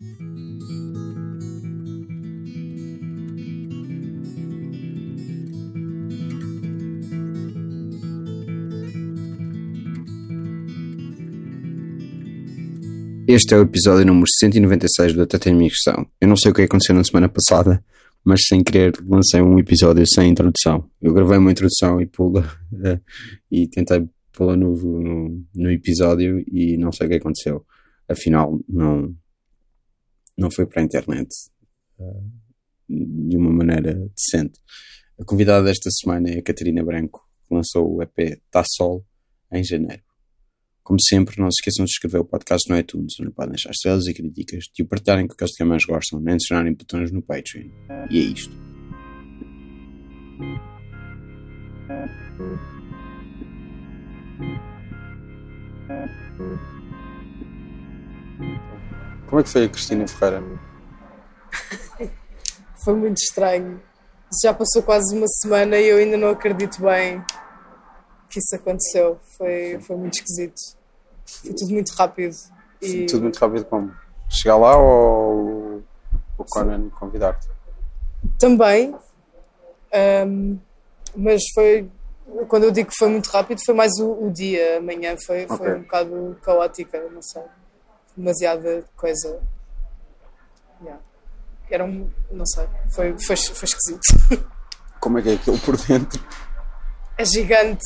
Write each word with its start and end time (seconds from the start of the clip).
Este 0.00 0.10
é 13.54 13.58
o 13.58 13.62
episódio 13.62 14.06
número 14.06 14.26
196 14.38 15.14
do 15.14 15.22
Até 15.22 15.36
Tem 15.36 15.52
Migração. 15.52 16.06
Eu 16.20 16.28
não 16.28 16.36
sei 16.36 16.52
o 16.52 16.54
que 16.54 16.62
aconteceu 16.62 16.94
na 16.94 17.02
semana 17.02 17.28
passada, 17.28 17.84
mas 18.24 18.46
sem 18.46 18.62
querer 18.62 18.92
lancei 19.04 19.42
um 19.42 19.58
episódio 19.58 20.06
sem 20.06 20.30
introdução. 20.30 20.88
Eu 21.02 21.12
gravei 21.12 21.38
uma 21.38 21.50
introdução 21.50 22.00
e 22.00 22.06
pula 22.06 22.48
e 23.50 23.66
tentei 23.66 24.08
pô-la 24.32 24.56
no, 24.56 24.76
no, 24.76 25.44
no, 25.56 25.72
episódio 25.72 26.38
e 26.46 26.76
não 26.76 26.92
sei 26.92 27.08
o 27.08 27.10
que 27.10 27.16
aconteceu. 27.16 27.66
Afinal, 28.08 28.60
não, 28.68 29.12
não 30.38 30.50
foi 30.50 30.64
para 30.66 30.80
a 30.80 30.84
internet 30.84 31.28
de 32.88 33.36
uma 33.36 33.52
maneira 33.52 34.08
decente. 34.16 34.60
A 35.20 35.24
convidada 35.24 35.64
desta 35.64 35.90
semana 35.90 36.30
é 36.30 36.38
a 36.38 36.42
Catarina 36.42 36.84
Branco, 36.84 37.20
que 37.46 37.54
lançou 37.54 37.96
o 37.96 38.02
EP 38.02 38.40
Tá 38.50 38.62
Sol 38.64 39.04
em 39.52 39.64
janeiro. 39.64 40.02
Como 40.82 41.00
sempre, 41.02 41.38
não 41.38 41.50
se 41.50 41.58
esqueçam 41.60 41.84
de 41.84 41.90
escrever 41.90 42.18
o 42.18 42.24
podcast 42.24 42.70
no 42.70 42.78
iTunes, 42.78 43.14
onde 43.20 43.32
podem 43.32 43.50
deixar 43.52 43.72
estrelas 43.72 44.06
e 44.06 44.14
críticas, 44.14 44.64
de 44.74 44.82
o 44.82 44.86
partilharem 44.86 45.26
com 45.26 45.34
aqueles 45.34 45.54
que 45.54 45.64
mais 45.64 45.84
gostam, 45.84 46.20
nem 46.20 46.34
adicionarem 46.34 46.72
botões 46.72 47.10
no 47.10 47.20
Patreon. 47.20 47.68
E 48.10 48.18
é 48.18 48.22
isto. 48.22 48.56
Como 59.28 59.40
é 59.40 59.44
que 59.44 59.50
foi 59.50 59.64
a 59.64 59.68
Cristina 59.68 60.08
Ferreira? 60.08 60.42
foi 62.82 62.94
muito 62.94 63.18
estranho. 63.18 63.80
Já 64.42 64.54
passou 64.54 64.82
quase 64.82 65.14
uma 65.14 65.26
semana 65.42 65.76
e 65.76 65.88
eu 65.88 65.98
ainda 65.98 66.16
não 66.16 66.30
acredito 66.30 66.80
bem 66.80 67.22
que 68.30 68.38
isso 68.38 68.56
aconteceu. 68.56 69.18
Foi, 69.36 69.78
foi 69.80 69.96
muito 69.96 70.14
esquisito. 70.14 70.60
Foi 71.26 71.52
tudo 71.52 71.72
muito 71.72 71.90
rápido. 71.90 72.34
E... 72.80 73.06
Tudo 73.06 73.22
muito 73.22 73.36
rápido 73.38 73.64
como? 73.66 73.92
Chegar 74.30 74.56
lá 74.56 74.76
ou 74.78 75.82
o 76.38 76.44
Conan 76.44 76.88
convidar-te? 76.90 77.48
Também. 78.38 78.94
Um, 80.26 80.58
mas 81.14 81.42
foi. 81.54 81.90
Quando 82.48 82.64
eu 82.64 82.70
digo 82.70 82.90
que 82.90 82.96
foi 82.98 83.08
muito 83.08 83.28
rápido, 83.28 83.60
foi 83.64 83.74
mais 83.74 83.92
o, 83.98 84.26
o 84.26 84.30
dia. 84.30 84.78
Amanhã 84.78 85.16
foi, 85.26 85.44
okay. 85.44 85.56
foi 85.56 85.76
um 85.76 85.82
bocado 85.82 86.38
caótica, 86.42 86.98
não 87.10 87.22
sei. 87.22 87.42
Demasiada 88.18 88.84
coisa. 88.96 89.40
Yeah. 90.82 91.00
Era 91.70 91.84
um. 91.84 92.10
Não 92.30 92.44
sei. 92.44 92.66
Foi, 92.90 93.16
foi, 93.18 93.36
foi 93.36 93.64
esquisito. 93.64 94.48
Como 95.00 95.18
é 95.18 95.22
que 95.22 95.28
é 95.30 95.34
aquilo 95.34 95.58
por 95.60 95.76
dentro? 95.76 96.20
É 97.16 97.24
gigante 97.24 97.84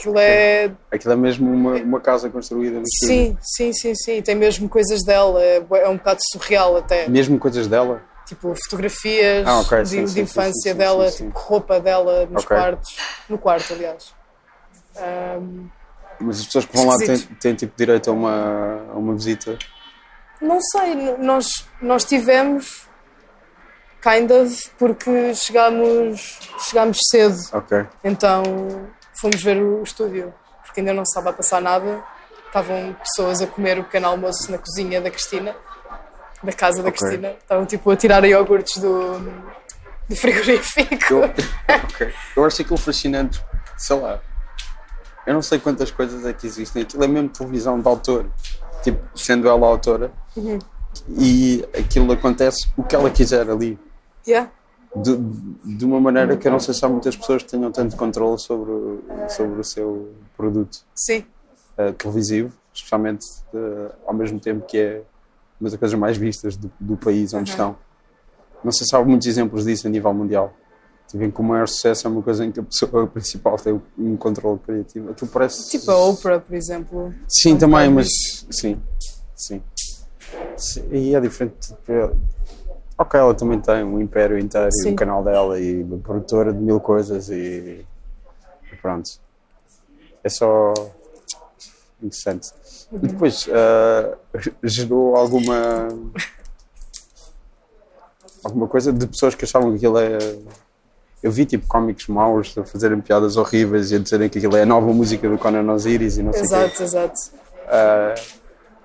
Aquilo 0.00 0.18
é. 0.18 0.72
Aquilo 0.90 1.12
é 1.12 1.16
mesmo 1.16 1.52
uma, 1.52 1.74
uma 1.76 2.00
casa 2.00 2.30
construída 2.30 2.78
no 2.78 2.84
Sim, 3.04 3.36
sim, 3.40 3.72
sim, 3.72 3.94
sim. 3.94 4.22
Tem 4.22 4.34
mesmo 4.34 4.68
coisas 4.68 5.04
dela. 5.04 5.42
É, 5.42 5.56
é 5.56 5.88
um 5.88 5.98
bocado 5.98 6.20
surreal 6.32 6.78
até. 6.78 7.06
Mesmo 7.06 7.38
coisas 7.38 7.66
dela? 7.66 8.02
Tipo, 8.24 8.54
fotografias 8.64 9.46
ah, 9.46 9.60
okay. 9.60 9.82
de, 9.82 9.88
sim, 9.88 10.04
de 10.04 10.10
sim, 10.10 10.20
infância 10.20 10.72
sim, 10.72 10.78
dela, 10.78 11.10
tipo, 11.10 11.38
roupa 11.38 11.80
dela 11.80 12.26
nos 12.26 12.44
okay. 12.44 12.56
quartos. 12.56 12.96
No 13.28 13.36
quarto, 13.36 13.74
aliás. 13.74 14.14
Um, 14.96 15.68
Mas 16.20 16.40
as 16.40 16.46
pessoas 16.46 16.64
que 16.66 16.76
vão 16.76 16.86
lá 16.86 16.96
têm, 16.98 17.18
têm 17.18 17.54
tipo 17.54 17.72
direito 17.76 18.10
a 18.10 18.12
uma, 18.12 18.86
a 18.92 18.98
uma 18.98 19.14
visita? 19.14 19.58
Não 20.40 20.60
sei, 20.60 20.94
nós, 21.18 21.46
nós 21.80 22.04
tivemos 22.04 22.88
kind 24.02 24.30
of 24.30 24.70
porque 24.78 25.34
chegámos, 25.34 26.38
chegámos 26.68 26.98
cedo. 27.10 27.38
Ok. 27.52 27.86
Então 28.02 28.42
fomos 29.14 29.42
ver 29.42 29.62
o 29.62 29.82
estúdio, 29.82 30.32
porque 30.64 30.80
ainda 30.80 30.92
não 30.92 31.02
estava 31.02 31.30
a 31.30 31.32
passar 31.32 31.60
nada. 31.60 32.02
Estavam 32.46 32.94
pessoas 32.94 33.40
a 33.40 33.46
comer 33.46 33.78
o 33.78 33.84
pequeno 33.84 34.08
almoço 34.08 34.50
na 34.50 34.58
cozinha 34.58 35.00
da 35.00 35.08
Cristina, 35.08 35.54
da 36.42 36.52
casa 36.52 36.82
da 36.82 36.88
okay. 36.88 36.98
Cristina. 36.98 37.36
Estavam 37.40 37.64
tipo 37.64 37.90
a 37.90 37.96
tirar 37.96 38.24
iogurtes 38.24 38.78
do, 38.78 39.20
do 40.08 40.16
frigorífico. 40.16 41.14
Eu, 41.14 41.24
okay. 41.84 42.12
eu 42.36 42.44
acho 42.44 42.62
aquilo 42.62 42.78
fascinante, 42.78 43.40
sei 43.76 43.96
lá. 44.00 44.20
Eu 45.26 45.34
não 45.34 45.42
sei 45.42 45.58
quantas 45.58 45.90
coisas 45.90 46.24
é 46.24 46.32
que 46.32 46.46
existem. 46.46 46.82
Aquilo 46.82 47.04
é 47.04 47.08
mesmo 47.08 47.28
televisão 47.28 47.80
de 47.80 47.86
autor. 47.86 48.26
Tipo, 48.82 49.00
sendo 49.18 49.48
ela 49.48 49.66
a 49.66 49.70
autora. 49.70 50.12
Uhum. 50.36 50.58
E 51.18 51.64
aquilo 51.78 52.12
acontece 52.12 52.68
o 52.76 52.82
que 52.82 52.94
ela 52.94 53.10
quiser 53.10 53.48
ali. 53.48 53.78
Yeah 54.26 54.50
de, 54.94 55.16
de 55.76 55.84
uma 55.84 56.00
maneira 56.00 56.36
que 56.36 56.46
eu 56.46 56.52
não 56.52 56.58
sei 56.58 56.74
se 56.74 56.84
há 56.84 56.88
muitas 56.88 57.16
pessoas 57.16 57.42
que 57.42 57.50
tenham 57.50 57.70
tanto 57.70 57.96
controle 57.96 58.38
sobre, 58.38 59.00
sobre 59.28 59.60
o 59.60 59.64
seu 59.64 60.12
produto 60.36 60.78
Sim. 60.94 61.24
Uh, 61.78 61.92
televisivo, 61.92 62.52
especialmente 62.74 63.26
uh, 63.54 63.92
ao 64.06 64.14
mesmo 64.14 64.40
tempo 64.40 64.66
que 64.66 64.78
é 64.78 65.02
uma 65.60 65.70
das 65.70 65.78
coisas 65.78 65.98
mais 65.98 66.16
vistas 66.16 66.56
do, 66.56 66.70
do 66.80 66.96
país 66.96 67.32
onde 67.32 67.50
uhum. 67.50 67.54
estão. 67.54 67.76
Não 68.64 68.72
sei 68.72 68.86
se 68.86 68.94
há 68.94 69.02
muitos 69.02 69.26
exemplos 69.26 69.64
disso 69.64 69.86
a 69.86 69.90
nível 69.90 70.12
mundial. 70.12 70.52
Tipo, 71.10 71.32
que 71.32 71.40
o 71.40 71.44
maior 71.44 71.66
sucesso 71.66 72.06
é 72.06 72.10
uma 72.10 72.22
coisa 72.22 72.44
em 72.44 72.52
que 72.52 72.60
a 72.60 72.62
pessoa 72.62 73.06
principal 73.08 73.56
tem 73.56 73.80
um 73.98 74.16
controle 74.16 74.58
criativo. 74.60 75.10
Aquilo 75.10 75.30
parece. 75.30 75.70
Tipo 75.70 75.90
a 75.90 76.06
Oprah, 76.06 76.40
por 76.40 76.54
exemplo. 76.54 77.14
Sim, 77.28 77.56
também, 77.56 77.90
mas. 77.90 78.08
Sim, 78.50 78.80
sim. 79.34 79.62
E 80.90 81.14
é 81.14 81.20
diferente. 81.20 81.74
Ok, 82.96 83.18
ela 83.18 83.34
também 83.34 83.58
tem 83.58 83.82
um 83.82 84.00
império 84.00 84.38
inteiro 84.38 84.70
Sim. 84.72 84.90
e 84.90 84.92
um 84.92 84.96
canal 84.96 85.24
dela 85.24 85.58
e 85.58 85.82
uma 85.82 85.98
produtora 85.98 86.52
de 86.52 86.58
mil 86.58 86.78
coisas 86.78 87.30
e, 87.30 87.84
e 88.70 88.76
pronto. 88.80 89.10
É 90.22 90.28
só 90.28 90.74
interessante. 92.02 92.50
Uhum. 92.92 92.98
E 93.02 93.08
depois 93.08 93.46
uh, 93.46 94.18
gerou 94.62 95.16
alguma 95.16 95.88
alguma 98.44 98.68
coisa 98.68 98.92
de 98.92 99.06
pessoas 99.06 99.34
que 99.34 99.44
achavam 99.44 99.70
que 99.70 99.76
aquilo 99.76 99.98
é. 99.98 100.18
Eu 101.22 101.30
vi 101.30 101.44
tipo 101.44 101.66
cómicos 101.66 102.06
maus 102.08 102.56
a 102.56 102.64
fazerem 102.64 103.00
piadas 103.00 103.36
horríveis 103.36 103.92
e 103.92 103.96
a 103.96 103.98
dizerem 103.98 104.28
que 104.28 104.38
aquilo 104.38 104.56
é 104.56 104.62
a 104.62 104.66
nova 104.66 104.92
música 104.92 105.28
do 105.28 105.36
Conan 105.36 105.70
Osiris 105.72 106.16
e 106.16 106.22
não 106.22 106.32
sei 106.32 106.42
Exato, 106.42 106.76
quê. 106.76 106.82
exato. 106.82 107.20
Uh, 107.66 108.40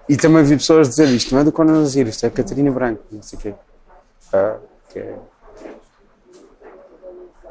e 0.07 0.18
também 0.18 0.44
vi 0.44 0.57
pessoas 0.57 0.90
dizer 0.90 1.07
isto 1.09 1.34
não 1.34 1.41
é 1.41 1.44
do 1.44 1.51
Conan 1.51 1.79
Osiris, 1.79 2.16
isto 2.16 2.25
é 2.25 2.29
Catarina 2.29 2.72
Branco, 2.72 3.03
não 3.12 3.22
sei 3.22 3.40
o 3.40 3.41
quê. 3.41 3.53
Que 4.90 5.00
é... 5.00 5.16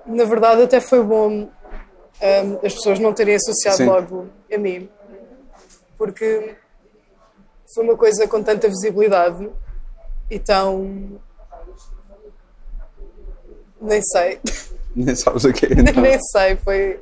Na 0.06 0.25
verdade, 0.25 0.62
até 0.62 0.81
foi 0.81 1.03
bom 1.03 1.49
um, 2.23 2.67
as 2.67 2.75
pessoas 2.75 2.99
não 2.99 3.12
terem 3.12 3.34
associado 3.34 3.78
Sim. 3.78 3.87
logo 3.87 4.28
a 4.53 4.59
mim, 4.59 4.89
porque 5.97 6.56
foi 7.75 7.84
uma 7.84 7.97
coisa 7.97 8.28
com 8.28 8.43
tanta 8.43 8.69
visibilidade 8.69 9.50
e 10.31 10.39
tão. 10.39 11.21
Nem 13.84 14.03
sei. 14.03 14.41
Nem 14.97 15.15
sabes 15.15 15.45
o 15.45 15.53
que 15.53 15.67
é. 15.67 15.72
Então. 15.72 16.00
Nem 16.03 16.19
sei, 16.21 16.56
foi, 16.56 17.00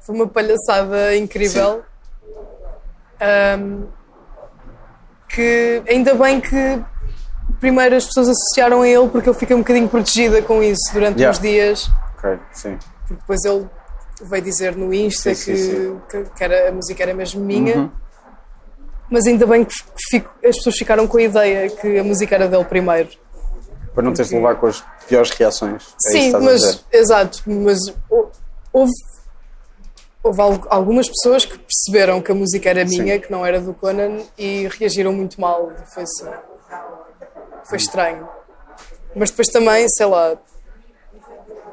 foi 0.00 0.14
uma 0.14 0.28
palhaçada 0.28 1.16
incrível. 1.16 1.82
Um, 3.58 3.86
que 5.28 5.82
ainda 5.88 6.14
bem 6.14 6.40
que 6.40 6.82
primeiro 7.60 7.96
as 7.96 8.04
pessoas 8.06 8.28
associaram 8.28 8.82
a 8.82 8.88
ele 8.88 9.08
porque 9.08 9.28
eu 9.28 9.34
fiquei 9.34 9.54
um 9.54 9.60
bocadinho 9.60 9.88
protegida 9.88 10.42
com 10.42 10.62
isso 10.62 10.92
durante 10.92 11.18
yeah. 11.18 11.30
uns 11.30 11.40
dias. 11.40 11.90
Ok, 12.18 12.38
sim. 12.52 12.78
Porque 13.00 13.14
depois 13.14 13.44
ele 13.44 13.68
veio 14.22 14.42
dizer 14.42 14.76
no 14.76 14.92
Insta 14.92 15.34
sim, 15.34 15.52
que, 15.52 15.56
sim, 15.56 15.70
sim. 15.70 16.00
Que, 16.10 16.24
que, 16.24 16.44
era, 16.44 16.68
a 16.68 16.72
música 16.72 17.02
era 17.02 17.14
mesmo 17.14 17.42
minha. 17.42 17.76
Uhum. 17.76 17.90
Mas 19.10 19.26
ainda 19.26 19.46
bem 19.46 19.64
que 19.64 19.74
fico, 20.10 20.30
as 20.44 20.56
pessoas 20.56 20.76
ficaram 20.76 21.06
com 21.06 21.18
a 21.18 21.22
ideia 21.22 21.70
que 21.70 21.98
a 21.98 22.04
música 22.04 22.34
era 22.34 22.48
dele 22.48 22.64
primeiro. 22.64 23.10
Para 23.94 24.02
não 24.02 24.12
teres 24.12 24.30
de 24.30 24.36
levar 24.36 24.56
com 24.56 24.66
as 24.66 24.82
piores 25.06 25.30
reações. 25.30 25.94
É 26.06 26.10
sim, 26.10 26.32
mas, 26.32 26.84
exato, 26.92 27.42
mas 27.46 27.78
houve, 28.72 28.92
houve 30.22 30.40
algumas 30.68 31.08
pessoas 31.08 31.44
que 31.44 31.58
perceberam 31.58 32.20
que 32.20 32.32
a 32.32 32.34
música 32.34 32.68
era 32.70 32.84
minha, 32.84 33.18
que 33.18 33.30
não 33.30 33.44
era 33.44 33.60
do 33.60 33.74
Conan, 33.74 34.18
e 34.38 34.68
reagiram 34.78 35.12
muito 35.12 35.40
mal. 35.40 35.72
Foi 35.92 36.02
assim 36.02 36.28
foi 37.64 37.78
estranho. 37.78 38.28
Mas 39.14 39.30
depois 39.30 39.48
também, 39.48 39.88
sei 39.88 40.06
lá, 40.06 40.36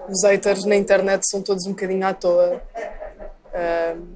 os 0.07 0.23
haters 0.23 0.65
na 0.65 0.75
internet 0.75 1.27
são 1.29 1.41
todos 1.41 1.65
um 1.65 1.71
bocadinho 1.71 2.05
à 2.05 2.13
toa. 2.13 2.61
Uh, 3.47 4.07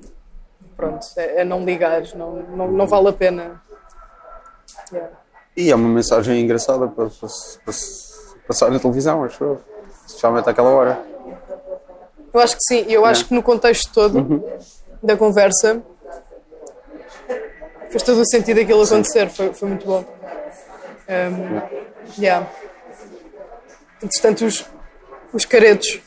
pronto, 0.76 1.06
é, 1.18 1.42
é, 1.42 1.44
não 1.44 1.64
ligar, 1.64 2.04
não, 2.16 2.36
não, 2.44 2.72
não 2.72 2.88
vale 2.88 3.10
a 3.10 3.14
pena. 3.14 3.62
Yeah. 4.92 5.12
E 5.56 5.72
é 5.72 5.76
uma 5.76 5.90
mensagem 5.90 6.42
engraçada 6.42 6.88
para, 6.88 7.10
para, 7.10 7.30
para 7.64 7.74
passar 8.48 8.70
na 8.70 8.80
televisão, 8.80 9.24
acho 9.24 9.44
eu. 9.44 9.62
Especialmente 10.06 10.50
àquela 10.50 10.70
hora. 10.70 11.02
Eu 12.34 12.40
acho 12.40 12.56
que 12.56 12.64
sim, 12.64 12.86
eu 12.90 13.06
acho 13.06 13.26
que 13.26 13.34
no 13.34 13.44
contexto 13.44 13.92
todo 13.94 14.18
uhum. 14.18 14.44
da 15.02 15.16
conversa 15.16 15.82
fez 17.90 18.02
todo 18.02 18.22
o 18.22 18.26
sentido 18.26 18.60
aquilo 18.60 18.82
acontecer, 18.82 19.30
foi, 19.30 19.54
foi 19.54 19.70
muito 19.70 19.86
bom. 19.86 20.04
Um, 21.08 22.22
yeah. 22.22 22.50
Entretanto, 24.02 24.46
os, 24.46 24.66
os 25.32 25.46
caretos 25.46 26.02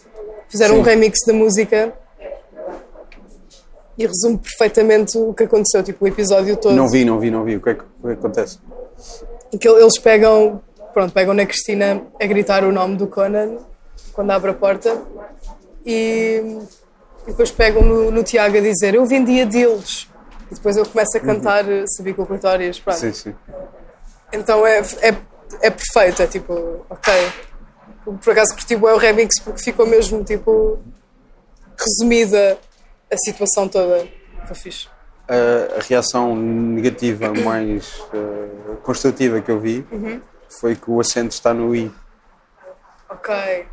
fizeram 0.49 0.75
Sim. 0.75 0.81
um 0.81 0.83
remix 0.83 1.21
da 1.27 1.33
música 1.33 1.93
e 3.97 4.07
resume 4.07 4.39
perfeitamente 4.39 5.17
o 5.17 5.33
que 5.33 5.45
aconteceu, 5.45 5.83
tipo, 5.83 6.05
o 6.05 6.09
episódio 6.09 6.57
todo. 6.57 6.75
Não 6.75 6.89
vi, 6.89 7.05
não 7.05 7.19
vi, 7.19 7.31
não 7.31 7.45
vi. 7.45 7.57
O 7.57 7.61
que 7.61 7.71
é 7.71 7.75
que, 7.75 7.83
o 7.83 8.07
que, 8.07 8.09
é 8.09 8.13
que 8.13 8.19
acontece? 8.19 8.59
Que 9.59 9.69
eles 9.69 9.99
pegam, 9.99 10.61
pronto, 10.97 11.13
pegam 11.13 11.35
na 11.35 11.45
Cristina 11.45 12.03
a 12.19 12.27
gritar 12.27 12.65
o 12.65 12.73
nome 12.73 12.97
do 12.97 13.07
Conan 13.07 13.59
quando 14.15 14.31
abre 14.31 14.53
a 14.53 14.55
porta 14.55 14.99
e, 15.85 16.59
e 17.27 17.27
depois 17.27 17.51
pegam 17.51 17.83
no, 17.83 18.11
no 18.11 18.23
Tiago 18.23 18.57
a 18.57 18.61
dizer 18.63 18.95
eu 18.95 19.05
vendia 19.05 19.45
deles. 19.45 20.09
E 20.51 20.55
depois 20.55 20.75
ele 20.75 20.89
começa 20.89 21.19
a 21.19 21.21
cantar 21.21 21.67
uhum. 21.67 21.85
Sabicultórias, 21.87 22.81
pronto. 22.81 22.99
Sim, 22.99 23.13
sim. 23.13 23.35
Então 24.33 24.67
é, 24.67 24.79
é, 25.03 25.15
é 25.61 25.71
perfeito, 25.71 26.23
é 26.23 26.27
tipo, 26.27 26.87
ok. 26.89 27.13
Por 28.23 28.31
acaso 28.31 28.55
curti 28.55 28.73
é 28.73 28.79
o 28.79 28.97
remix 28.97 29.39
porque 29.39 29.63
ficou 29.63 29.87
mesmo 29.87 30.25
tipo 30.25 30.79
resumida 31.79 32.57
a 33.13 33.17
situação 33.19 33.69
toda. 33.69 34.09
Foi 34.47 34.57
fixe. 34.57 34.89
A, 35.29 35.77
a 35.79 35.83
reação 35.83 36.35
negativa 36.35 37.35
mais 37.35 38.01
uh, 38.15 38.77
construtiva 38.83 39.43
que 39.43 39.51
eu 39.51 39.61
vi 39.61 39.85
Uhum. 39.93 40.23
Foi 40.49 40.75
que 40.77 40.91
o 40.91 41.01
acento 41.01 41.33
está 41.35 41.53
no 41.55 41.75
I. 41.75 41.93
Ok. 43.09 43.67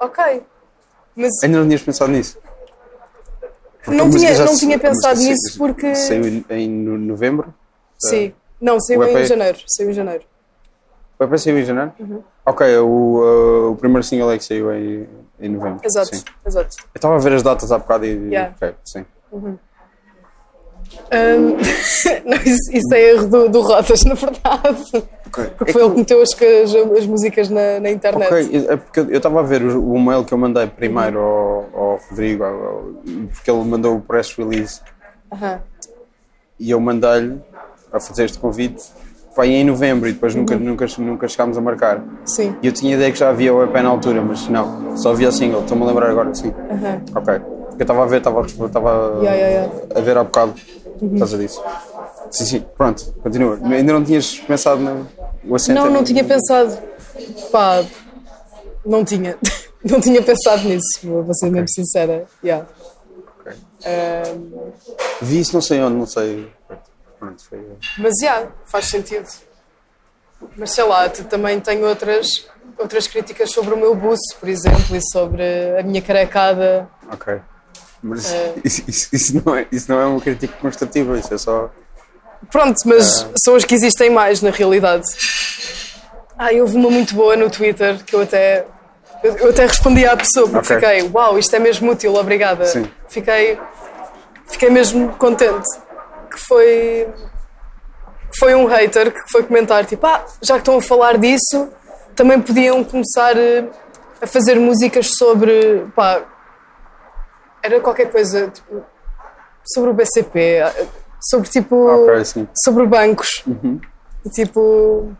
Ok. 0.00 0.42
Mas 1.16 1.30
Ainda 1.42 1.58
não 1.58 1.66
tinhas 1.66 1.82
pensado 1.82 2.10
nisso? 2.12 2.38
Porque 3.84 3.96
não 3.98 4.10
tinha, 4.10 4.38
não 4.44 4.56
tinha 4.56 4.78
pensado 4.78 5.16
sa- 5.16 5.22
nisso 5.22 5.58
porque. 5.58 5.94
Saiu 5.94 6.26
em- 6.26 6.44
em 6.50 6.68
no- 6.70 6.98
novembro? 6.98 7.54
Sim. 7.98 8.32
Não, 8.60 8.80
saiu 8.80 9.02
EP? 9.04 9.16
em 9.20 9.24
janeiro. 9.26 9.58
Saiu 9.66 9.90
em 9.90 9.92
janeiro. 9.92 10.24
Foi 11.18 11.28
para 11.28 11.38
sair 11.38 11.56
em 11.60 11.64
janeiro? 11.64 11.92
Uhum. 12.00 12.22
Ok, 12.46 12.76
o, 12.78 12.86
uh, 12.88 13.70
o 13.72 13.76
primeiro 13.76 14.02
single 14.02 14.32
é 14.32 14.38
que 14.38 14.44
saiu 14.44 14.72
em, 14.74 15.08
em 15.38 15.48
novembro. 15.48 15.80
Exato, 15.84 16.14
Sim. 16.16 16.24
exato. 16.44 16.76
Eu 16.80 16.86
estava 16.98 17.14
a 17.14 17.18
ver 17.18 17.32
as 17.34 17.42
datas 17.42 17.70
há 17.70 17.78
bocado 17.78 18.04
e. 18.04 18.28
Yeah. 18.28 18.54
Ok, 18.56 18.74
sim. 18.84 19.06
Ahm, 21.10 21.56
não, 22.24 22.36
isso, 22.38 22.72
isso 22.72 22.94
é 22.94 23.10
erro 23.12 23.26
do, 23.28 23.48
do 23.48 23.60
Rotas, 23.60 24.04
na 24.04 24.14
verdade. 24.14 25.04
Ok. 25.26 25.44
Porque 25.58 25.72
foi 25.72 25.82
ele 25.82 25.90
que 25.92 25.98
meteu 25.98 26.22
as, 26.22 26.30
as, 26.32 26.74
as 26.98 27.06
músicas 27.06 27.48
na, 27.50 27.80
na 27.80 27.90
internet. 27.90 28.50
É 28.68 28.76
porque 28.76 29.00
eu 29.00 29.16
estava 29.16 29.40
a 29.40 29.42
ver 29.42 29.62
o, 29.62 29.92
o 29.92 30.00
mail 30.00 30.24
que 30.24 30.32
eu 30.32 30.38
mandei 30.38 30.66
primeiro 30.66 31.18
ao, 31.18 31.68
ao 31.74 32.00
Rodrigo, 32.08 32.44
ao- 32.44 32.84
porque 33.32 33.50
ele 33.50 33.64
mandou 33.64 33.96
o 33.96 34.00
press 34.00 34.32
release 34.36 34.80
e 36.58 36.70
eu 36.70 36.80
mandei-lhe 36.80 37.38
a 37.92 37.98
fazer 38.00 38.24
este 38.24 38.38
convite 38.38 38.82
foi 39.34 39.48
em 39.48 39.64
novembro 39.64 40.08
e 40.08 40.12
depois 40.12 40.32
Uhum. 40.32 40.42
nunca, 40.42 40.56
nunca, 40.56 40.86
nunca 40.98 41.28
chegámos 41.28 41.58
a 41.58 41.60
marcar. 41.60 42.00
Sim. 42.24 42.54
E 42.62 42.68
eu 42.68 42.72
tinha 42.72 42.94
ideia 42.94 43.10
que 43.10 43.18
já 43.18 43.30
havia 43.30 43.52
o 43.52 43.64
EP 43.64 43.74
na 43.82 43.88
altura, 43.88 44.22
mas 44.22 44.46
não, 44.48 44.96
só 44.96 45.10
havia 45.10 45.32
single, 45.32 45.62
estou-me 45.62 45.82
a 45.82 45.86
lembrar 45.86 46.08
agora, 46.10 46.32
sim. 46.32 46.54
Ok. 47.16 47.40
Porque 47.74 47.82
eu 47.82 47.84
estava 47.84 48.02
a 48.04 48.06
ver, 48.06 48.16
estava 48.18 49.20
Yeah, 49.22 49.34
yeah, 49.34 49.48
yeah. 49.48 49.72
a 49.96 50.00
ver 50.00 50.16
há 50.16 50.22
bocado 50.24 50.54
por 50.98 51.18
causa 51.18 51.36
disso. 51.36 51.60
Sim, 52.30 52.44
sim, 52.46 52.64
pronto, 52.76 53.12
continua. 53.22 53.58
Ainda 53.62 53.92
não 53.92 54.04
tinhas 54.04 54.38
pensado 54.38 54.80
no 54.80 55.08
o 55.44 55.54
acento? 55.56 55.80
Não, 55.80 55.90
não 55.90 56.04
tinha 56.04 56.22
pensado. 56.24 56.78
Pá, 57.50 57.84
não 58.86 59.04
tinha. 59.04 59.36
Não 59.84 60.00
tinha 60.00 60.22
pensado 60.22 60.66
nisso, 60.66 60.98
vou 61.02 61.34
ser 61.34 61.50
mesmo 61.50 61.68
sincera. 61.68 62.24
Yeah. 62.42 62.66
Ok. 63.38 63.52
Ahm, 63.84 64.72
Vi 65.20 65.40
isso 65.40 65.52
não 65.52 65.60
sei 65.60 65.78
onde, 65.82 65.96
não 65.98 66.06
sei. 66.06 66.50
Pronto, 67.18 67.44
foi. 67.46 67.60
mas 67.98 68.14
já, 68.18 68.46
faz 68.64 68.86
sentido. 68.86 69.28
Mas 70.56 70.70
sei 70.70 70.84
lá, 70.84 71.06
tu 71.10 71.22
também 71.24 71.60
tenho 71.60 71.86
outras, 71.86 72.46
outras 72.78 73.06
críticas 73.06 73.50
sobre 73.50 73.74
o 73.74 73.76
meu 73.76 73.94
buço, 73.94 74.34
por 74.40 74.48
exemplo, 74.48 74.96
e 74.96 75.00
sobre 75.12 75.42
a 75.78 75.82
minha 75.82 76.00
carecada. 76.00 76.88
Ok. 77.12 77.38
Mas 78.06 78.30
É. 78.32 78.54
isso, 78.64 78.82
isso- 78.86 79.08
isso 79.12 79.42
não 79.44 79.56
é, 79.56 79.66
isso 79.72 79.90
não 79.90 79.98
é 80.00 80.04
uma 80.04 80.20
crítica 80.20 80.54
construtiva, 80.60 81.18
isso 81.18 81.32
é 81.32 81.38
só. 81.38 81.70
Pronto, 82.52 82.76
mas 82.84 83.26
são 83.42 83.54
as 83.56 83.64
que 83.64 83.74
existem 83.74 84.10
mais 84.10 84.42
na 84.42 84.50
realidade. 84.50 85.04
Ah, 86.38 86.50
houve 86.52 86.76
uma 86.76 86.90
muito 86.90 87.14
boa 87.14 87.34
no 87.36 87.48
Twitter 87.48 88.04
que 88.04 88.14
eu 88.14 88.20
até. 88.20 88.66
Eu 89.22 89.48
até 89.48 89.64
respondi 89.64 90.04
à 90.04 90.14
pessoa 90.14 90.46
porque 90.46 90.74
Ok. 90.74 90.76
fiquei, 90.76 91.10
uau, 91.14 91.38
isto 91.38 91.56
é 91.56 91.58
mesmo 91.58 91.90
útil, 91.92 92.14
obrigada. 92.14 92.66
Sim. 92.66 92.84
Fiquei, 93.08 93.58
fiquei 94.46 94.68
mesmo 94.68 95.08
contente. 95.16 95.66
Que 96.30 96.38
foi. 96.38 97.08
Foi 98.38 98.54
um 98.54 98.66
hater 98.66 99.10
que 99.12 99.20
foi 99.32 99.44
comentar 99.44 99.86
tipo, 99.86 100.04
ah, 100.06 100.22
já 100.42 100.54
que 100.54 100.60
estão 100.60 100.76
a 100.76 100.82
falar 100.82 101.16
disso, 101.16 101.68
também 102.14 102.38
podiam 102.42 102.82
começar 102.84 103.36
eh, 103.38 103.64
a 104.20 104.26
fazer 104.26 104.56
músicas 104.58 105.12
sobre. 105.16 105.86
pá, 105.96 106.20
era 107.64 107.80
qualquer 107.80 108.10
coisa. 108.10 108.48
tipo, 108.48 108.84
sobre 109.72 109.90
o 109.90 109.94
BCP, 109.94 110.60
sobre 111.30 111.48
tipo 111.48 111.74
Ok, 111.88 112.24
sim. 112.24 112.48
sobre 112.64 112.86
bancos. 112.86 113.42
E, 114.26 114.30
Tipo, 114.30 115.12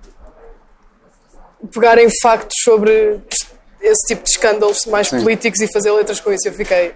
pegarem 1.72 2.08
factos 2.22 2.56
sobre 2.62 3.20
esse 3.80 4.06
tipo 4.06 4.22
de 4.22 4.30
escândalos 4.30 4.86
mais 4.86 5.08
Sim. 5.08 5.20
políticos 5.22 5.60
e 5.60 5.70
fazer 5.72 5.90
letras 5.92 6.20
com 6.20 6.32
isso. 6.32 6.48
Eu 6.48 6.52
fiquei, 6.52 6.94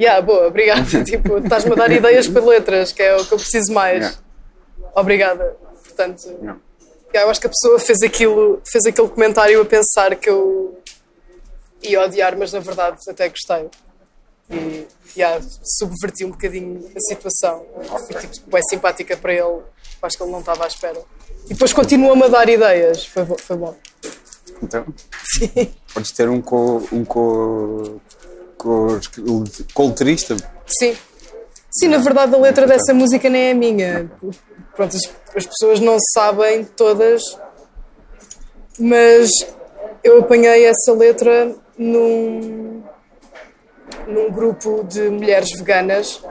yeah, 0.00 0.20
boa, 0.20 0.46
obrigada. 0.48 0.82
tipo, 1.04 1.38
estás-me 1.38 1.72
a 1.72 1.74
dar 1.76 1.90
ideias 1.90 2.26
para 2.28 2.44
letras, 2.44 2.92
que 2.92 3.02
é 3.02 3.16
o 3.16 3.24
que 3.24 3.32
eu 3.34 3.38
preciso 3.38 3.72
mais. 3.72 3.98
Yeah. 3.98 4.18
Obrigada. 4.94 5.56
Portanto, 5.84 6.26
yeah, 6.40 6.58
eu 7.14 7.30
acho 7.30 7.40
que 7.40 7.46
a 7.46 7.50
pessoa 7.50 7.78
fez 7.78 8.02
aquilo, 8.02 8.60
fez 8.70 8.84
aquele 8.86 9.08
comentário 9.08 9.60
a 9.60 9.64
pensar 9.64 10.14
que 10.16 10.28
eu 10.28 10.80
ia 11.82 12.02
odiar, 12.02 12.36
mas 12.36 12.52
na 12.52 12.58
verdade 12.60 12.98
até 13.08 13.28
gostei. 13.28 13.68
E 14.50 14.86
yeah, 15.16 15.42
subverti 15.78 16.24
um 16.24 16.30
bocadinho 16.30 16.88
a 16.96 17.00
situação. 17.00 17.64
Fui 18.06 18.14
tipo, 18.28 18.56
é 18.56 18.60
simpática 18.62 19.16
para 19.16 19.32
ele, 19.32 19.60
acho 20.02 20.16
que 20.16 20.22
ele 20.22 20.32
não 20.32 20.40
estava 20.40 20.64
à 20.64 20.66
espera. 20.68 21.00
E 21.46 21.48
depois 21.50 21.72
continua-me 21.72 22.24
a 22.24 22.28
dar 22.28 22.48
ideias, 22.48 23.04
foi, 23.06 23.24
bo- 23.24 23.38
foi 23.40 23.56
bom. 23.56 23.74
Então, 24.62 24.86
Sim, 25.24 25.74
podes 25.92 26.12
ter 26.12 26.28
um 26.28 26.40
co. 26.40 26.82
um 26.92 27.04
co. 27.04 28.00
co 28.56 29.00
colterista. 29.74 30.36
sim. 30.66 30.96
Sim, 31.78 31.88
na 31.88 31.98
verdade 31.98 32.34
a 32.34 32.38
letra 32.38 32.66
dessa 32.66 32.94
música 32.94 33.28
nem 33.28 33.50
é 33.50 33.54
minha. 33.54 34.10
Pronto, 34.74 34.96
as, 34.96 35.10
as 35.36 35.44
pessoas 35.46 35.78
não 35.78 35.98
sabem 36.14 36.64
todas, 36.64 37.22
mas 38.78 39.30
eu 40.02 40.20
apanhei 40.20 40.64
essa 40.64 40.92
letra 40.92 41.54
num, 41.76 42.75
num 44.06 44.30
grupo 44.30 44.84
de 44.84 45.08
mulheres 45.08 45.50
veganas 45.56 46.22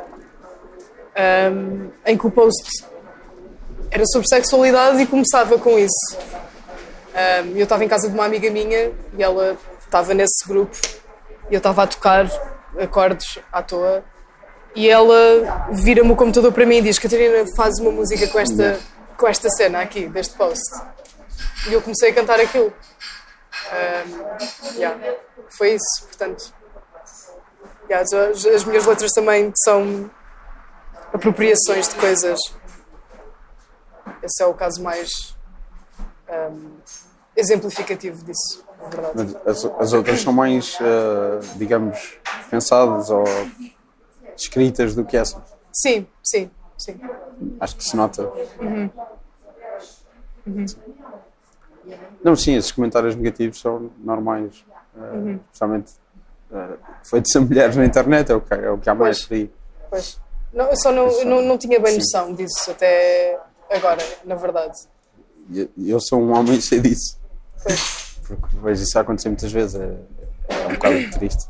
ahm, 1.16 1.90
em 2.06 2.18
que 2.18 2.28
o 2.28 2.32
post 2.32 2.86
era 3.92 4.06
sobre 4.06 4.28
sexualidade 4.28 5.02
e 5.02 5.08
começava 5.08 5.58
com 5.58 5.78
isso. 5.78 6.18
Ahm, 7.14 7.56
eu 7.56 7.64
estava 7.64 7.84
em 7.84 7.88
casa 7.88 8.08
de 8.08 8.14
uma 8.14 8.26
amiga 8.26 8.50
minha 8.50 8.92
e 9.18 9.24
ela 9.24 9.58
estava 9.80 10.14
nesse 10.14 10.48
grupo 10.48 10.76
e 11.50 11.54
eu 11.54 11.58
estava 11.58 11.84
a 11.84 11.88
tocar 11.88 12.30
acordes 12.80 13.40
à 13.52 13.62
toa 13.62 14.04
e 14.76 14.90
ela 14.90 15.70
vira-me 15.72 16.12
o 16.12 16.16
computador 16.16 16.52
para 16.52 16.66
mim 16.66 16.78
e 16.78 16.82
diz 16.82 17.00
Catarina, 17.00 17.46
faz 17.56 17.80
uma 17.80 17.92
música 17.92 18.28
com 18.28 18.38
esta, 18.38 18.78
com 19.18 19.28
esta 19.28 19.50
cena 19.50 19.80
aqui, 19.80 20.08
deste 20.08 20.36
post. 20.36 20.64
E 21.70 21.74
eu 21.74 21.82
comecei 21.82 22.12
a 22.12 22.14
cantar 22.14 22.40
aquilo. 22.40 22.74
Ahm, 23.72 24.78
yeah, 24.78 24.98
Foi 25.58 25.76
isso, 25.76 26.06
portanto. 26.08 26.54
As, 27.94 28.14
as 28.46 28.64
minhas 28.64 28.86
letras 28.86 29.12
também 29.12 29.52
são 29.64 30.10
apropriações 31.14 31.88
de 31.90 31.96
coisas. 31.96 32.40
Esse 34.22 34.44
é 34.44 34.46
o 34.46 34.54
caso 34.54 34.82
mais 34.84 35.36
ahm, 36.28 36.78
exemplificativo 37.36 38.24
disso, 38.24 38.64
na 38.82 38.88
verdade. 38.90 39.38
Mas 39.44 39.66
as, 39.66 39.72
as 39.80 39.94
outras 39.94 40.22
são 40.22 40.34
mais, 40.34 40.78
eh, 40.82 41.40
digamos, 41.58 42.18
pensadas 42.50 43.10
ou 43.10 43.24
escritas 44.36 44.96
do 44.96 45.06
que 45.06 45.16
essa. 45.18 45.44
Sim, 45.72 46.08
sim, 46.24 46.50
sim. 46.78 47.00
Acho 47.60 47.76
que 47.76 47.84
se 47.84 47.96
nota. 47.96 48.32
Uhum. 48.60 48.90
Não, 52.24 52.36
sim, 52.36 52.56
esses 52.56 52.72
comentários 52.72 53.16
negativos 53.16 53.60
são 53.60 53.92
normais. 54.00 54.66
eh, 54.98 55.00
Uhum. 55.00 55.40
Especialmente 55.52 55.92
feitos 57.04 57.36
a 57.36 57.42
mulheres 57.42 57.76
na 57.76 57.86
internet, 57.86 58.32
é 58.32 58.36
o 58.36 58.42
que, 58.42 58.54
é 58.54 58.70
o 58.70 58.78
que 58.78 58.90
há 58.90 58.96
mais 58.96 59.26
por 59.26 59.34
aí. 59.36 59.52
Pois. 59.90 60.20
Não, 60.54 60.66
eu 60.66 60.78
só 60.78 60.92
não, 60.92 61.08
eu 61.08 61.26
não, 61.26 61.42
não 61.42 61.58
tinha 61.58 61.80
bem 61.80 61.98
noção 61.98 62.34
disso 62.34 62.72
até 62.72 63.38
agora, 63.70 64.02
na 64.24 64.36
verdade. 64.36 64.78
E 65.50 65.90
eu 65.90 66.00
sou 66.00 66.22
um 66.22 66.34
homem 66.34 66.60
cheio 66.62 66.82
disso. 66.82 67.20
Pois. 67.62 68.20
Porque 68.28 68.58
vejo 68.64 68.84
isso 68.84 68.98
acontecer 68.98 69.30
muitas 69.30 69.52
vezes, 69.52 69.76
é, 69.76 69.96
é 70.50 70.68
um 70.68 70.74
bocado 70.74 71.10
triste. 71.20 71.50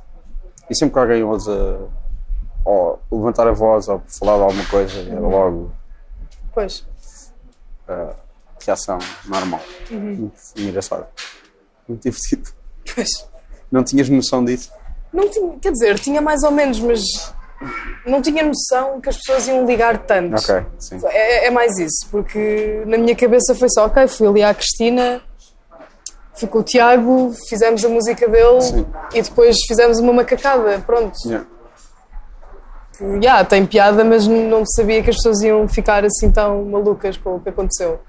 E 0.69 0.75
sempre 0.75 0.93
que 0.93 0.99
alguém 0.99 1.23
ousa 1.23 1.87
ou 2.65 2.99
levantar 3.11 3.47
a 3.47 3.51
voz 3.51 3.87
ou 3.87 4.01
falar 4.07 4.37
de 4.37 4.43
alguma 4.43 4.65
coisa, 4.65 4.99
é 4.99 5.19
logo. 5.19 5.71
Pois. 6.53 6.85
eh, 7.87 8.15
reação 8.65 8.97
normal. 9.25 9.61
Uhum. 9.91 10.15
Muito 10.15 10.33
engraçado. 10.57 11.05
Muito 11.87 12.01
divertido. 12.01 12.49
Pois. 12.93 13.29
Não 13.71 13.83
tinhas 13.83 14.09
noção 14.09 14.43
disso? 14.43 14.71
Não 15.15 15.29
tinha, 15.29 15.59
quer 15.61 15.71
dizer, 15.71 15.97
tinha 15.99 16.21
mais 16.21 16.43
ou 16.43 16.51
menos, 16.51 16.79
mas 16.81 17.01
não 18.05 18.21
tinha 18.21 18.43
noção 18.43 18.99
que 18.99 19.07
as 19.07 19.15
pessoas 19.15 19.47
iam 19.47 19.65
ligar 19.65 19.99
tanto. 19.99 20.35
Ok, 20.35 20.65
sim. 20.77 20.99
É, 21.05 21.47
é 21.47 21.49
mais 21.49 21.77
isso, 21.79 22.07
porque 22.11 22.83
na 22.85 22.97
minha 22.97 23.15
cabeça 23.15 23.55
foi 23.55 23.69
só, 23.69 23.85
ok, 23.85 24.07
fui 24.07 24.27
ali 24.27 24.43
à 24.43 24.53
Cristina, 24.53 25.21
fui 26.33 26.49
com 26.49 26.59
o 26.59 26.63
Tiago, 26.63 27.33
fizemos 27.47 27.83
a 27.85 27.87
música 27.87 28.27
dele 28.27 28.61
Sim. 28.61 28.85
e 29.13 29.21
depois 29.21 29.55
fizemos 29.67 29.99
uma 29.99 30.11
macacada, 30.11 30.83
pronto. 30.85 31.15
Yeah. 31.25 31.47
Já, 33.21 33.43
tem 33.45 33.65
piada, 33.65 34.03
mas 34.03 34.27
não 34.27 34.65
sabia 34.65 35.01
que 35.01 35.09
as 35.09 35.15
pessoas 35.15 35.41
iam 35.41 35.67
ficar 35.67 36.03
assim 36.03 36.29
tão 36.29 36.63
malucas 36.65 37.17
com 37.17 37.35
o 37.35 37.39
que 37.39 37.49
aconteceu. 37.49 37.99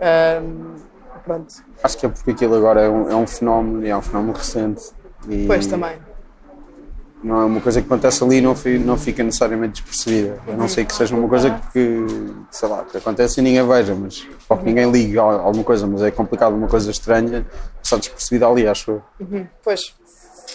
Ahm, 0.00 0.76
pronto, 1.24 1.54
Acho 1.82 1.96
que 1.96 2.06
é 2.06 2.08
porque 2.08 2.32
aquilo 2.32 2.56
agora 2.56 2.80
é 2.80 2.88
um, 2.88 3.10
é 3.10 3.14
um 3.14 3.26
fenómeno 3.26 3.86
e 3.86 3.88
é 3.88 3.96
um 3.96 4.02
fenómeno 4.02 4.32
recente. 4.32 4.82
E 5.28 5.46
pois 5.46 5.66
também. 5.66 5.96
Não 7.22 7.40
é 7.40 7.44
uma 7.44 7.60
coisa 7.60 7.80
que 7.80 7.86
acontece 7.86 8.22
ali 8.22 8.36
e 8.36 8.40
não, 8.40 8.54
não 8.84 8.96
fica 8.96 9.24
necessariamente 9.24 9.82
despercebida. 9.82 10.40
A 10.46 10.52
não 10.52 10.68
sei 10.68 10.84
que 10.84 10.94
seja 10.94 11.16
uma 11.16 11.28
coisa 11.28 11.50
que, 11.72 12.06
sei 12.50 12.68
lá, 12.68 12.84
que 12.84 12.96
acontece 12.96 13.40
e 13.40 13.42
ninguém 13.42 13.66
veja, 13.66 13.92
mas, 13.94 14.24
ou 14.48 14.56
que 14.56 14.64
ninguém 14.64 14.88
ligue 14.90 15.18
a 15.18 15.22
alguma 15.22 15.64
coisa, 15.64 15.84
mas 15.86 16.00
é 16.02 16.12
complicado, 16.12 16.54
uma 16.54 16.68
coisa 16.68 16.90
estranha, 16.92 17.44
passar 17.82 17.98
despercebida 17.98 18.46
ali, 18.46 18.68
acho 18.68 19.02
eu. 19.20 19.46
Pois, 19.64 19.94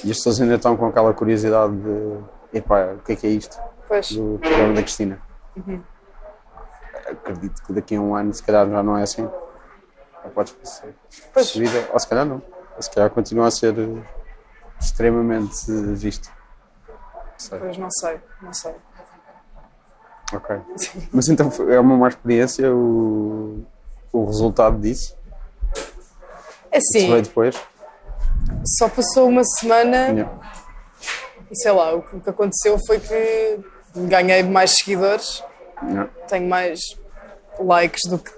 E 0.05 0.11
as 0.11 0.17
pessoas 0.17 0.39
ainda 0.39 0.55
estão 0.55 0.77
com 0.77 0.85
aquela 0.85 1.13
curiosidade 1.13 1.75
de, 1.75 2.17
epá, 2.57 2.93
o 2.93 2.99
que 2.99 3.11
é 3.11 3.15
que 3.17 3.27
é 3.27 3.29
isto? 3.31 3.59
pois. 3.87 4.11
Do 4.11 4.39
programa 4.41 4.73
da 4.73 4.81
Cristina. 4.81 5.19
Acredito 7.09 7.61
que 7.63 7.73
daqui 7.73 7.95
a 7.95 8.01
um 8.01 8.15
ano, 8.15 8.33
se 8.33 8.41
calhar, 8.41 8.67
já 8.69 8.81
não 8.81 8.97
é 8.97 9.03
assim. 9.03 9.27
Já 10.23 10.29
podes 10.29 10.55
ser 10.63 10.95
Pois. 11.33 11.51
percebida, 11.51 11.89
ou 11.91 11.99
se 11.99 12.07
calhar 12.07 12.25
não. 12.25 12.41
Ou 12.75 12.81
se 12.81 12.89
calhar 12.89 13.09
continua 13.09 13.47
a 13.47 13.51
ser 13.51 13.77
eh, 13.77 14.01
extremamente 14.79 15.53
visto. 15.93 16.31
Sei. 17.43 17.59
Pois 17.59 17.77
não 17.77 17.91
sei, 17.91 18.19
não 18.41 18.53
sei. 18.53 18.73
Ok. 20.33 20.55
Mas 21.11 21.27
então 21.27 21.51
é 21.69 21.79
uma 21.79 21.97
má 21.97 22.07
experiência 22.07 22.73
o, 22.73 23.63
o 24.11 24.25
resultado 24.25 24.79
disso? 24.79 25.15
É 26.71 26.79
veio 26.93 27.13
assim, 27.13 27.21
depois? 27.21 27.55
só 28.77 28.87
passou 28.89 29.27
uma 29.27 29.43
semana 29.43 29.97
Yeah. 30.07 30.31
e 31.51 31.55
sei 31.55 31.71
lá, 31.71 31.93
o 31.95 32.01
que 32.01 32.29
aconteceu 32.29 32.77
foi 32.87 32.99
que 32.99 33.59
ganhei 34.07 34.41
mais 34.43 34.77
seguidores, 34.77 35.43
Yeah. 35.83 36.09
tenho 36.27 36.47
mais 36.47 36.79
likes 37.59 38.09
do 38.09 38.17
que 38.17 38.31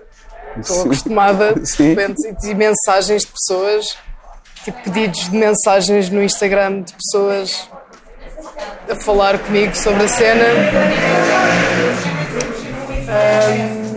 estou 0.57 0.77
Sim. 0.77 0.85
acostumada 0.87 1.53
de 1.59 1.65
Sim. 1.67 1.93
repente 1.93 2.21
e 2.43 2.55
mensagens 2.55 3.21
de 3.21 3.31
pessoas, 3.31 3.97
tipo 4.63 4.81
pedidos 4.83 5.29
de 5.29 5.37
mensagens 5.37 6.09
no 6.09 6.23
Instagram 6.23 6.81
de 6.81 6.93
pessoas 6.93 7.69
a 8.89 8.95
falar 8.95 9.39
comigo 9.39 9.75
sobre 9.75 10.03
a 10.03 10.07
cena. 10.07 10.45
Ahm, 13.07 13.95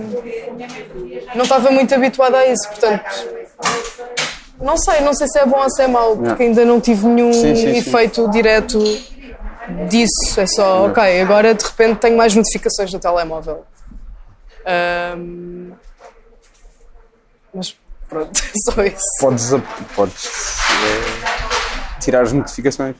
não 1.35 1.43
estava 1.45 1.71
muito 1.71 1.95
habituada 1.95 2.39
a 2.39 2.47
isso, 2.47 2.69
portanto. 2.69 3.05
Não 4.61 4.77
sei, 4.77 5.01
não 5.01 5.15
sei 5.15 5.29
se 5.29 5.39
é 5.39 5.47
bom 5.47 5.59
ou 5.63 5.71
se 5.71 5.83
é 5.83 5.87
mau, 5.87 6.17
porque 6.17 6.43
ainda 6.43 6.65
não 6.65 6.81
tive 6.81 7.07
nenhum 7.07 7.33
Sim, 7.33 7.55
sim, 7.55 7.73
sim. 7.73 7.79
efeito 7.79 8.29
direto 8.31 8.79
disso. 9.89 10.41
É 10.41 10.47
só, 10.47 10.87
ok, 10.87 11.21
agora 11.21 11.55
de 11.55 11.65
repente 11.65 11.99
tenho 11.99 12.17
mais 12.17 12.35
notificações 12.35 12.93
no 12.93 12.99
telemóvel. 12.99 13.65
Ahm, 14.67 15.73
mas 17.55 17.77
pronto, 18.09 18.41
é 18.41 18.53
só 18.73 18.83
isso. 18.83 19.05
Podes, 19.21 19.51
podes 19.95 20.59
eh, 20.71 22.01
tirar 22.01 22.23
as 22.23 22.33
notificações. 22.33 22.97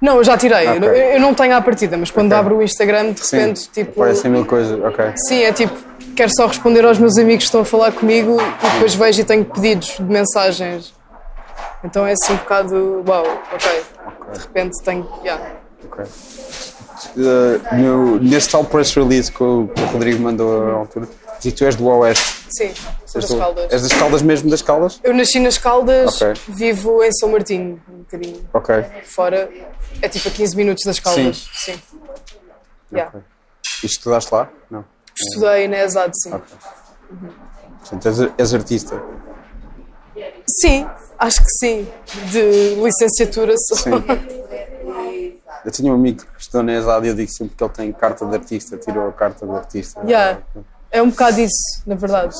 Não, 0.00 0.16
eu 0.16 0.24
já 0.24 0.36
tirei. 0.36 0.66
Ok. 0.68 0.88
Eu, 0.88 0.94
eu 0.94 1.20
não 1.20 1.34
tenho 1.34 1.54
à 1.54 1.60
partida, 1.60 1.96
mas 1.96 2.10
quando 2.10 2.28
Ok. 2.32 2.38
abro 2.38 2.56
o 2.58 2.62
Instagram, 2.62 3.12
de 3.12 3.22
repente, 3.22 3.68
tipo. 3.70 4.00
Aparecem 4.00 4.30
mil 4.30 4.46
coisas. 4.46 4.82
Ok. 4.82 5.04
Sim, 5.28 5.42
é 5.42 5.52
tipo, 5.52 5.74
quero 6.16 6.30
só 6.34 6.46
responder 6.46 6.84
aos 6.84 6.98
meus 6.98 7.18
amigos 7.18 7.44
que 7.44 7.48
estão 7.48 7.60
a 7.60 7.64
falar 7.64 7.92
comigo 7.92 8.38
e 8.40 8.70
depois 8.72 8.94
vejo 8.94 9.20
e 9.20 9.24
tenho 9.24 9.44
pedidos 9.44 9.96
de 9.96 10.02
mensagens. 10.02 10.94
Então 11.84 12.06
é 12.06 12.12
assim 12.12 12.32
um 12.32 12.36
bocado. 12.36 13.04
Uau, 13.06 13.24
ok. 13.52 13.82
De 14.32 14.38
repente 14.38 14.82
tenho. 14.84 15.06
Yeah. 15.22 15.44
ok. 15.84 16.04
Eh, 17.16 17.76
no, 17.76 18.18
nesse 18.18 18.50
tal 18.50 18.62
press 18.64 18.94
release 18.94 19.32
que 19.32 19.42
o, 19.42 19.68
que 19.74 19.82
o 19.82 19.86
Rodrigo 19.86 20.22
mandou 20.22 20.70
à 20.70 20.74
altura, 20.74 21.08
que 21.40 21.50
tu 21.52 21.64
és 21.64 21.74
do 21.76 21.86
Oeste. 21.86 22.46
Sim, 22.50 22.72
sou 23.06 23.20
das 23.20 23.30
Caldas. 23.30 23.72
És 23.72 23.82
das 23.82 23.92
Caldas 23.92 24.22
mesmo 24.22 24.50
das 24.50 24.62
Caldas? 24.62 25.00
Eu 25.02 25.14
nasci 25.14 25.40
nas 25.40 25.56
Caldas, 25.58 26.20
Ok. 26.20 26.34
vivo 26.48 27.02
em 27.02 27.12
São 27.12 27.30
Martinho, 27.30 27.80
um 27.88 27.98
bocadinho 27.98 28.48
Ok. 28.52 28.84
fora. 29.04 29.50
É 30.02 30.08
tipo 30.08 30.28
a 30.28 30.30
15 30.30 30.56
minutos 30.56 30.84
das 30.84 30.98
Caldas. 31.00 31.48
Sim. 31.54 31.80
Yeah. 32.92 33.10
ok. 33.16 33.20
E 33.82 33.86
estudaste 33.86 34.32
lá? 34.34 34.50
Não. 34.70 34.84
Estudei 35.18 35.68
na 35.68 35.78
ESAD, 35.78 36.12
sim. 36.22 36.32
Ok. 36.32 36.46
Portanto, 37.80 38.06
és, 38.08 38.30
és 38.38 38.54
artista. 38.54 39.02
Sim, 40.60 40.86
acho 41.18 41.38
que 41.42 41.50
sim. 41.58 41.88
De 42.30 42.74
licenciatura 42.82 43.54
só. 43.56 43.76
Sim. 43.76 43.90
Eu 45.64 45.70
tinha 45.70 45.92
um 45.92 45.94
amigo 45.94 46.24
que 46.24 46.40
estudou 46.40 46.62
na 46.62 46.72
ESAD 46.74 47.06
e 47.06 47.10
eu 47.10 47.14
digo 47.14 47.30
sempre 47.30 47.54
que 47.54 47.62
ele 47.62 47.72
tem 47.72 47.92
carta 47.92 48.24
de 48.24 48.34
artista, 48.34 48.76
tirou 48.78 49.08
a 49.08 49.12
carta 49.12 49.46
de 49.46 49.52
artista. 49.52 50.00
Yeah. 50.06 50.40
É 50.90 51.00
um 51.02 51.10
bocado 51.10 51.40
isso, 51.40 51.82
na 51.86 51.94
verdade. 51.94 52.34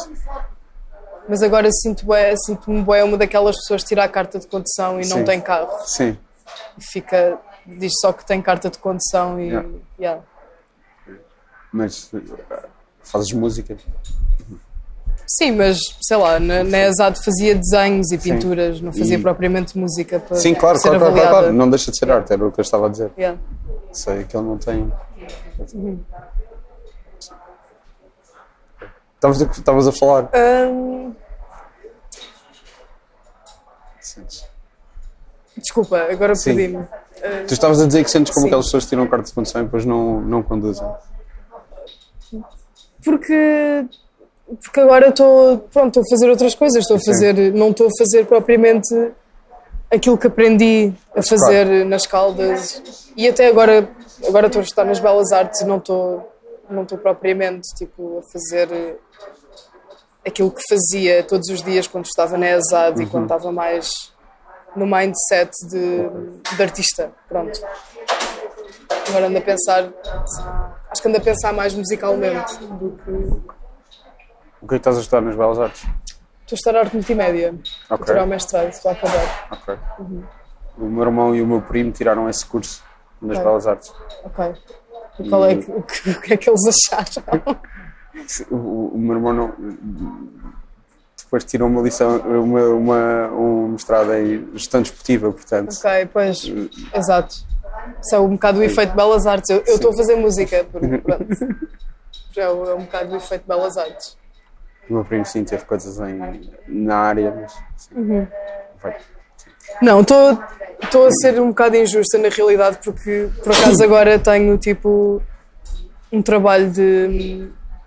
Mas 1.29 1.43
agora 1.43 1.71
sinto 1.71 2.05
sinto-me 2.45 2.83
bué 2.83 3.05
uma 3.05 3.17
daquelas 3.17 3.57
pessoas 3.57 3.83
que 3.83 3.89
tira 3.89 4.05
a 4.05 4.09
carta 4.09 4.39
de 4.39 4.47
condução 4.47 5.01
e 5.01 5.07
não 5.07 5.19
Sim. 5.19 5.25
tem 5.25 5.41
carro. 5.41 5.71
Sim. 5.85 6.19
E 6.77 6.83
fica, 6.83 7.39
diz 7.67 7.93
só 8.01 8.13
que 8.13 8.25
tem 8.27 8.43
carta 8.43 8.69
de 8.69 8.79
condução 8.79 9.39
e. 9.41 9.45
Yeah. 9.47 9.69
yeah. 9.99 10.23
Mas 11.73 12.11
fazes 13.05 13.33
música. 13.33 13.77
Sim, 15.27 15.53
mas 15.53 15.79
sei 16.03 16.17
lá, 16.17 16.41
na, 16.41 16.65
na 16.65 16.79
ESAD 16.89 17.25
fazia 17.25 17.55
desenhos 17.55 18.11
e 18.11 18.19
pinturas, 18.19 18.81
não 18.81 18.93
fazia 18.93 19.17
E- 19.17 19.23
propriamente 19.23 19.79
música 19.79 20.19
para 20.19 20.37
Sim, 20.37 20.55
claro, 20.55 20.77
ser 20.79 20.89
claro, 20.89 20.99
claro, 20.99 21.05
avaliada. 21.13 21.31
claro, 21.31 21.45
claro. 21.47 21.57
Não 21.57 21.71
deixa 21.71 21.93
de 21.93 21.99
ser 21.99 22.11
arte, 22.11 22.33
era 22.33 22.45
o 22.45 22.51
que 22.51 22.59
eu 22.59 22.63
estava 22.63 22.87
a 22.87 22.89
dizer. 22.89 23.13
Yeah. 23.17 23.39
Sei 23.93 24.25
que 24.25 24.37
ele 24.37 24.45
não 24.45 24.59
tem. 24.59 24.93
Estavas 29.21 29.43
a, 29.43 29.45
estavas 29.45 29.87
a 29.87 29.93
falar. 29.93 30.31
Sentes. 34.01 34.47
desculpa, 35.59 35.99
agora 36.11 36.33
perdi-me. 36.43 36.89
Tu 37.47 37.53
estavas 37.53 37.83
a 37.83 37.87
dizer 37.87 38.03
que 38.03 38.11
sentes 38.11 38.33
como 38.33 38.45
Sim. 38.45 38.49
aquelas 38.49 38.65
pessoas 38.65 38.85
que 38.85 38.89
tiram 38.89 39.07
carta 39.07 39.27
de 39.27 39.35
condução 39.35 39.61
e 39.61 39.65
depois 39.65 39.85
não, 39.85 40.23
não 40.23 40.43
conduzem. 40.43 40.89
Porque, 43.05 43.85
porque 44.63 44.81
agora 44.81 45.11
estou 45.11 45.59
pronto, 45.71 45.89
estou 45.89 46.03
a 46.03 46.11
fazer 46.11 46.31
outras 46.31 46.55
coisas, 46.55 46.79
estou 46.79 46.97
a 46.97 47.01
Sim. 47.01 47.13
fazer, 47.13 47.53
não 47.53 47.71
estou 47.71 47.89
a 47.89 47.91
fazer 47.99 48.25
propriamente 48.25 49.13
aquilo 49.91 50.17
que 50.17 50.29
aprendi 50.29 50.95
a 51.15 51.23
fazer 51.23 51.85
nas 51.85 52.07
Caldas 52.07 53.13
e 53.15 53.29
até 53.29 53.49
agora, 53.49 53.87
agora 54.27 54.47
estou 54.47 54.61
a 54.61 54.63
estudar 54.63 54.85
nas 54.87 54.99
Belas 54.99 55.31
Artes 55.31 55.61
e 55.61 55.65
não 55.67 55.77
estou, 55.77 56.30
não 56.71 56.83
estou 56.85 56.99
propriamente 56.99 57.69
tipo, 57.77 58.19
a 58.19 58.23
fazer 58.33 58.71
eh, 58.73 58.97
aquilo 60.27 60.51
que 60.51 60.63
fazia 60.69 61.23
todos 61.23 61.49
os 61.49 61.63
dias 61.63 61.87
quando 61.87 62.05
estava 62.07 62.37
na 62.39 62.49
ESAD 62.51 63.03
e 63.03 63.07
quando 63.07 63.25
estava 63.25 63.51
mais 63.53 63.91
no 64.77 64.87
mindset 64.87 65.51
de, 65.69 66.09
de 66.57 66.63
artista, 66.63 67.11
pronto. 67.29 67.61
Agora 69.09 69.27
ando 69.27 69.39
a 69.39 69.41
pensar, 69.41 69.91
acho 70.91 71.03
que 71.03 71.09
ando 71.09 71.19
a 71.19 71.21
pensar 71.21 71.53
mais 71.53 71.75
musicalmente 71.75 72.57
do 72.59 72.91
que 73.03 73.11
O 74.63 74.69
que 74.69 74.75
é 74.75 74.77
que 74.77 74.77
estás 74.77 74.97
a 74.97 75.01
estudar 75.01 75.21
nas 75.23 75.35
Belas 75.37 75.59
Artes? 75.59 75.83
Estou 75.83 76.55
a 76.55 76.55
estudar 76.55 76.79
arte 76.81 76.95
multimédia. 76.97 77.53
Vou 77.53 77.61
Ok. 77.97 78.07
tirar 78.07 78.25
o 78.25 78.27
mestrado, 78.27 78.69
estou 78.69 78.91
a 78.91 78.95
acabar. 78.95 79.49
Ok. 79.53 79.79
O 80.79 80.85
meu 80.85 81.03
irmão 81.05 81.35
e 81.35 81.43
o 81.43 81.47
meu 81.47 81.61
primo 81.63 81.91
tiraram 81.93 82.29
esse 82.29 82.45
curso 82.47 82.83
nas 83.21 83.39
Ok. 83.39 83.45
Belas 83.49 83.67
Artes. 83.67 83.93
Ok. 84.25 84.55
E 85.25 85.29
qual 85.29 85.45
é 85.47 85.57
que, 85.57 85.71
o, 85.71 85.83
que, 86.21 86.33
é 86.35 86.37
que 86.37 86.49
eles 86.51 86.61
acharam? 86.67 87.57
O, 88.51 88.57
o- 88.95 88.99
meu 88.99 89.17
irmão 89.17 89.33
não. 89.33 89.55
Depois 91.23 91.45
tirou 91.45 91.69
uma 91.69 91.81
lição, 91.83 92.17
uma, 92.19 92.61
uma, 92.69 93.29
um 93.33 93.69
mestrado 93.69 94.13
em 94.15 94.49
gestão 94.55 94.83
desportiva, 94.83 95.31
portanto. 95.33 95.73
ok, 95.79 96.09
pois, 96.13 96.43
exato. 96.95 97.37
Isso 98.03 98.15
é 98.15 98.19
um 98.19 98.31
bocado 98.31 98.59
o 98.59 98.63
efeito 98.63 98.91
de 98.91 98.97
Belas 98.97 99.27
Artes. 99.27 99.49
Eu 99.51 99.63
estou 99.63 99.93
a 99.93 99.97
fazer 99.97 100.17
música, 100.17 100.65
porque, 100.73 100.99
pronto. 100.99 101.27
É 102.37 102.51
um, 102.51 102.65
é 102.71 102.75
um 102.75 102.81
bocado 102.85 103.13
o 103.13 103.17
efeito 103.17 103.43
de 103.43 103.49
Belas 103.49 103.77
Artes. 103.77 104.19
O 104.89 104.95
meu 104.95 105.05
primo 105.05 105.25
sim 105.25 105.45
teve 105.45 105.65
coisas 105.65 106.01
em, 106.01 106.51
na 106.67 106.97
área, 106.97 107.33
mas. 107.33 107.53
Sim. 107.77 108.27
Vai. 108.83 108.97
Não, 109.83 110.01
estou 110.01 110.39
estou 110.83 111.07
a 111.07 111.11
ser 111.13 111.41
um 111.41 111.49
bocado 111.49 111.77
injusta 111.77 112.19
na 112.19 112.29
realidade, 112.29 112.79
porque 112.83 113.29
por 113.43 113.53
acaso 113.53 113.83
agora 113.83 114.19
tenho 114.19 114.57
tipo 114.59 115.23
um 116.13 116.23
trabalho 116.23 116.71
de, 116.71 117.09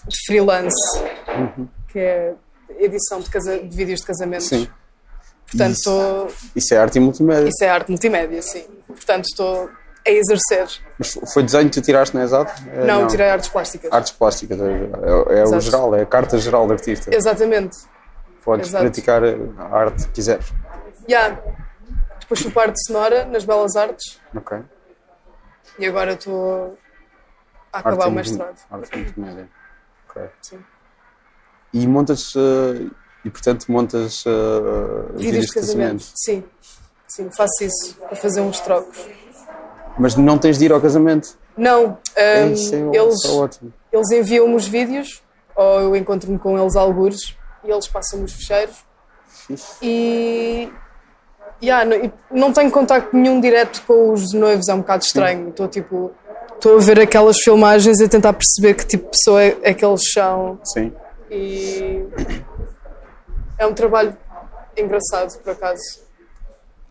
de 0.08 0.18
freelance, 0.26 1.00
que 1.92 2.00
é. 2.00 2.34
edição 2.80 3.20
de, 3.20 3.30
casa, 3.30 3.60
de 3.60 3.76
vídeos 3.76 4.00
de 4.00 4.06
casamentos. 4.06 4.48
Sim. 4.48 4.68
Portanto, 5.50 5.72
Isso. 5.74 5.90
estou. 5.90 6.28
Isso 6.56 6.74
é 6.74 6.78
arte 6.78 7.00
multimédia. 7.00 7.50
Isso 7.50 7.64
é 7.64 7.70
arte 7.70 7.90
multimédia, 7.90 8.42
sim. 8.42 8.66
Portanto, 8.88 9.26
estou 9.26 9.70
a 10.06 10.10
exercer. 10.10 10.68
Mas 10.98 11.18
foi 11.34 11.44
desenho 11.44 11.70
que 11.70 11.80
tu 11.80 11.82
tiraste 11.82 12.16
na 12.16 12.24
Exato? 12.24 12.52
É, 12.72 12.86
Não, 12.86 13.08
tirei 13.08 13.30
artes 13.30 13.50
plásticas. 13.50 13.92
Artes 13.92 14.12
plásticas, 14.12 14.60
é, 14.60 14.64
é- 14.64 15.40
é 15.40 15.44
o 15.44 15.60
geral, 15.60 15.96
é 15.96 16.02
a 16.02 16.06
carta 16.06 16.38
geral 16.38 16.66
do 16.68 16.74
artista. 16.74 17.14
Exatamente. 17.14 17.78
Podes 18.44 18.68
exato. 18.70 18.84
praticar 18.84 19.22
a 19.24 19.78
arte 19.78 20.06
que 20.06 20.12
quiseres. 20.12 20.46
Yeah. 21.10 21.42
Depois 22.20 22.42
fui 22.42 22.52
parte 22.52 22.74
de 22.76 22.86
sonora 22.88 23.26
nas 23.26 23.44
Belas 23.44 23.76
Artes 23.76 24.20
Ok. 24.36 24.58
e 25.78 25.86
agora 25.86 26.14
estou 26.14 26.78
a 27.72 27.80
acabar 27.80 28.04
Arte 28.06 28.08
o 28.08 28.16
mestrado. 28.16 28.58
Arte 28.72 28.98
multimédia. 28.98 29.50
Ok. 30.10 30.22
Sim. 30.42 30.64
E 31.74 31.88
montas, 31.88 32.34
eh, 32.36 32.88
e 33.26 33.30
portanto 33.30 33.66
montas 33.72 34.24
eh, 34.26 35.14
Vídeos 35.16 35.48
de 35.48 35.54
casamento. 35.54 36.06
Sim, 36.16 36.44
sim, 37.08 37.30
faço 37.36 37.64
isso 37.64 37.96
para 37.98 38.16
fazer 38.16 38.42
uns 38.42 38.60
trocos. 38.62 38.98
Mas 40.00 40.16
não 40.16 40.38
tens 40.38 40.58
de 40.58 40.66
ir 40.66 40.72
ao 40.72 40.80
casamento. 40.82 41.38
Não, 41.58 42.00
É 42.16 42.46
hum, 42.46 42.54
isso, 42.54 42.74
é, 42.74 42.78
eles, 42.98 43.26
é 43.26 43.30
ótimo. 43.32 43.74
eles 43.92 44.10
enviam-me 44.12 44.56
os 44.56 44.68
vídeos 44.68 45.22
ou 45.56 45.82
eu 45.82 45.96
encontro-me 45.96 46.40
com 46.40 46.58
eles 46.58 46.76
algures 46.76 47.38
e 47.64 47.70
eles 47.70 47.88
passam-me 47.88 48.26
os 48.26 48.34
fecheiros 48.34 48.84
Fixe. 49.28 49.78
e, 49.84 50.72
yeah, 51.62 51.86
não, 51.86 52.12
não 52.32 52.54
tenho 52.54 52.72
contacto 52.72 53.16
nenhum 53.16 53.40
direto 53.42 53.84
com 53.86 54.12
os 54.14 54.34
noivos, 54.34 54.68
é 54.68 54.74
um 54.74 54.80
bocado 54.80 55.04
estranho. 55.04 55.50
Estou 55.50 55.68
tipo, 55.68 56.12
estou 56.56 56.78
a 56.78 56.82
ver 56.82 57.00
aquelas 57.00 57.38
filmagens 57.40 58.00
e 58.00 58.06
a 58.06 58.10
tentar 58.10 58.34
perceber 58.34 58.74
que 58.76 58.86
tipo 58.86 59.06
de 59.06 59.18
pessoa 59.18 59.44
é, 59.44 59.58
é 59.64 59.74
que 59.74 59.86
eles 59.86 60.02
são 60.14 60.60
Sim. 60.64 60.92
e 61.30 62.06
é 63.58 63.66
um 63.66 63.74
trabalho 63.74 64.16
engraçado 64.78 65.38
por 65.40 65.52
acaso. 65.52 66.02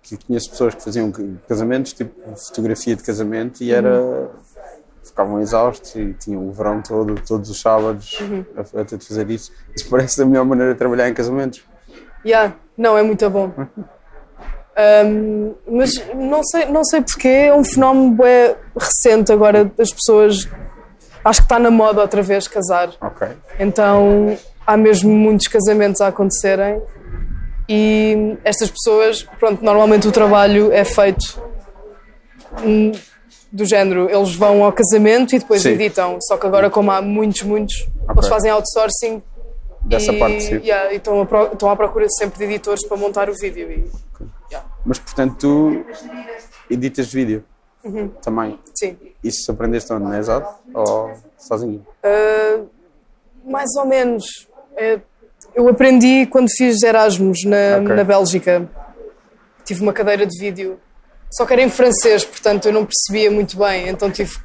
Que 0.03 0.17
conheço 0.27 0.51
pessoas 0.51 0.75
que 0.75 0.83
faziam 0.83 1.13
casamentos, 1.49 1.93
tipo 1.93 2.13
fotografia 2.37 2.97
de 2.97 3.03
casamento, 3.03 3.63
e 3.63 3.73
era. 3.73 4.31
ficavam 5.05 5.41
exaustos 5.41 5.95
e 5.95 6.13
tinham 6.15 6.47
o 6.49 6.53
verão 6.53 6.83
todo, 6.83 7.15
todos 7.27 7.49
os 7.51 7.61
sábados, 7.61 8.19
Uhum. 8.21 8.45
a, 8.57 8.81
a 8.81 8.85
ter 8.85 8.97
de 8.99 9.07
fazer 9.07 9.31
isso. 9.31 9.53
Isso 9.77 9.89
parece 9.89 10.21
a 10.21 10.25
melhor 10.27 10.45
maneira 10.45 10.73
de 10.73 10.79
trabalhar 10.79 11.09
em 11.09 11.15
casamentos. 11.15 11.65
Yeah, 12.27 12.55
não, 12.77 12.97
é 12.99 13.03
muito 13.03 13.29
bom. 13.31 13.53
Um, 14.75 15.55
mas 15.71 15.93
não 16.15 16.43
sei, 16.43 16.67
não 16.67 16.85
sei 16.85 17.03
porquê, 17.03 17.29
é 17.29 17.55
um 17.55 17.63
fenómeno 17.63 18.11
bué 18.13 18.57
recente 18.77 19.31
agora 19.31 19.65
das 19.65 19.93
pessoas. 19.93 20.49
Acho 21.25 21.41
que 21.41 21.45
está 21.45 21.59
na 21.59 21.71
moda 21.71 22.01
outra 22.01 22.23
vez 22.23 22.49
casar. 22.49 22.91
Ok. 23.01 23.29
Então 23.59 24.37
há 24.67 24.77
mesmo 24.77 25.13
muitos 25.13 25.47
casamentos 25.47 26.01
a 26.01 26.09
acontecerem 26.09 26.81
e 27.69 28.37
estas 28.45 28.71
pessoas, 28.71 29.23
pronto, 29.39 29.65
normalmente 29.65 30.09
o 30.09 30.13
trabalho 30.13 30.73
é 30.73 30.85
feito 30.85 31.41
hum, 32.65 32.93
do 33.53 33.65
género, 33.65 34.09
eles 34.11 34.35
vão 34.35 34.65
ao 34.65 34.73
casamento 34.73 35.35
e 35.35 35.39
depois 35.39 35.63
Sim. 35.63 35.71
editam. 35.71 36.19
Só 36.23 36.37
que 36.37 36.47
agora, 36.47 36.71
como 36.71 36.91
há 36.91 37.01
muitos, 37.03 37.43
muitos, 37.43 37.87
eles 38.11 38.29
fazem 38.29 38.51
outsourcing 38.51 39.23
Dessa 39.85 40.13
e, 40.13 40.19
parte, 40.19 40.41
sim. 40.43 40.55
yeah, 40.57 40.93
e 40.93 40.97
estão, 40.97 41.21
à 41.21 41.27
pro- 41.27 41.53
estão 41.53 41.69
à 41.71 41.77
procura 41.77 42.07
sempre 42.19 42.39
de 42.39 42.45
editores 42.55 42.87
para 42.87 42.97
montar 42.97 43.29
o 43.29 43.35
vídeo. 43.35 43.71
E, 43.71 43.91
yeah, 44.51 44.69
Mas 44.87 44.99
portanto 44.99 45.37
tu 45.39 45.85
editas 46.71 47.13
vídeo 47.13 47.45
também. 48.23 48.59
sim. 48.75 48.97
Isso 49.23 49.51
aprendeste 49.51 49.93
onde? 49.93 50.05
Na 50.05 50.19
Exato? 50.19 50.53
Ou 50.75 51.13
sozinho? 51.39 51.85
Uh, 52.05 52.69
mais 53.45 53.69
ou 53.77 53.85
menos. 53.87 54.25
É, 54.77 55.01
eu 55.55 55.69
aprendi 55.69 56.27
quando 56.27 56.49
fiz 56.57 56.83
Erasmus 56.83 57.45
na, 57.45 57.79
Ok. 57.83 57.95
na 57.97 58.05
Bélgica. 58.05 58.69
Tive 59.65 59.83
uma 59.83 59.93
cadeira 59.93 60.27
de 60.27 60.37
vídeo. 60.39 60.79
Só 61.31 61.47
que 61.47 61.53
era 61.53 61.63
em 61.63 61.71
francês, 61.71 62.25
portanto 62.25 62.67
eu 62.67 62.73
não 62.73 62.85
percebia 62.87 63.31
muito 63.31 63.57
bem. 63.59 63.89
Então 63.89 64.11
tive. 64.11 64.37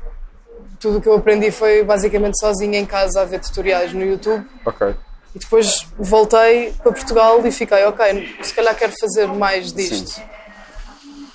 Tudo 0.80 1.00
o 1.00 1.02
que 1.02 1.08
eu 1.10 1.16
aprendi 1.16 1.50
foi 1.50 1.84
basicamente 1.84 2.40
sozinha 2.40 2.78
em 2.80 2.86
casa 2.86 3.22
a 3.22 3.26
ver 3.26 3.40
tutoriais 3.40 3.94
no 3.94 4.04
YouTube. 4.04 4.46
Ok. 4.66 4.96
E 5.38 5.40
depois 5.40 5.88
voltei 6.00 6.74
para 6.82 6.92
Portugal 6.92 7.46
e 7.46 7.52
fiquei, 7.52 7.86
ok, 7.86 8.38
se 8.42 8.56
calhar 8.56 8.76
quero 8.76 8.92
fazer 9.00 9.28
mais 9.28 9.72
disto. 9.72 10.20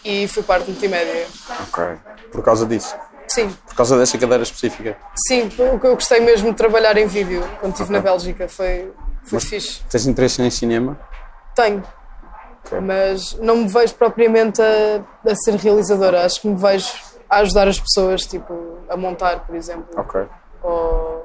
E 0.04 0.26
fui 0.26 0.42
parte 0.42 0.64
de 0.64 0.72
multimédia. 0.72 1.24
Ok. 1.68 1.84
Por 2.32 2.42
causa 2.42 2.66
disso? 2.66 2.96
Sim, 3.28 3.48
Por 3.64 3.76
causa 3.76 3.96
dessa 3.96 4.18
cadeira 4.18 4.42
específica? 4.42 4.96
sim, 5.28 5.48
o 5.72 5.78
que 5.78 5.86
eu 5.86 5.94
gostei 5.94 6.18
mesmo 6.18 6.50
de 6.50 6.56
trabalhar 6.56 6.96
em 6.96 7.06
vídeo 7.06 7.48
quando 7.60 7.72
estive 7.74 7.92
na 7.92 8.00
Bélgica 8.00 8.48
foi, 8.48 8.92
foi 9.22 9.38
fixe. 9.38 9.80
Tens 9.88 10.04
interesse 10.08 10.42
em 10.42 10.50
cinema? 10.50 10.98
Tenho, 11.54 11.84
Ok. 12.66 12.80
mas 12.80 13.34
não 13.40 13.58
me 13.58 13.68
vejo 13.68 13.94
propriamente 13.94 14.60
a, 14.60 15.30
a 15.30 15.34
ser 15.36 15.54
realizadora. 15.54 16.26
Acho 16.26 16.40
que 16.40 16.48
me 16.48 16.56
vejo 16.56 16.90
a 17.30 17.36
ajudar 17.38 17.68
as 17.68 17.78
pessoas, 17.78 18.22
tipo, 18.26 18.78
a 18.88 18.96
montar, 18.96 19.46
por 19.46 19.54
exemplo. 19.54 19.86
Ok. 19.96 20.22
Ou, 20.60 21.24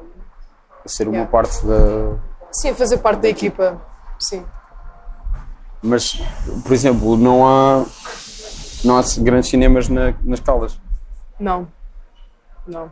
A 0.86 0.88
ser 0.88 1.08
uma 1.08 1.16
Yeah. 1.18 1.32
parte 1.32 1.66
da. 1.66 2.27
Sim, 2.62 2.74
fazer 2.74 2.98
parte 2.98 3.22
da 3.22 3.30
equipa. 3.30 3.82
Sim. 4.20 4.46
Mas, 5.82 6.22
por 6.64 6.74
exemplo, 6.74 7.18
não 7.18 7.48
há. 7.48 7.86
Não 8.84 8.98
há 8.98 9.02
grandes 9.20 9.50
cinemas 9.50 9.90
na, 9.90 10.14
nas 10.24 10.40
Caldas. 10.40 10.80
Não. 11.40 11.68
Não. 12.68 12.92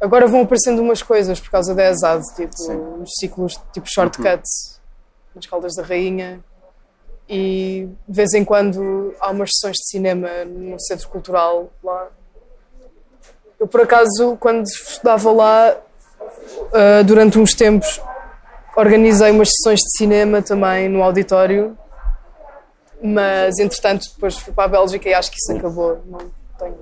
Agora 0.00 0.26
vão 0.26 0.42
aparecendo 0.42 0.80
umas 0.80 1.02
coisas 1.02 1.38
por 1.40 1.50
causa 1.50 1.74
da 1.74 1.90
ESAD, 1.90 2.22
tipo 2.34 2.56
Sim. 2.56 2.76
uns 2.76 3.10
ciclos 3.18 3.60
tipo 3.72 3.86
shortcuts 3.86 4.80
nas 5.34 5.46
Caldas 5.46 5.74
da 5.74 5.82
Rainha 5.82 6.42
e 7.28 7.88
de 8.08 8.16
vez 8.16 8.32
em 8.32 8.44
quando 8.44 9.14
há 9.20 9.30
umas 9.30 9.50
sessões 9.52 9.76
de 9.76 9.90
cinema 9.90 10.28
no 10.46 10.80
centro 10.80 11.08
cultural 11.08 11.70
lá. 11.84 12.08
Eu 13.58 13.68
por 13.68 13.82
acaso 13.82 14.36
quando 14.40 14.64
estudava 14.64 15.30
lá 15.30 15.76
ah, 16.72 17.02
durante 17.04 17.38
uns 17.38 17.54
tempos 17.54 18.00
organizei 18.76 19.30
umas 19.30 19.48
sessões 19.50 19.80
de 19.80 19.96
cinema 19.98 20.42
também 20.42 20.88
no 20.88 21.02
auditório, 21.02 21.76
mas 23.02 23.58
entretanto 23.58 24.04
depois 24.14 24.36
fui 24.38 24.52
para 24.52 24.64
a 24.64 24.68
Bélgica 24.68 25.08
e 25.08 25.14
acho 25.14 25.30
que 25.30 25.36
isso 25.36 25.52
acabou. 25.52 26.00
Não 26.06 26.18
tenho 26.58 26.76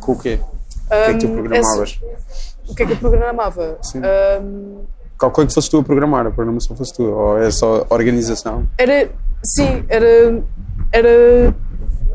Com 0.00 0.12
o 0.12 0.18
quê? 0.18 0.40
O 0.86 0.88
que 0.88 0.94
é 0.94 1.12
que 1.14 1.18
tu 1.18 1.28
programavas? 1.28 2.00
o 2.68 2.74
que 2.74 2.82
é 2.82 2.86
que 2.86 2.92
eu 2.92 2.96
programava? 2.96 3.78
Sim. 3.82 4.00
Hum, 4.42 4.84
Calculei 5.18 5.48
que 5.48 5.54
fosse 5.54 5.68
tu 5.68 5.78
a 5.78 5.82
programar, 5.82 6.26
a 6.26 6.30
programação 6.30 6.76
fosse 6.76 6.94
tu. 6.94 7.02
Ou 7.02 7.38
é 7.42 7.50
só 7.50 7.86
organização? 7.90 8.66
era. 8.78 9.10
Sim, 9.44 9.84
era. 9.88 10.42
era 10.92 11.54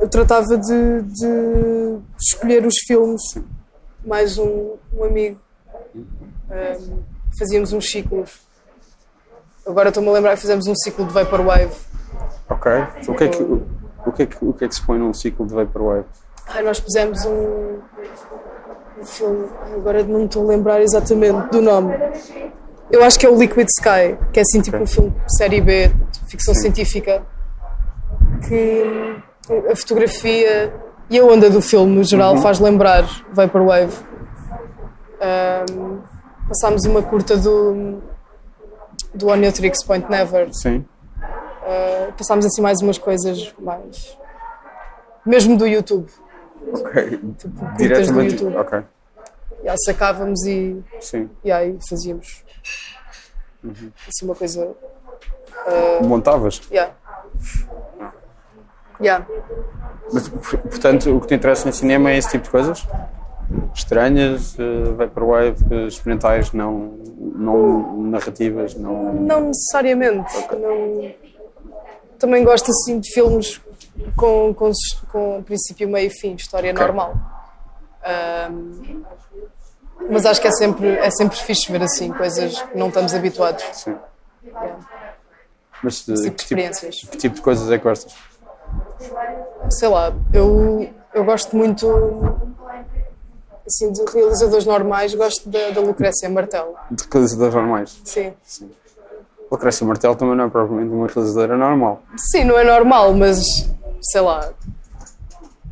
eu 0.02 0.10
tratava 0.10 0.58
de, 0.58 1.02
de 1.04 1.98
escolher 2.20 2.66
os 2.66 2.76
filmes, 2.86 3.22
mais 4.06 4.38
um, 4.38 4.74
um 4.94 5.04
amigo. 5.04 5.40
Hum, 5.96 7.00
fazíamos 7.38 7.72
uns 7.72 7.90
ciclos. 7.90 8.42
Agora 9.65 9.89
estou-me 9.89 10.10
a 10.10 10.12
lembrar 10.12 10.36
que 10.36 10.41
fizemos 10.41 10.67
um 10.67 10.76
ciclo 10.76 11.06
de 11.06 11.13
Vaporwave. 11.13 11.71
Ok. 12.49 12.71
O 13.08 13.15
que 13.15 13.23
é 13.23 13.28
que, 13.30 13.41
o, 13.41 13.65
o 14.06 14.12
que, 14.12 14.23
é 14.23 14.26
que, 14.26 14.38
o 14.41 14.54
que 14.54 14.65
é 14.65 14.67
que 14.67 14.76
se 14.76 14.86
põe 14.86 14.99
num 14.99 15.13
ciclo 15.13 15.45
de 15.47 15.54
Vaporwave? 15.54 16.06
Ai, 16.47 16.62
nós 16.63 16.80
pusemos 16.80 17.26
um, 17.26 17.80
um 18.99 19.06
filme, 19.06 19.47
agora 19.73 20.04
não 20.04 20.19
me 20.19 20.26
estou 20.26 20.43
a 20.43 20.47
lembrar 20.47 20.82
exatamente 20.82 21.49
do 21.49 21.62
nome. 21.62 21.93
Eu 22.91 23.04
acho 23.04 23.17
que 23.17 23.26
é 23.26 23.30
o 23.30 23.39
Liquid 23.39 23.67
Sky, 23.69 24.17
que 24.34 24.39
é 24.39 24.41
assim 24.41 24.62
tipo 24.62 24.78
um 24.78 24.86
filme 24.86 25.10
de 25.12 25.38
série 25.38 25.62
B, 25.62 25.88
de 25.88 26.19
ficção 26.28 26.54
científica, 26.54 27.23
que 28.47 29.15
a 29.71 29.76
fotografia 29.76 30.73
e 31.10 31.17
a 31.17 31.23
onda 31.23 31.49
do 31.49 31.62
filme 31.62 31.95
no 31.95 32.04
geral 32.04 32.38
faz 32.38 32.60
lembrar 32.60 33.06
Vaporwave. 33.32 33.93
Ahm, 35.21 35.99
passámos 36.49 36.84
uma 36.84 37.02
curta 37.02 37.38
do, 37.38 38.02
do 39.13 39.28
On 39.30 39.36
Your 39.36 39.52
Tricks 39.54 39.84
Point 39.84 40.10
Never. 40.10 40.49
Sim. 40.54 40.86
Ah, 41.21 42.12
passámos 42.17 42.45
assim 42.45 42.62
mais 42.62 42.82
umas 42.82 42.97
coisas 42.97 43.54
mais. 43.60 44.17
Mesmo 45.26 45.58
do 45.58 45.65
YouTube. 45.67 46.10
Ok. 46.73 47.17
curtas 47.17 47.78
Diretamente. 47.78 48.36
do 48.36 48.43
YouTube. 48.45 48.58
Ok. 48.58 48.80
Já 49.63 49.76
sacávamos 49.86 50.45
e, 50.45 50.84
Sim. 50.99 51.30
e 51.43 51.52
aí 51.52 51.78
fazíamos 51.89 52.43
assim 54.08 54.26
uma 54.26 54.36
coisa. 54.36 54.76
Montavas? 56.02 56.62
Yeah. 56.69 56.93
Yeah. 58.99 59.26
Mas, 60.12 60.28
por- 60.28 60.58
portanto, 60.60 61.15
o 61.15 61.21
que 61.21 61.28
te 61.28 61.36
interessa 61.36 61.67
em 61.69 61.71
cinema 61.71 62.12
é 62.12 62.17
esse 62.17 62.30
tipo 62.30 62.43
de 62.43 62.49
coisas? 62.49 62.86
Estranhas, 63.74 64.56
uh, 64.58 64.96
Vaporwave, 64.96 65.88
experimentais, 65.88 66.52
não, 66.52 66.98
não 67.18 68.04
narrativas, 68.04 68.76
não. 68.76 69.14
Não 69.14 69.42
necessariamente. 69.48 70.34
Não... 70.60 71.14
Também 72.20 72.44
gosto 72.44 72.70
assim 72.72 73.00
de 73.00 73.12
filmes 73.12 73.60
com, 74.16 74.54
com, 74.54 74.72
com 75.12 75.44
princípio, 75.44 75.90
meio 75.90 76.08
e 76.08 76.10
fim, 76.10 76.36
história 76.36 76.72
Ok. 76.72 76.82
normal. 76.82 77.16
Ahm, 78.04 79.04
mas 80.10 80.26
acho 80.26 80.42
que 80.42 80.48
é 80.48 80.52
sempre, 80.52 80.88
é 80.88 81.10
sempre 81.12 81.38
fixe 81.38 81.72
ver 81.72 81.82
assim 81.82 82.12
coisas 82.12 82.62
que 82.62 82.78
não 82.78 82.90
estamos 82.90 83.14
habituados. 83.14 83.64
Sim. 83.74 83.96
Yeah. 84.46 84.80
Mas 85.82 86.08
eh, 86.08 86.14
tipo 86.14 86.16
de 86.16 86.24
que, 86.24 86.30
tipo, 86.30 86.42
experiências. 86.42 86.96
que 87.10 87.18
tipo 87.18 87.36
de 87.36 87.42
coisas 87.42 87.72
é 87.72 87.78
que 87.78 87.84
gostas? 87.84 88.14
Sei 89.70 89.88
lá, 89.88 90.14
eu, 90.34 90.90
eu 91.14 91.24
gosto 91.24 91.56
muito 91.56 92.53
assim, 93.65 93.91
de 93.91 94.02
realizadores 94.12 94.65
normais, 94.65 95.13
gosto 95.15 95.49
da, 95.49 95.69
da 95.71 95.82
Lucrécia 95.82 96.30
Martel. 96.30 96.76
De 96.91 97.04
realizadores 97.12 97.54
normais. 97.56 98.02
Sim. 98.04 98.34
Lucrécia 99.52 99.86
Martel 99.86 100.15
também 100.15 100.36
não 100.36 100.45
é 100.45 100.49
propriamente 100.49 100.91
uma 100.91 101.08
realizadora 101.08 101.56
normal. 101.58 102.02
Sim, 102.17 102.43
não 102.45 102.58
é 102.58 102.63
normal, 102.63 103.13
mas 103.13 103.39
sei 104.02 104.21
lá. 104.21 104.49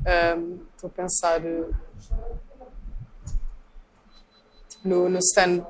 ahm, 0.05 0.57
Estou 0.75 0.87
a 0.87 1.01
pensar 1.03 1.45
eh, 1.45 1.63
no, 4.83 5.09
no 5.09 5.19
Stan 5.19 5.61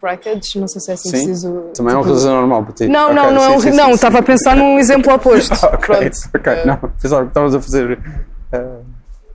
Brackage, 0.00 0.58
não 0.58 0.68
sei 0.68 0.80
se 0.80 0.90
é 0.90 0.94
assim 0.94 1.10
Sim. 1.10 1.26
diz 1.26 1.44
o. 1.44 1.70
Também 1.74 1.94
é 1.94 1.96
um 1.96 2.02
realizador 2.02 2.40
normal 2.40 2.64
para 2.64 2.72
ti. 2.74 2.88
Não, 2.88 3.04
Ok, 3.04 3.14
não, 3.14 3.30
não, 3.32 3.42
é 3.42 3.46
sim, 3.48 3.54
um, 3.56 3.60
sim, 3.60 3.70
não, 3.70 3.84
sim, 3.86 3.90
estava 3.92 4.18
a 4.18 4.22
pensar 4.22 4.56
num 4.56 4.78
exemplo 4.78 5.12
oposto. 5.14 5.54
sim. 5.54 5.66
Ok, 5.66 5.78
Pronto. 5.86 6.16
ok. 6.34 6.52
Eh, 6.52 6.64
Não, 6.66 6.76
pensava 7.00 7.22
que 7.22 7.28
estavas 7.28 7.54
a 7.54 7.60
fazer. 7.60 7.98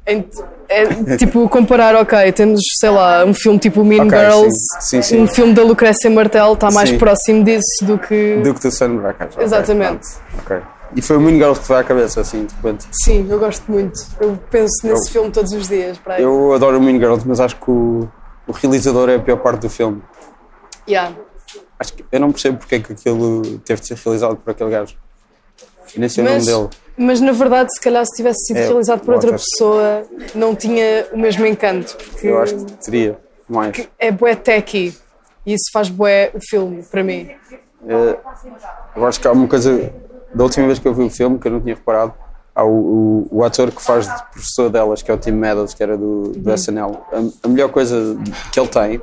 Em- 0.06 0.28
é, 0.68 1.16
tipo, 1.18 1.48
comparar, 1.48 1.96
ok, 1.96 2.32
temos, 2.34 2.60
sei 2.80 2.90
lá, 2.90 3.24
um 3.26 3.34
filme 3.34 3.58
tipo 3.60 3.84
Mean 3.86 4.06
Ok, 4.06 4.18
Girls, 4.20 4.58
sim. 4.82 5.02
Sim, 5.02 5.02
sim. 5.02 5.22
um 5.22 5.28
filme 5.28 5.54
da 5.54 5.64
Lucrécia 5.64 6.10
Martel 6.10 6.54
está 6.54 6.70
mais 6.72 6.92
próximo 6.94 7.44
disso 7.44 7.84
do 7.84 7.98
que. 7.98 8.38
do 8.44 8.54
que 8.54 8.60
do 8.62 8.72
Sun 8.72 8.98
Brackage. 8.98 9.40
Exatamente. 9.42 10.08
pronto, 10.36 10.44
Ok. 10.46 10.62
E 10.96 11.02
foi 11.02 11.18
o 11.18 11.22
Mean 11.22 11.36
Girls 11.36 11.60
que 11.60 11.66
foi 11.66 11.78
à 11.78 11.84
cabeça, 11.84 12.22
assim, 12.22 12.46
de 12.46 12.54
repente. 12.56 12.86
Sim, 13.04 13.26
eu 13.30 13.40
gosto 13.40 13.64
muito. 13.72 14.00
Eu 14.20 14.38
penso 14.52 14.74
nesse 14.86 15.08
Eu- 15.08 15.12
filme 15.14 15.32
todos 15.32 15.52
os 15.52 15.68
dias. 15.68 15.98
Para 15.98 16.16
aí. 16.16 16.22
Eu 16.24 16.54
adoro 16.54 16.78
o 16.78 16.82
Mean 16.82 17.00
Girls, 17.00 17.28
mas 17.28 17.40
acho 17.40 17.56
que 17.56 17.72
o, 17.72 18.08
o 18.48 18.52
realizador 18.52 19.10
é 19.10 19.16
a 19.16 19.20
pior 19.20 19.38
parte 19.38 19.62
do 19.62 19.70
filme. 19.70 20.04
Yeah. 20.88 21.16
Acho 21.80 21.94
que 21.94 22.06
eu 22.12 22.20
não 22.20 22.32
percebo 22.32 22.58
porque 22.60 22.76
é 22.76 22.80
que 22.80 22.94
aquilo 22.94 23.42
teve 23.66 23.82
de 23.82 23.88
ser 23.88 23.98
realizado 24.04 24.36
por 24.36 24.52
aquele 24.52 24.70
gajo. 24.70 24.96
Nem 25.98 26.08
sei 26.10 26.24
o 26.24 26.28
nome 26.28 26.38
Mas, 26.38 26.46
dele. 26.46 26.70
Mas 26.98 27.20
na 27.22 27.32
verdade, 27.32 27.70
se 27.74 27.82
calhar, 27.82 28.06
se 28.06 28.16
tivesse 28.16 28.46
sido 28.48 28.58
É, 28.58 28.68
realizado 28.68 29.00
por 29.02 29.14
outra 29.16 29.32
pessoa, 29.32 30.04
não 30.36 30.56
tinha 30.56 31.08
o 31.12 31.18
mesmo 31.18 31.46
encanto. 31.46 31.96
Porque 31.98 32.28
Eu 32.28 32.40
acho 32.40 32.56
que 32.56 32.72
teria 32.84 33.18
mais. 33.50 33.88
é 34.00 34.12
bué 34.12 34.36
techy 34.36 34.96
e 35.46 35.54
isso 35.54 35.66
faz 35.74 35.90
bué 35.90 36.32
o 36.34 36.40
filme, 36.42 36.84
para 36.84 37.04
mim. 37.04 37.30
Eh, 37.88 38.18
eu 38.96 39.06
acho 39.06 39.20
que 39.20 39.28
há 39.28 39.32
uma 39.32 39.48
coisa. 39.48 39.92
Da 40.34 40.44
última 40.44 40.66
vez 40.66 40.80
que 40.80 40.88
eu 40.88 40.94
vi 40.94 41.04
o 41.04 41.10
filme, 41.10 41.38
que 41.38 41.48
eu 41.48 41.52
não 41.52 41.62
tinha 41.62 41.76
reparado, 41.76 42.14
há 42.56 42.64
o, 42.64 42.70
o, 42.70 43.28
o 43.40 43.44
ator 43.44 43.70
que 43.72 43.82
faz 43.82 44.08
de 44.08 44.24
professor 44.32 44.70
delas, 44.70 45.02
que 45.04 45.12
é 45.12 45.14
o 45.14 45.18
Tim 45.18 45.32
Meadows, 45.32 45.74
que 45.76 45.84
era 45.84 45.96
do, 45.98 46.30
do 46.30 46.50
Uhum. 46.50 46.56
SNL. 46.56 46.98
A, 47.12 47.46
a 47.46 47.48
melhor 47.48 47.70
coisa 47.70 48.18
que 48.52 48.60
ele 48.60 48.68
tem, 48.70 49.02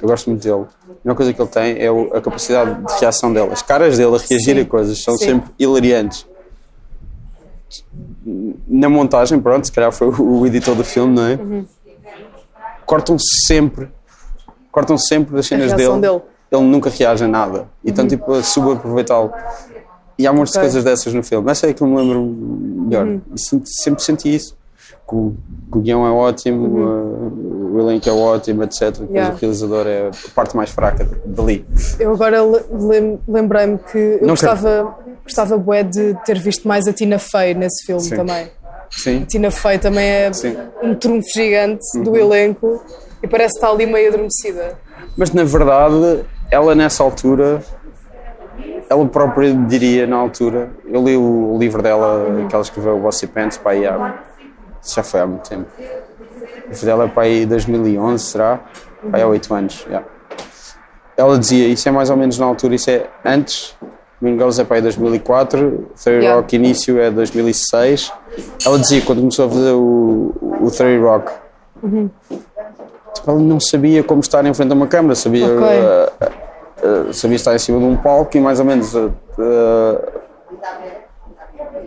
eu 0.00 0.08
gosto 0.08 0.30
muito 0.30 0.42
dele, 0.42 0.66
a 0.88 0.94
melhor 1.04 1.16
coisa 1.16 1.32
que 1.32 1.40
ele 1.42 1.48
tem 1.48 1.82
é 1.82 1.90
o- 1.90 2.14
a 2.14 2.20
capacidade 2.20 2.74
de 2.80 3.00
reação 3.00 3.32
dele. 3.32 3.50
As 3.52 3.60
caras 3.62 3.98
dele 3.98 4.14
a 4.14 4.18
reagir 4.18 4.54
Sim. 4.56 4.60
a 4.60 4.64
coisas 4.66 5.02
são 5.02 5.16
Sim. 5.16 5.24
sempre 5.24 5.50
hilariantes. 5.58 6.26
Na 8.68 8.88
montagem, 8.88 9.40
pronto, 9.40 9.64
se 9.66 9.72
calhar 9.72 9.92
foi 9.92 10.08
o, 10.08 10.46
editor 10.46 10.74
do 10.74 10.84
filme, 10.84 11.14
não 11.14 11.26
é? 11.26 11.34
Uhum. 11.34 11.64
Cortam 12.86 13.16
sempre, 13.46 13.88
cortam 14.70 14.98
sempre 14.98 15.38
as 15.38 15.46
cenas 15.46 15.72
dele. 15.72 16.00
dele. 16.00 16.20
Ele 16.50 16.62
nunca 16.62 16.90
reage 16.90 17.24
a 17.24 17.28
nada. 17.28 17.66
E 17.82 17.90
estão 17.90 18.06
tipo 18.06 18.32
a 18.32 18.42
subaproveitá-lo. 18.42 19.32
E 20.18 20.26
há 20.26 20.32
muitas 20.32 20.50
Ok. 20.54 20.62
coisas 20.62 20.84
dessas 20.84 21.14
no 21.14 21.22
filme. 21.22 21.50
Essa 21.50 21.68
é 21.68 21.72
que 21.72 21.82
eu 21.82 21.86
me 21.86 21.96
lembro 21.96 22.22
melhor. 22.22 23.06
E 23.34 23.40
sinto- 23.40 23.66
sempre 23.68 24.02
senti 24.02 24.34
isso. 24.34 24.56
Que 25.08 25.14
o, 25.14 25.34
que 25.70 25.78
o 25.78 25.80
guião 25.80 26.06
é 26.06 26.10
ótimo, 26.10 26.66
uh, 26.66 27.61
o 27.72 27.80
elenco 27.80 28.08
é 28.08 28.12
ótimo, 28.12 28.62
etc. 28.64 28.90
Depois 28.90 29.10
Yeah. 29.10 29.34
o 29.34 29.38
realizador 29.38 29.86
é 29.86 30.08
a 30.08 30.10
parte 30.34 30.56
mais 30.56 30.70
fraca 30.70 31.08
dali. 31.24 31.66
Eu 31.98 32.12
agora 32.12 32.42
le- 32.42 32.64
lem- 32.70 33.20
lembrei-me 33.26 33.78
que 33.78 33.98
eu 33.98 34.20
Não 34.22 34.28
gostava, 34.30 34.96
gostava 35.24 35.56
bué 35.58 35.82
de 35.82 36.14
ter 36.24 36.38
visto 36.38 36.66
mais 36.68 36.86
a 36.86 36.92
Tina 36.92 37.18
Fey 37.18 37.54
nesse 37.54 37.84
filme 37.86 38.02
Sim. 38.02 38.16
também. 38.16 38.50
Sim. 38.90 39.22
A 39.22 39.26
Tina 39.26 39.50
Fey 39.50 39.78
também 39.78 40.06
é 40.06 40.32
Sim. 40.32 40.56
um 40.82 40.94
trunfo 40.94 41.26
gigante 41.34 41.84
Uhum. 41.96 42.02
do 42.04 42.16
elenco 42.16 42.82
e 43.22 43.26
parece 43.26 43.54
estar 43.56 43.70
ali 43.70 43.86
meio 43.86 44.08
adormecida. 44.08 44.74
Mas 45.16 45.30
na 45.32 45.44
verdade, 45.44 46.24
ela 46.50 46.74
nessa 46.74 47.02
altura, 47.02 47.62
ela 48.90 49.06
própria 49.06 49.54
diria 49.54 50.06
na 50.06 50.16
altura, 50.16 50.70
eu 50.86 51.02
li 51.02 51.16
o 51.16 51.56
livro 51.58 51.82
dela, 51.82 52.26
que 52.48 52.54
ela 52.54 52.62
escreveu, 52.62 52.96
o 52.96 53.00
Bossy 53.00 53.26
Pants, 53.26 53.58
há, 53.64 54.14
isso 54.82 54.94
já 54.96 55.02
foi 55.02 55.20
há 55.20 55.26
muito 55.26 55.48
tempo. 55.48 55.66
Livro 56.72 56.86
dela 56.86 57.04
é 57.04 57.08
para 57.08 57.22
aí 57.24 57.46
2011, 57.46 58.24
será? 58.24 58.60
Para 59.08 59.18
aí 59.18 59.22
há 59.22 59.26
8 59.28 59.54
anos, 59.54 59.86
já. 59.90 60.02
Ela 61.16 61.38
dizia, 61.38 61.68
isso 61.68 61.88
é 61.88 61.92
mais 61.92 62.10
ou 62.10 62.16
menos 62.16 62.38
na 62.38 62.46
altura, 62.46 62.74
isso 62.74 62.90
é 62.90 63.06
antes, 63.24 63.76
Mean 64.22 64.34
Girls 64.34 64.60
é 64.60 64.64
para 64.64 64.76
aí 64.76 64.82
2004, 64.82 65.88
Thirty 65.96 66.10
Yeah. 66.10 66.36
Rock 66.36 66.54
início 66.54 67.00
é 67.00 67.10
2006. 67.10 68.12
Ela 68.64 68.78
dizia, 68.78 69.02
quando 69.02 69.18
começou 69.18 69.46
a 69.46 69.48
fazer 69.48 69.72
o, 69.72 70.32
o 70.40 70.68
Rock, 71.04 71.32
tipo, 73.14 73.30
ela 73.30 73.40
não 73.40 73.58
sabia 73.58 74.04
como 74.04 74.20
estar 74.20 74.46
em 74.46 74.54
frente 74.54 74.70
a 74.70 74.74
uma 74.74 74.86
câmera, 74.86 75.16
sabia 75.16 75.46
Ok. 75.46 75.58
uh, 75.58 77.08
uh, 77.10 77.12
sabia 77.12 77.34
estar 77.36 77.54
em 77.54 77.58
cima 77.58 77.80
de 77.80 77.84
um 77.84 77.96
palco 77.96 78.36
e 78.36 78.40
mais 78.40 78.60
ou 78.60 78.64
menos 78.64 78.94
uh, 78.94 79.12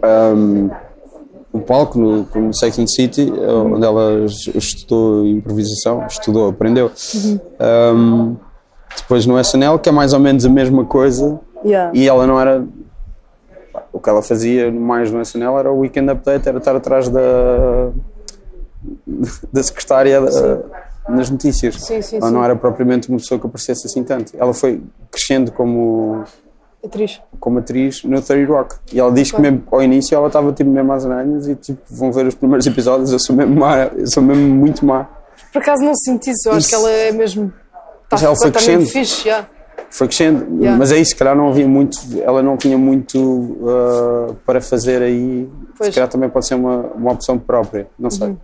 um, 0.04 0.70
um 1.56 1.60
palco 1.62 1.98
no, 1.98 2.18
no 2.36 2.52
the 2.52 2.88
City, 2.88 3.32
onde 3.32 3.86
ela 3.86 4.26
es- 4.26 4.48
estudou 4.54 5.26
improvisação, 5.26 6.06
estudou, 6.08 6.50
aprendeu. 6.50 6.92
Um, 7.96 8.36
depois 8.96 9.26
no 9.26 9.40
SNL, 9.40 9.80
que 9.80 9.90
é 9.90 9.92
mais 9.92 10.14
ou 10.14 10.20
menos 10.20 10.46
a 10.46 10.50
mesma 10.50 10.86
coisa, 10.86 11.40
Yeah. 11.64 11.92
e 11.98 12.08
ela 12.08 12.28
não 12.28 12.40
era. 12.40 12.64
O 13.92 14.00
que 14.00 14.08
ela 14.10 14.22
fazia 14.22 14.72
mais 14.72 15.12
no 15.12 15.20
SNL 15.22 15.58
era 15.58 15.72
o 15.72 15.80
Weekend 15.80 16.12
Update, 16.12 16.48
era 16.48 16.58
estar 16.60 16.76
atrás 16.76 17.10
da. 17.10 17.90
da 19.52 19.64
secretária 19.64 20.22
nas 21.10 21.30
notícias. 21.30 21.76
Sim, 21.76 22.02
sim, 22.02 22.18
ela 22.18 22.28
sim. 22.28 22.34
não 22.34 22.44
era 22.44 22.56
propriamente 22.56 23.10
uma 23.10 23.18
pessoa 23.18 23.40
que 23.40 23.48
aparecesse 23.48 23.88
assim 23.88 24.04
tanto. 24.04 24.34
Ela 24.38 24.54
foi 24.54 24.82
crescendo 25.12 25.52
como, 25.52 26.24
Atriz. 26.86 27.22
como 27.40 27.60
atriz 27.60 28.04
no 28.04 28.22
30 28.22 28.52
Rock. 28.52 28.76
E 28.94 29.00
ela 29.00 29.12
diz 29.12 29.32
que 29.32 29.42
mesmo 29.42 29.64
ao 29.72 29.82
início 29.82 30.16
ela 30.16 30.28
estava 30.28 30.52
tipo 30.54 30.70
mesmo 30.70 30.92
às 30.94 31.06
aranhas 31.06 31.48
e 31.48 31.56
tipo, 31.56 31.80
vão 31.90 32.12
ver 32.12 32.26
os 32.28 32.36
primeiros 32.36 32.66
episódios, 32.68 33.12
eu 33.12 33.20
sou 33.20 33.36
mesmo 33.36 33.56
má, 33.56 33.84
eu 33.96 34.08
sou 34.08 34.22
mesmo 34.24 34.48
muito 34.56 34.86
má. 34.86 35.08
Por 35.52 35.62
acaso 35.62 35.84
não 35.84 35.96
senti 35.96 36.32
isso, 36.32 36.48
eu 36.50 36.52
acho 36.54 36.60
Isso. 36.60 36.70
que 36.70 36.76
ela 36.76 36.90
é 36.92 37.12
mesmo. 37.12 37.54
Mas 38.12 38.22
Está 38.22 38.28
ela 38.28 38.36
foi 38.36 38.52
crescendo. 38.52 38.86
fixe, 38.86 39.28
yeah. 39.28 39.48
Foi 39.90 40.08
crescendo, 40.08 40.46
Yeah. 40.62 40.78
mas 40.78 40.92
aí 40.92 41.06
se 41.06 41.16
calhar 41.16 41.36
não 41.36 41.50
havia 41.50 41.68
muito, 41.68 41.98
ela 42.22 42.42
não 42.44 42.58
tinha 42.58 42.78
muito 42.78 43.58
ah, 43.68 44.34
para 44.46 44.60
fazer 44.62 45.02
aí, 45.02 45.50
Pois. 45.78 45.90
se 45.90 45.96
calhar 45.96 46.10
também 46.10 46.30
pode 46.30 46.48
ser 46.48 46.56
uma, 46.56 46.78
uma 46.96 47.12
opção 47.14 47.38
própria, 47.40 47.88
não 47.98 48.10
sei. 48.10 48.36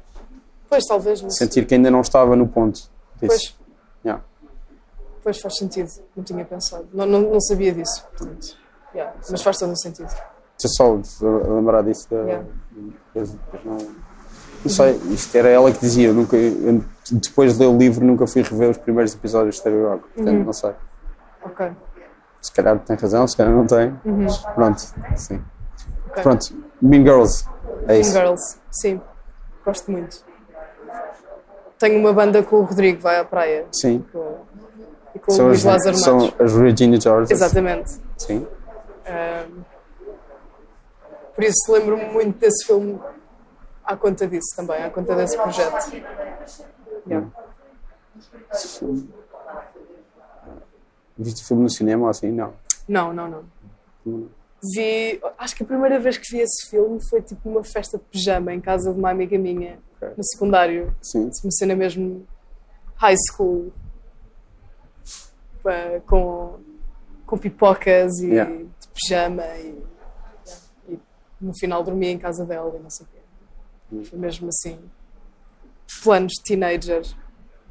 Pois, 0.70 0.86
talvez. 0.86 1.22
Mas... 1.22 1.36
Sentir 1.38 1.66
que 1.66 1.76
ainda 1.76 1.92
não 1.92 2.02
estava 2.02 2.36
no 2.36 2.48
ponto 2.48 2.74
disso. 2.76 2.90
Pois. 3.28 3.56
Pois 5.24 5.40
faz 5.40 5.58
sentido. 5.58 5.90
Não 6.16 6.24
tinha 6.24 6.44
pensado. 6.46 6.88
Não, 6.94 7.06
não, 7.06 7.22
não 7.22 7.42
sabia 7.42 7.72
disso. 7.74 8.06
portanto, 8.18 8.56
yeah. 8.94 9.14
Mas 9.30 9.42
faz 9.42 9.58
todo 9.58 9.72
o 9.72 9.78
sentido. 9.78 10.10
Só 10.58 11.00
lembrar 11.22 11.82
disso. 11.84 12.08
da- 12.10 12.18
Yeah. 12.18 12.46
não, 13.66 13.78
não 14.64 14.70
sei, 14.70 14.92
isto 15.10 15.36
era 15.36 15.50
ela 15.50 15.72
que 15.72 15.80
dizia. 15.80 16.10
Eu 16.10 16.14
nunca, 16.14 16.36
eu, 16.38 16.84
depois 17.12 17.54
de 17.54 17.60
ler 17.60 17.68
o 17.68 17.78
livro, 17.78 18.06
nunca 18.06 18.28
fui 18.28 18.42
rever 18.44 18.70
os 18.70 18.78
primeiros 18.78 19.14
episódios 19.14 19.56
de 19.56 19.64
Terry 19.64 19.82
Rock. 19.84 20.04
Portanto, 20.10 20.36
Uhum. 20.38 20.44
não 20.44 20.54
sei. 20.54 20.72
Ok. 21.44 21.72
Se 22.42 22.52
calhar 22.52 22.78
tem 22.80 22.96
razão, 22.96 23.28
se 23.28 23.36
calhar 23.38 23.54
não 23.54 23.66
tem. 23.66 24.00
Mas 24.06 24.38
pronto, 24.38 24.80
sim. 25.16 25.36
Uhum. 25.36 25.42
Ok. 26.10 26.24
Pronto, 26.24 26.46
Mean 26.82 27.02
Girls. 27.04 27.46
É 27.84 27.94
Mean 27.94 28.00
isso. 28.02 28.12
Girls, 28.12 28.58
sim. 28.72 29.02
Gosto 29.66 29.92
muito. 29.92 30.24
Tenho 31.80 32.00
uma 32.00 32.14
banda 32.14 32.44
com 32.44 32.58
o 32.58 32.64
Rodrigo, 32.64 33.02
vai 33.02 33.18
à 33.20 33.26
praia. 33.26 33.66
Sim. 33.72 34.06
Com, 34.12 34.38
e 35.16 35.20
com 35.20 35.32
São 35.32 35.50
as, 35.50 35.64
Lázaro 35.64 35.98
são 35.98 36.34
as 36.40 36.54
Regina 36.54 37.00
George. 37.00 37.32
Exatamente. 37.34 38.00
Sim. 38.18 38.48
Ahm, 39.06 39.62
por 41.36 41.44
isso 41.44 41.72
lembro-me 41.72 42.06
muito 42.06 42.38
desse 42.40 42.66
filme 42.66 43.00
à 43.84 43.96
conta 43.96 44.28
disso 44.28 44.56
também, 44.56 44.84
à 44.84 44.90
conta 44.90 45.16
desse 45.16 45.38
projeto. 45.38 45.92
Yeah. 47.08 47.28
Viste 51.18 51.44
o 51.44 51.48
filme 51.48 51.64
no 51.64 51.70
cinema 51.70 52.04
ou 52.04 52.10
assim? 52.10 52.32
Não. 52.32 52.54
Não, 52.88 53.14
não, 53.14 53.28
não. 54.06 54.30
Vi, 54.76 55.20
acho 55.38 55.56
que 55.56 55.64
a 55.64 55.66
primeira 55.66 56.00
vez 56.00 56.18
que 56.18 56.30
vi 56.32 56.40
esse 56.40 56.70
filme 56.70 57.00
foi 57.10 57.22
tipo 57.22 57.50
numa 57.50 57.64
festa 57.64 57.98
de 57.98 58.04
pijama 58.06 58.54
em 58.54 58.62
casa 58.62 58.92
de 58.92 59.00
uma 59.00 59.10
amiga 59.10 59.38
minha, 59.38 59.80
Ok. 59.98 60.10
no 60.18 60.24
secundário. 60.24 60.96
Sim. 61.02 61.32
Uma 61.44 61.52
cena 61.52 61.76
mesmo 61.76 62.26
high 62.96 63.16
school, 63.30 63.72
com, 66.06 66.60
com 67.26 67.38
pipocas 67.38 68.20
e 68.20 68.28
Yeah. 68.28 68.52
de 68.56 68.88
pijama 68.94 69.44
e, 69.58 69.84
e 70.90 71.00
no 71.40 71.54
final 71.58 71.84
dormia 71.84 72.12
em 72.12 72.18
casa 72.18 72.46
dela 72.46 72.76
e 72.78 72.80
não 72.80 72.90
sei 72.90 73.06
o 73.06 73.10
quê. 73.10 74.06
Foi 74.10 74.20
mesmo 74.20 74.48
assim, 74.50 74.80
planos 76.04 76.34
de 76.34 76.44
teenager 76.44 77.04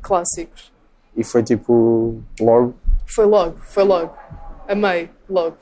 clássicos. 0.02 0.72
E 1.16 1.24
foi 1.24 1.42
tipo 1.42 2.22
logo. 2.40 2.74
Foi 3.06 3.26
logo, 3.26 3.58
foi 3.60 3.84
logo. 3.84 4.14
Amei, 4.68 5.10
logo. 5.28 5.56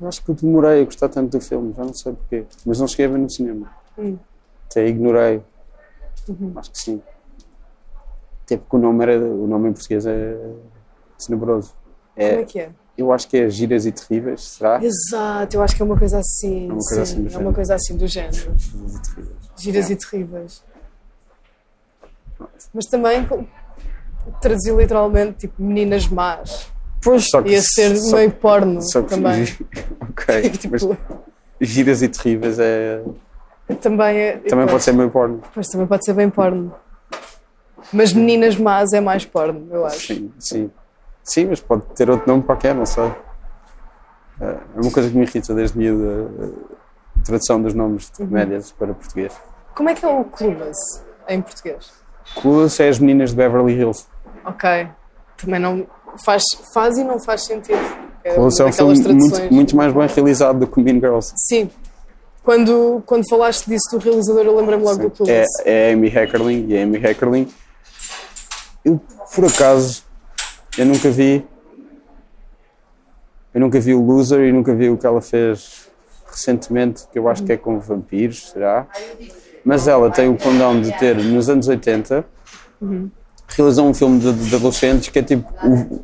Eu 0.00 0.08
acho 0.08 0.22
que 0.24 0.30
eu 0.30 0.34
demorei 0.34 0.82
a 0.82 0.84
gostar 0.84 1.08
tanto 1.08 1.38
do 1.38 1.40
filme, 1.40 1.72
já 1.76 1.84
não 1.84 1.94
sei 1.94 2.12
porquê. 2.12 2.44
Mas 2.66 2.80
não 2.80 2.88
cheguei 2.88 3.06
a 3.06 3.08
ver 3.10 3.18
no 3.18 3.30
cinema. 3.30 3.70
Hum. 3.96 4.18
Até 4.68 4.86
ignorei. 4.88 5.42
Acho 6.56 6.70
que 6.72 6.78
sim. 6.78 7.02
Até 8.44 8.56
porque 8.56 8.76
o 8.76 8.78
nome, 8.78 9.02
era, 9.04 9.18
o 9.18 9.46
nome 9.46 9.68
em 9.70 9.72
português 9.72 10.04
é 10.04 10.36
tenebroso. 11.26 11.72
Como 12.14 12.26
é 12.28 12.40
É, 12.40 12.44
que 12.44 12.58
é? 12.60 12.70
eu 12.96 13.12
acho 13.12 13.26
que 13.28 13.36
é 13.38 13.48
Giras 13.48 13.86
e 13.86 13.92
Terríveis, 13.92 14.42
será? 14.42 14.80
Exato, 14.82 15.56
eu 15.56 15.62
acho 15.62 15.74
que 15.76 15.82
é 15.82 15.84
uma 15.84 15.98
coisa 15.98 16.18
assim. 16.18 16.68
É 16.68 16.72
uma 16.72 16.78
coisa 16.82 16.94
sim, 17.06 17.12
assim 17.12 17.22
do 17.22 17.26
é 17.26 17.30
género. 17.30 17.48
uma 17.48 17.54
coisa 17.54 17.74
assim 17.74 17.96
do 17.96 18.06
género. 18.06 18.54
Giras 18.58 18.70
e 18.94 19.00
Terríveis. 19.02 19.36
Giras 19.56 19.90
É. 19.90 19.92
e 19.92 19.96
terríveis. 19.96 20.64
Mas 22.74 22.86
também 22.86 23.26
traduzir 24.40 24.74
literalmente 24.74 25.38
tipo 25.38 25.62
meninas 25.62 26.06
más. 26.08 26.70
Pois, 27.02 27.28
só 27.28 27.42
que. 27.42 27.50
Ia 27.50 27.62
ser 27.62 27.96
só- 27.96 28.16
meio 28.16 28.30
porno 28.32 28.80
só 28.82 29.02
que- 29.02 29.08
também. 29.10 29.44
ok, 30.00 30.52
mas 30.70 30.82
Tipo, 30.82 30.96
Giras 31.60 32.02
e 32.02 32.08
Terríveis 32.08 32.58
é. 32.58 33.02
também 33.80 34.16
é. 34.16 34.32
Também 34.38 34.64
pois, 34.66 34.70
pode 34.72 34.82
ser 34.84 34.92
meio 34.92 35.10
porno. 35.10 35.42
Pois 35.54 35.66
também 35.68 35.86
pode 35.86 36.04
ser 36.04 36.12
bem 36.14 36.28
porno. 36.30 36.74
Mas 37.92 38.12
meninas 38.12 38.56
más 38.56 38.92
é 38.92 39.00
mais 39.00 39.24
porno, 39.24 39.66
eu 39.70 39.84
acho. 39.84 40.06
Sim, 40.14 40.32
sim. 40.38 40.70
Sim, 41.24 41.46
mas 41.46 41.60
pode 41.60 41.82
ter 41.94 42.10
outro 42.10 42.26
nome 42.28 42.42
qualquer, 42.42 42.74
não 42.74 42.86
sei. 42.86 43.12
É 44.40 44.56
uma 44.74 44.90
coisa 44.90 45.08
que 45.08 45.16
me 45.16 45.22
irrita 45.24 45.54
desde 45.54 45.78
miúdo 45.78 46.64
a 47.20 47.24
tradução 47.24 47.62
dos 47.62 47.74
nomes 47.74 48.10
de 48.10 48.26
comédias 48.26 48.72
para 48.72 48.92
português. 48.92 49.32
Como 49.74 49.88
é 49.88 49.94
que 49.94 50.04
é 50.04 50.08
o 50.08 50.24
Clueless 50.24 51.02
em 51.28 51.40
português? 51.40 51.92
Clueless 52.40 52.82
é 52.82 52.88
as 52.88 52.98
meninas 52.98 53.30
de 53.30 53.36
Beverly 53.36 53.74
Hills. 53.74 54.06
Ok. 54.44 54.88
Também 55.36 55.60
não. 55.60 55.86
Faz, 56.24 56.42
faz 56.74 56.98
e 56.98 57.04
não 57.04 57.18
faz 57.20 57.44
sentido. 57.44 57.78
É 58.24 58.34
Clueless 58.34 58.60
é 58.60 58.64
um 58.64 58.72
filme 58.72 58.98
muito, 59.00 59.52
muito 59.54 59.76
mais 59.76 59.92
bem 59.94 60.06
realizado 60.08 60.58
do 60.60 60.66
que 60.66 60.80
Mean 60.82 60.94
Girls. 61.00 61.32
Sim. 61.48 61.70
Quando, 62.42 63.02
quando 63.06 63.22
falaste 63.30 63.66
disso 63.68 63.88
do 63.92 63.98
realizador, 63.98 64.44
eu 64.44 64.56
lembrei-me 64.56 64.82
logo 64.84 64.98
do 64.98 65.06
É, 65.06 65.10
Clueless. 65.10 65.62
é 65.64 65.90
a 65.90 65.92
Amy 65.92 66.08
Heckerling 66.08 66.66
e 66.68 66.76
a 66.78 66.82
Amy 66.82 66.96
Heckerling. 66.98 67.48
Eu, 68.84 69.00
por 69.34 69.44
acaso, 69.46 70.02
eu 70.78 70.86
nunca 70.86 71.10
vi. 71.10 71.44
Eu 73.54 73.60
nunca 73.60 73.78
vi 73.80 73.92
o 73.94 74.00
Loser 74.02 74.40
e 74.48 74.52
nunca 74.52 74.74
vi 74.74 74.88
o 74.88 74.96
que 74.96 75.06
ela 75.06 75.20
fez 75.20 75.88
recentemente, 76.30 77.06
que 77.12 77.18
eu 77.18 77.28
acho 77.28 77.44
que 77.44 77.52
é 77.52 77.56
com 77.56 77.78
vampiros, 77.78 78.50
será? 78.50 78.86
Mas 79.64 79.86
ela 79.86 80.10
tem 80.10 80.28
o 80.30 80.36
condão 80.38 80.80
de 80.80 80.90
ter, 80.98 81.16
nos 81.16 81.48
anos 81.50 81.68
80, 81.68 82.24
realizou 83.48 83.86
um 83.86 83.92
filme 83.94 84.18
de, 84.18 84.32
de 84.32 84.54
adolescentes 84.56 85.10
que 85.10 85.18
é 85.18 85.22
tipo 85.22 85.46
o- 85.66 86.00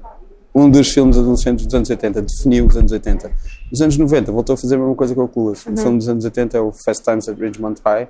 um 0.55 0.71
dos 0.71 0.91
filmes 0.93 1.17
adolescentes 1.17 1.65
dos 1.65 1.75
anos 1.75 1.89
80, 1.89 2.21
definiu 2.23 2.67
os 2.67 2.77
anos 2.77 2.93
80. 2.93 3.31
Nos 3.71 3.81
anos 3.81 3.97
90 3.97 4.31
voltou 4.33 4.55
a 4.55 4.57
fazer 4.57 4.75
a 4.75 4.79
mesma 4.79 4.95
coisa 4.95 5.15
com 5.15 5.25
o 5.25 5.29
Clueless. 5.29 5.67
O 5.69 5.77
filme 5.83 5.99
dos 5.99 6.09
anos 6.09 6.25
80 6.25 6.59
é 6.59 6.61
o 6.61 6.73
Fast 6.73 7.03
Times 7.05 7.29
at 7.29 7.39
Ridgemont 7.39 7.81
High. 7.85 8.09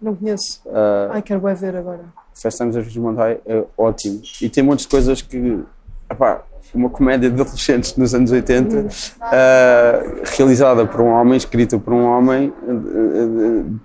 Não 0.00 0.14
conheço. 0.14 0.60
Uh, 0.66 1.10
Ai, 1.12 1.22
quero 1.22 1.40
bem 1.40 1.54
ver 1.54 1.76
agora. 1.76 2.04
Fast 2.34 2.58
Times 2.58 2.76
at 2.76 2.84
Ridgemont 2.84 3.16
High 3.18 3.40
é 3.46 3.64
ótimo. 3.76 4.20
E 4.40 4.48
tem 4.48 4.62
muitas 4.62 4.86
coisas 4.86 5.20
que. 5.22 5.62
Epá, 6.10 6.42
uma 6.74 6.88
comédia 6.88 7.28
de 7.30 7.40
adolescentes 7.40 7.96
nos 7.96 8.14
anos 8.14 8.30
80, 8.30 8.78
uh, 8.78 8.86
realizada 10.36 10.86
por 10.86 11.00
um 11.00 11.08
homem, 11.08 11.36
escrita 11.36 11.78
por 11.78 11.92
um 11.92 12.04
homem. 12.04 12.52
uh, 12.62 12.70
uh, 12.72 13.60
uh, 13.66 13.80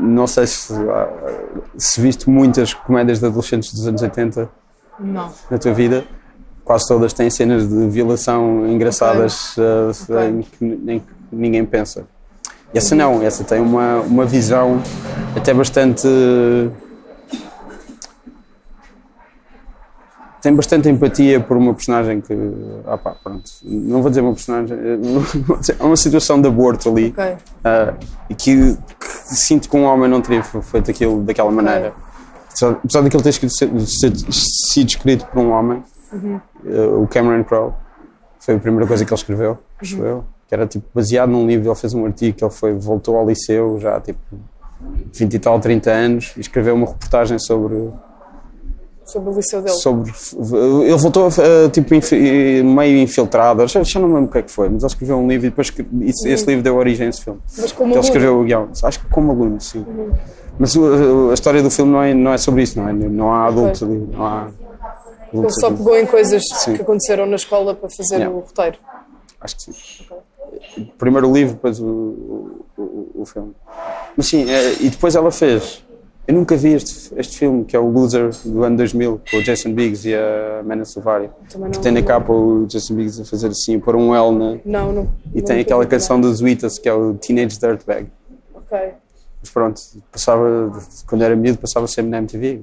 não 0.00 0.26
sei 0.28 0.46
se, 0.46 0.72
uh, 0.72 1.62
se 1.76 2.00
viste 2.00 2.30
muitas 2.30 2.72
comédias 2.72 3.18
de 3.18 3.26
adolescentes 3.26 3.72
dos 3.74 3.86
anos 3.88 4.00
80 4.00 4.48
Não. 5.00 5.32
na 5.50 5.58
tua 5.58 5.72
vida. 5.74 6.04
Quase 6.64 6.86
todas 6.86 7.12
têm 7.12 7.28
cenas 7.30 7.66
de 7.68 7.88
violação 7.88 8.66
engraçadas 8.68 9.56
uh, 9.56 9.90
Ok. 10.04 10.28
em, 10.28 10.42
que, 10.42 10.64
em 10.64 10.98
que 11.00 11.06
ninguém 11.32 11.64
pensa. 11.64 12.06
Essa 12.74 12.94
não, 12.94 13.22
essa 13.22 13.44
tem 13.44 13.60
uma, 13.60 14.00
uma 14.00 14.24
visão 14.26 14.82
até 15.36 15.54
bastante. 15.54 16.06
Tem 20.40 20.54
bastante 20.54 20.88
empatia 20.88 21.40
por 21.40 21.56
uma 21.56 21.74
personagem 21.74 22.20
que. 22.20 22.32
Ah 22.86 22.96
pá, 22.96 23.16
pronto. 23.22 23.50
Não 23.64 24.00
vou 24.00 24.08
dizer 24.10 24.20
uma 24.20 24.32
personagem. 24.34 24.76
dizer- 25.60 25.76
Há 25.80 25.84
uma 25.84 25.96
situação 25.96 26.40
de 26.40 26.46
aborto 26.46 26.88
ali 26.90 27.08
Ok. 27.08 27.36
ah, 27.64 27.94
e 28.30 28.34
que, 28.34 28.76
que 28.76 29.06
sinto 29.34 29.68
que 29.68 29.76
um 29.76 29.82
homem 29.84 30.08
não 30.08 30.20
teria 30.20 30.42
feito 30.44 30.90
aquilo 30.90 31.22
daquela 31.22 31.50
maneira. 31.50 31.92
Apesar, 32.46 32.70
apesar 32.72 33.00
daquilo 33.02 33.22
ter 33.22 33.30
escrito, 33.30 33.52
ser- 33.56 34.10
sido 34.72 34.88
escrito 34.88 35.26
por 35.26 35.40
um 35.40 35.50
homem, 35.50 35.82
ah, 36.12 36.98
o 37.00 37.08
Cameron 37.08 37.42
Crowe, 37.42 37.72
foi 38.38 38.54
a 38.54 38.58
primeira 38.58 38.86
coisa 38.86 39.04
que 39.04 39.10
ele 39.12 39.18
escreveu, 39.20 39.58
acho 39.80 40.00
eu, 40.02 40.24
que 40.48 40.54
era 40.54 40.66
tipo 40.66 40.86
baseado 40.94 41.28
num 41.28 41.46
livro, 41.46 41.68
ele 41.68 41.74
fez 41.76 41.92
um 41.94 42.06
artigo 42.06 42.36
ele 42.42 42.50
foi, 42.50 42.72
voltou 42.72 43.16
ao 43.16 43.26
liceu 43.28 43.78
já 43.78 44.00
tipo 44.00 44.18
20 45.12 45.34
e 45.34 45.38
tal, 45.38 45.60
30 45.60 45.90
anos 45.90 46.32
e 46.36 46.40
escreveu 46.40 46.74
uma 46.74 46.86
reportagem 46.86 47.38
sobre 47.38 47.90
Sobre 49.04 49.30
o 49.30 49.34
liceu 49.36 49.62
dele. 49.62 49.74
sobre 49.76 50.10
ele 50.84 50.96
voltou 50.96 51.28
a, 51.28 51.70
tipo 51.70 51.94
infi- 51.94 52.62
meio 52.62 52.98
infiltrado 52.98 53.66
já, 53.66 53.82
já 53.82 53.98
não 54.00 54.08
me 54.08 54.14
lembro 54.14 54.28
o 54.28 54.32
que 54.32 54.38
é 54.38 54.42
que 54.42 54.50
foi 54.50 54.68
mas 54.68 54.82
ele 54.82 54.86
escreveu 54.92 55.16
um 55.18 55.26
livro 55.26 55.46
e 55.46 55.50
depois 55.50 55.72
esse, 56.02 56.28
esse 56.28 56.46
livro 56.46 56.62
deu 56.62 56.76
origem 56.76 57.06
a 57.06 57.10
esse 57.10 57.22
filme 57.24 57.40
Mas 57.56 57.72
como 57.72 57.86
ele 57.88 57.94
aluno. 57.94 58.04
escreveu 58.06 58.40
o 58.40 58.44
guião 58.44 58.68
acho 58.82 59.00
que 59.00 59.06
como 59.08 59.32
aluno 59.32 59.60
sim 59.60 59.84
mas 60.58 60.74
o- 60.76 61.30
a 61.30 61.34
história 61.34 61.62
do 61.62 61.70
filme 61.70 61.90
não 61.92 62.02
é, 62.02 62.12
não 62.14 62.32
é 62.34 62.38
sobre 62.38 62.62
isso 62.62 62.78
não, 62.78 62.88
é? 62.88 62.92
não 62.92 63.32
há 63.32 63.46
adultos 63.46 63.82
ali 63.82 63.96
não 63.98 64.24
há 64.26 64.48
Ele 65.32 65.50
só 65.50 65.70
pegou 65.70 65.96
em 65.98 66.04
coisas 66.06 66.42
Sim. 66.56 66.74
que 66.74 66.82
aconteceram 66.82 67.24
na 67.26 67.36
escola 67.36 67.74
para 67.74 67.88
fazer 67.90 68.16
Yeah. 68.16 68.34
o 68.34 68.40
roteiro. 68.40 68.76
acho 69.40 69.56
que 69.56 69.62
sim 69.62 69.72
primeiro 70.98 71.28
o 71.28 71.32
livro 71.32 71.54
depois 71.54 71.80
o, 71.80 72.64
o, 72.76 73.10
o- 73.16 73.24
filme 73.26 73.52
mas 74.16 74.26
sim 74.26 74.48
é, 74.50 74.74
e 74.80 74.88
depois 74.90 75.14
ela 75.14 75.30
fez 75.30 75.84
eu 76.26 76.34
nunca 76.34 76.56
vi 76.56 76.74
este, 76.74 77.12
este 77.16 77.38
filme 77.38 77.64
que 77.64 77.74
é 77.74 77.78
o 77.80 77.88
Loser 77.88 78.30
do 78.44 78.62
ano 78.62 78.76
2000 78.76 79.20
com 79.30 79.36
o 79.38 79.42
Jason 79.42 79.72
Biggs 79.72 80.06
e 80.08 80.14
a 80.14 80.62
Mena 80.62 80.84
Suvari 80.84 81.30
Também 81.50 81.70
que 81.70 81.76
não. 81.78 81.82
tem 81.82 81.92
na 81.92 82.02
capa 82.02 82.32
o 82.32 82.66
Jason 82.66 82.94
Biggs 82.94 83.20
a 83.22 83.24
fazer 83.24 83.48
assim, 83.48 83.80
pôr 83.80 83.96
um 83.96 84.14
L 84.14 84.30
na, 84.36 84.58
Não, 84.64 84.92
não. 84.92 85.08
e 85.34 85.40
tem 85.40 85.58
aquela 85.60 85.86
canção 85.86 86.20
dos 86.20 86.42
Wheatus 86.42 86.78
que 86.78 86.86
é 86.88 86.92
o 86.92 87.14
Teenage 87.14 87.58
Dirtbag. 87.58 88.08
Ok. 88.54 88.78
Mas 89.40 89.50
pronto, 89.50 89.80
passava, 90.12 90.70
quando 91.06 91.22
era 91.22 91.34
miúdo, 91.34 91.58
passava 91.60 91.86
sempre 91.86 92.10
na 92.10 92.18
MTV. 92.18 92.60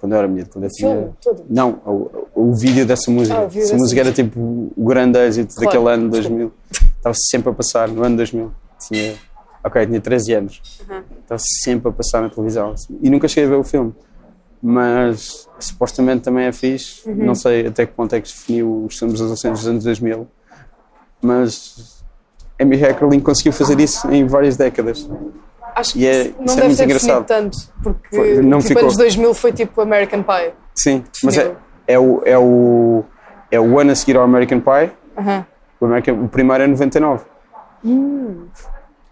Quando 0.00 0.12
eu 0.12 0.18
era 0.18 0.28
miúdo, 0.28 0.50
quando 0.50 0.64
eu 0.64 0.70
tinha. 0.70 1.10
Todo. 1.20 1.44
Não, 1.50 1.80
o, 1.84 2.10
o 2.34 2.54
vídeo 2.54 2.86
dessa 2.86 3.10
música. 3.10 3.36
Ah, 3.36 3.44
vídeo 3.46 3.62
Essa 3.62 3.72
dessa 3.72 3.82
música 3.82 4.00
era 4.00 4.12
tipo 4.12 4.40
o 4.76 4.84
grande 4.84 5.18
êxito 5.18 5.54
Claro. 5.54 5.70
daquele 5.70 5.94
ano 5.94 6.10
2000. 6.10 6.52
Estava 6.96 7.14
sempre 7.30 7.50
a 7.50 7.52
passar 7.52 7.88
no 7.88 8.04
ano 8.04 8.16
2000. 8.16 8.52
Tinha, 8.78 9.14
ok, 9.64 9.86
tinha 9.86 10.00
13 10.00 10.32
anos. 10.34 10.62
Estava 11.22 11.40
sempre 11.64 11.88
a 11.88 11.92
passar 11.92 12.22
na 12.22 12.28
televisão. 12.30 12.74
E 13.02 13.10
nunca 13.10 13.26
cheguei 13.26 13.46
a 13.46 13.50
ver 13.50 13.56
o 13.56 13.64
filme. 13.64 13.92
Mas 14.62 15.48
supostamente 15.58 16.22
também 16.22 16.46
é 16.46 16.52
fixe. 16.52 17.08
Uhum. 17.08 17.14
Não 17.16 17.34
sei 17.34 17.66
até 17.66 17.84
que 17.86 17.92
ponto 17.92 18.14
é 18.14 18.20
que 18.20 18.28
definiu 18.28 18.84
os 18.84 18.96
filmes 18.96 19.20
adolescentes 19.20 19.60
dos 19.60 19.68
anos 19.68 19.84
2000. 19.84 20.26
Mas 21.20 22.02
Amy 22.60 22.76
Heckerling 22.80 23.20
conseguiu 23.20 23.52
fazer 23.52 23.78
isso 23.80 24.08
em 24.10 24.26
várias 24.26 24.56
décadas. 24.56 25.08
Acho 25.78 25.92
que 25.94 26.06
é- 26.06 26.32
não 26.38 26.52
é 26.52 26.56
deve 26.56 26.62
muito 26.66 26.76
ter 26.78 26.84
engraçado. 26.84 27.24
tanto, 27.26 27.58
porque 27.82 28.16
Foi- 28.16 28.42
não 28.42 28.58
tipo, 28.58 28.68
ficou. 28.68 28.82
anos 28.84 28.96
2000 28.96 29.34
foi 29.34 29.52
tipo 29.52 29.80
American 29.80 30.22
Pie. 30.22 30.52
Sim, 30.74 31.04
mas 31.24 31.36
é, 31.38 31.54
é, 31.86 31.98
o, 31.98 32.22
é, 32.24 32.38
o, 32.38 33.04
é 33.50 33.60
o 33.60 33.78
ano 33.78 33.92
a 33.92 33.94
seguir 33.94 34.16
ao 34.16 34.22
American 34.24 34.60
Pie. 34.60 34.90
Aham. 35.16 35.46
O, 35.80 35.86
American, 35.86 36.14
o 36.24 36.28
primeiro 36.28 36.64
é 36.64 36.66
99. 36.66 37.24
É 37.84 37.86
o 37.86 37.90
Hum. 37.90 38.46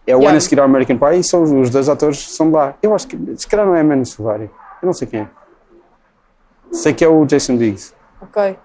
Yeah. 0.08 0.28
ano 0.28 0.36
a 0.36 0.40
seguir 0.40 0.58
ao 0.60 0.64
American 0.66 0.98
Pie 0.98 1.18
e 1.20 1.24
são 1.24 1.42
os, 1.60 1.70
dois 1.70 1.88
atores 1.88 2.18
são 2.36 2.50
lá. 2.50 2.74
Eu 2.82 2.94
acho 2.94 3.06
que 3.08 3.16
se 3.36 3.46
calhar 3.46 3.66
não 3.66 3.74
é 3.74 3.82
Mano 3.82 4.04
Suvari. 4.06 4.50
Eu 4.82 4.86
não 4.86 4.92
sei 4.92 5.06
quem 5.08 5.20
é. 5.20 5.28
Sei 6.72 6.92
que 6.92 7.04
é 7.04 7.08
o 7.08 7.24
Jason 7.24 7.56
Biggs. 7.56 7.92
Ok. 8.20 8.56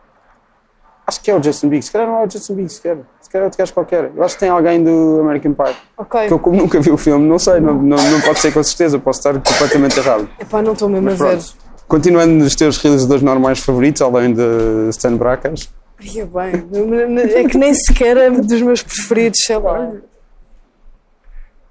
Acho 1.11 1.19
que 1.19 1.29
é 1.29 1.35
o 1.35 1.41
Jason 1.41 1.67
Biggs. 1.67 1.87
Se 1.87 1.91
calhar 1.91 2.07
não 2.07 2.21
é 2.21 2.23
o 2.23 2.27
Jason 2.27 2.55
Biggs 2.55 2.75
sequer. 2.75 2.99
Se 3.19 3.29
calhar 3.29 3.43
é 3.43 3.47
outro 3.47 3.57
gajo 3.57 3.73
qualquer. 3.73 4.11
Eu 4.15 4.23
acho 4.23 4.35
que 4.35 4.39
tem 4.39 4.47
alguém 4.47 4.81
do 4.81 5.19
American 5.19 5.53
Pie. 5.53 5.75
Ok. 5.97 6.27
Que 6.27 6.33
eu, 6.33 6.39
como 6.39 6.55
nunca 6.55 6.79
vi 6.79 6.89
o 6.89 6.95
filme, 6.95 7.27
não 7.27 7.37
sei. 7.37 7.59
Não, 7.59 7.73
não, 7.73 7.97
não 7.97 8.21
pode 8.21 8.39
ser 8.39 8.53
com 8.53 8.63
certeza. 8.63 8.97
Posso 8.97 9.19
estar 9.19 9.33
completamente 9.33 9.99
errado. 9.99 10.29
Epá, 10.39 10.61
não 10.61 10.71
estou 10.71 10.87
mesmo 10.87 11.09
a 11.09 11.11
ver. 11.11 11.17
Pronto. 11.17 11.53
Continuando 11.85 12.31
nos 12.31 12.55
teus 12.55 12.77
realizadores 12.77 13.21
normais 13.21 13.59
favoritos, 13.59 14.01
além 14.01 14.33
de 14.33 14.87
Stan 14.91 15.17
Brakhas. 15.17 15.69
Ai, 15.99 16.21
é 16.21 16.25
bem. 16.25 17.31
É 17.35 17.43
que 17.43 17.57
nem 17.57 17.73
sequer 17.73 18.15
é 18.15 18.29
dos 18.29 18.61
meus 18.61 18.81
preferidos, 18.81 19.39
sei 19.45 19.57
lá. 19.57 19.91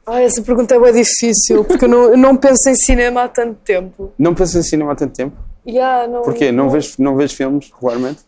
Ai, 0.06 0.24
essa 0.24 0.42
pergunta 0.42 0.74
é 0.74 0.78
bem 0.78 0.92
difícil, 0.92 1.64
porque 1.64 1.86
eu 1.86 1.88
não, 1.88 2.02
eu 2.10 2.18
não 2.18 2.36
penso 2.36 2.68
em 2.68 2.74
cinema 2.74 3.22
há 3.22 3.28
tanto 3.28 3.54
tempo. 3.64 4.12
Não 4.18 4.34
pensas 4.34 4.66
em 4.66 4.68
cinema 4.68 4.92
há 4.92 4.96
tanto 4.96 5.14
tempo? 5.14 5.34
Yeah, 5.66 6.06
não, 6.06 6.22
Porquê? 6.22 6.52
Não 6.52 6.68
vês, 6.68 6.98
não 6.98 7.16
vês 7.16 7.32
filmes 7.32 7.70
regularmente? 7.74 8.20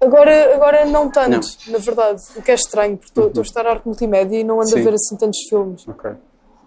Agora, 0.00 0.54
agora 0.54 0.84
não 0.86 1.10
tanto, 1.10 1.46
na 1.68 1.78
verdade. 1.78 2.22
O 2.36 2.42
que 2.42 2.50
é 2.50 2.54
estranho, 2.54 2.96
porque 2.96 3.10
estou 3.10 3.26
estou 3.28 3.42
a 3.42 3.44
estudar 3.44 3.66
arte 3.66 3.84
multimédia 3.86 4.38
e 4.38 4.44
não 4.44 4.56
ando 4.60 4.70
a 4.74 4.78
Sim. 4.78 4.82
ver 4.82 4.94
assim 4.94 5.16
tantos 5.16 5.40
filmes. 5.48 5.86
Ok. 5.86 6.10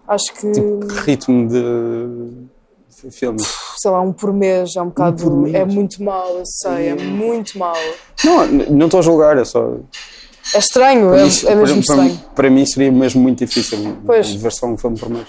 Acho 0.08 0.34
que, 0.34 0.52
Que 0.52 1.00
ritmo 1.06 1.48
de 1.48 2.54
de 3.04 3.12
filmes? 3.12 3.44
sei 3.82 3.92
lá, 3.92 4.00
um 4.02 4.14
por 4.14 4.32
mês 4.32 4.76
é 4.78 4.82
um 4.82 4.88
bocado. 4.88 5.30
mês? 5.38 5.56
É 5.56 5.66
muito 5.66 6.02
mau, 6.04 6.38
eu 6.38 6.44
sei, 6.46 6.90
é 6.90 6.96
muito 6.96 7.58
mau. 7.58 7.76
Não, 8.24 8.48
não 8.48 8.86
estou 8.86 9.00
a 9.00 9.04
julgar, 9.04 9.38
é 9.38 9.44
só. 9.44 9.78
É 10.54 10.58
estranho, 10.60 11.10
Para 11.10 11.20
é, 11.22 11.24
mim, 11.24 11.30
é 11.30 11.46
para- 11.46 11.56
mesmo 11.56 11.74
para, 11.86 12.06
estranho. 12.06 12.20
para 12.36 12.50
mim 12.50 12.66
seria 12.66 12.92
mesmo 12.92 13.22
muito 13.22 13.40
difícil 13.40 13.98
Pois. 14.06 14.34
ver 14.36 14.52
só 14.52 14.68
um 14.68 14.78
filme 14.78 14.98
por 15.00 15.10
mês. 15.10 15.28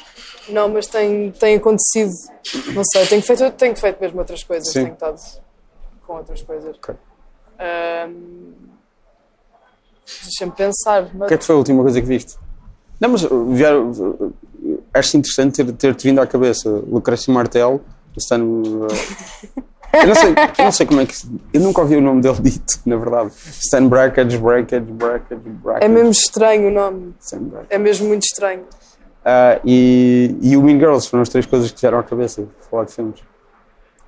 Não, 0.50 0.68
mas 0.68 0.86
tem, 0.86 1.30
tem 1.32 1.56
acontecido. 1.56 2.12
Não 2.74 2.82
sei, 2.84 3.06
tenho 3.06 3.22
feito, 3.22 3.50
tenho 3.52 3.74
feito 3.76 3.98
mesmo 4.00 4.18
outras 4.18 4.44
coisas. 4.44 4.68
Sim. 4.68 4.82
Tenho 4.82 4.92
estado 4.94 5.20
com 6.06 6.14
outras 6.16 6.42
coisas. 6.42 6.76
Ok. 6.76 6.94
Ahm, 7.58 8.52
Deixa-me 10.22 10.52
pensar. 10.52 11.08
Mas... 11.14 11.22
O 11.22 11.26
que 11.28 11.34
é 11.34 11.38
que 11.38 11.44
foi 11.44 11.54
a 11.54 11.58
última 11.58 11.82
coisa 11.82 12.00
que 12.00 12.06
viste? 12.06 12.36
Não, 13.00 13.08
mas 13.08 13.24
uh, 13.24 13.44
vieram, 13.52 13.90
uh, 13.90 14.34
acho 14.92 15.16
interessante 15.16 15.64
ter- 15.64 15.72
ter-te 15.72 16.04
vindo 16.08 16.20
à 16.20 16.26
cabeça 16.26 16.68
Lucrécio 16.68 17.32
Martel, 17.32 17.80
o 18.14 18.18
Stan. 18.18 18.42
uh, 18.42 18.86
eu, 19.92 20.06
não 20.06 20.14
sei, 20.14 20.30
eu 20.58 20.64
não 20.64 20.72
sei 20.72 20.86
como 20.86 21.00
é 21.00 21.06
que. 21.06 21.14
Eu 21.52 21.60
nunca 21.60 21.80
ouvi 21.80 21.96
o 21.96 22.00
nome 22.00 22.20
dele 22.20 22.38
dito, 22.40 22.78
na 22.86 22.96
verdade. 22.96 23.32
Stan 23.62 23.86
Brackage, 23.86 24.38
Brackage, 24.38 24.92
Brackage, 24.92 25.40
Brackage. 25.40 25.84
É 25.84 25.88
mesmo 25.88 26.10
estranho 26.10 26.68
o 26.68 26.70
nome. 26.70 27.14
É 27.70 27.78
mesmo 27.78 28.08
muito 28.08 28.24
estranho. 28.24 28.64
Ah, 29.24 29.58
e, 29.64 30.36
e 30.42 30.56
o 30.56 30.62
Mean 30.62 30.78
Girls 30.78 31.08
foram 31.08 31.22
as 31.22 31.30
três 31.30 31.46
coisas 31.46 31.70
que 31.70 31.80
vieram 31.80 31.98
à 31.98 32.02
cabeça, 32.02 32.46
falar 32.70 32.84
de 32.84 32.92
filmes. 32.92 33.20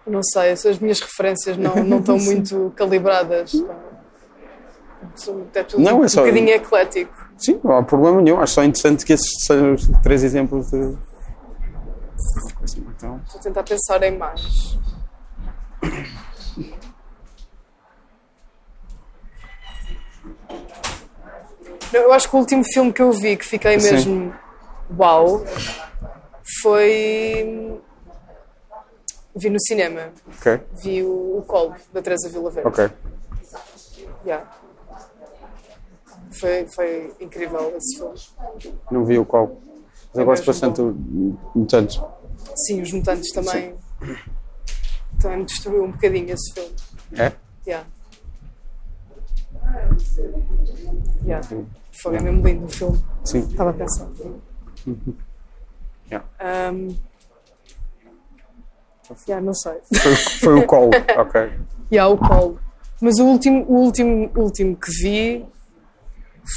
Não 0.07 0.23
sei, 0.23 0.53
as 0.53 0.65
as 0.65 0.79
minhas 0.79 1.01
referências 1.01 1.57
não, 1.57 1.75
não 1.85 1.99
estão 1.99 2.17
muito 2.21 2.73
calibradas. 2.77 3.53
É 5.55 5.63
tudo 5.63 5.83
Não, 5.83 6.03
é 6.03 6.07
um 6.07 6.09
só- 6.09 6.21
bocadinho 6.23 6.51
eclético. 6.51 7.27
Sim, 7.39 7.61
não 7.63 7.77
há 7.77 7.83
problema 7.83 8.21
nenhum. 8.23 8.41
Acho 8.41 8.55
só 8.55 8.65
interessante 8.65 9.05
que 9.05 9.13
esses 9.13 9.31
sejam 9.47 9.75
os 9.75 9.87
três 10.03 10.23
exemplos 10.25 10.71
de. 10.71 10.97
Então, 12.97 13.21
Estou 13.27 13.41
a 13.41 13.43
tentar 13.43 13.63
pensar 13.63 14.03
em 14.03 14.17
mais. 14.17 14.77
Eu 21.93 22.13
acho 22.13 22.29
que 22.29 22.37
o 22.37 22.39
último 22.39 22.65
filme 22.73 22.93
que 22.93 23.01
eu 23.03 23.13
vi 23.13 23.37
que 23.37 23.45
fiquei 23.45 23.79
Sim. 23.79 23.93
mesmo 23.93 24.35
uau 24.99 25.45
foi. 26.63 27.81
Vi 29.37 29.51
no 29.51 29.61
cinema. 29.61 30.13
ok, 30.39 30.61
Vi 30.83 31.03
o, 31.03 31.39
o 31.39 31.43
Colo, 31.43 31.75
da 31.93 32.01
Teresa 32.01 32.29
Vila 32.29 32.51
Verde. 32.51 32.69
ok. 32.69 32.91
Yeah. 34.25 34.51
Foi, 36.33 36.67
foi 36.69 37.15
incrível 37.21 37.75
esse 37.77 37.97
filme. 37.99 38.15
Não 38.91 39.05
vi 39.05 39.19
o 39.19 39.25
qual. 39.25 39.61
Mas 40.09 40.19
eu 40.19 40.25
gosto 40.25 40.47
bastante 40.47 40.77
de 40.83 41.35
mutantes. 41.55 42.01
Sim, 42.67 42.83
os 42.83 42.93
mutantes 42.93 43.31
também. 43.33 43.75
Também 45.21 45.39
me 45.39 45.45
destruiu 45.45 45.85
um 45.85 45.93
bocadinho 45.93 46.33
esse 46.35 46.53
filme. 46.53 46.75
É? 47.13 47.33
Yeah. 47.67 47.87
Yeah. 51.25 51.49
Foi 52.03 52.19
mesmo 52.21 52.47
lindo 52.47 52.65
o 52.67 52.69
filme. 52.69 53.05
Sim. 53.25 53.41
Estava 53.41 53.71
a 53.71 53.73
pensar. 53.73 54.09
Yeah. 56.11 56.27
Um, 56.73 56.97
yeah, 59.29 59.45
não 59.45 59.55
sei. 59.55 59.75
Foi, 59.95 60.17
foi 60.17 60.55
o 60.55 60.67
call, 60.67 60.91
ok. 61.19 61.53
Yeah, 61.93 62.13
o 62.13 62.19
Colo. 62.19 62.59
Mas 63.01 63.19
o 63.19 63.25
último, 63.25 63.65
o 63.69 63.75
último, 63.75 64.31
último 64.35 64.77
que 64.77 64.91
vi 64.91 65.47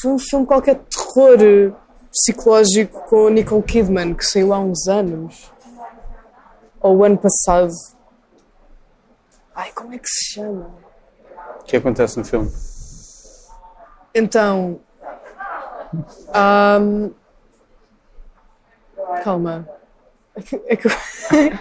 foi 0.02 0.12
um 0.12 0.20
filme 0.20 0.46
qualquer 0.46 0.76
de 0.76 0.86
terror 0.86 1.38
eh, 1.42 1.74
psicológico 2.12 3.02
com 3.08 3.28
a 3.28 3.30
Nicole 3.30 3.64
Kidman 3.64 4.14
que 4.16 4.24
saiu 4.24 4.54
há 4.54 4.60
uns 4.60 4.88
anos. 4.88 5.52
Ou 6.80 6.98
o 6.98 7.04
ano 7.04 7.18
passado. 7.18 7.74
Ai, 9.54 9.72
como 9.74 9.94
é 9.94 9.98
que 9.98 10.08
se 10.08 10.34
chama? 10.34 10.72
O 11.60 11.64
que 11.66 11.76
acontece 11.76 12.18
no 12.18 12.24
filme? 12.24 12.50
Então. 14.16 14.80
ahm, 16.34 17.12
calma. 19.24 19.68
É 20.40 20.42
que, 20.42 20.62
é 20.68 20.76
que 20.76 20.88
eu, 20.88 20.92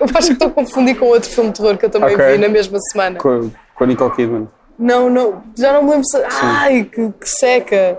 eu 0.00 0.06
acho 0.14 0.26
que 0.28 0.32
estou 0.34 0.48
a 0.48 0.50
confundir 0.50 0.98
com 0.98 1.06
outro 1.06 1.28
filme 1.30 1.50
de 1.50 1.56
terror 1.60 1.76
que 1.76 1.86
eu 1.86 1.90
também 1.90 2.14
Ok. 2.14 2.26
vi 2.32 2.38
na 2.38 2.48
mesma 2.48 2.78
semana. 2.92 3.18
Com, 3.18 3.28
a- 3.28 3.44
com 3.74 3.84
a 3.84 3.86
Nicole 3.86 4.10
Kidman. 4.14 4.48
Não, 4.78 5.10
não, 5.10 5.42
já 5.56 5.72
não 5.72 5.82
me 5.82 5.90
lembro 5.90 6.04
se. 6.06 6.16
Ai, 6.42 6.84
que, 6.84 7.10
que 7.12 7.28
seca! 7.28 7.98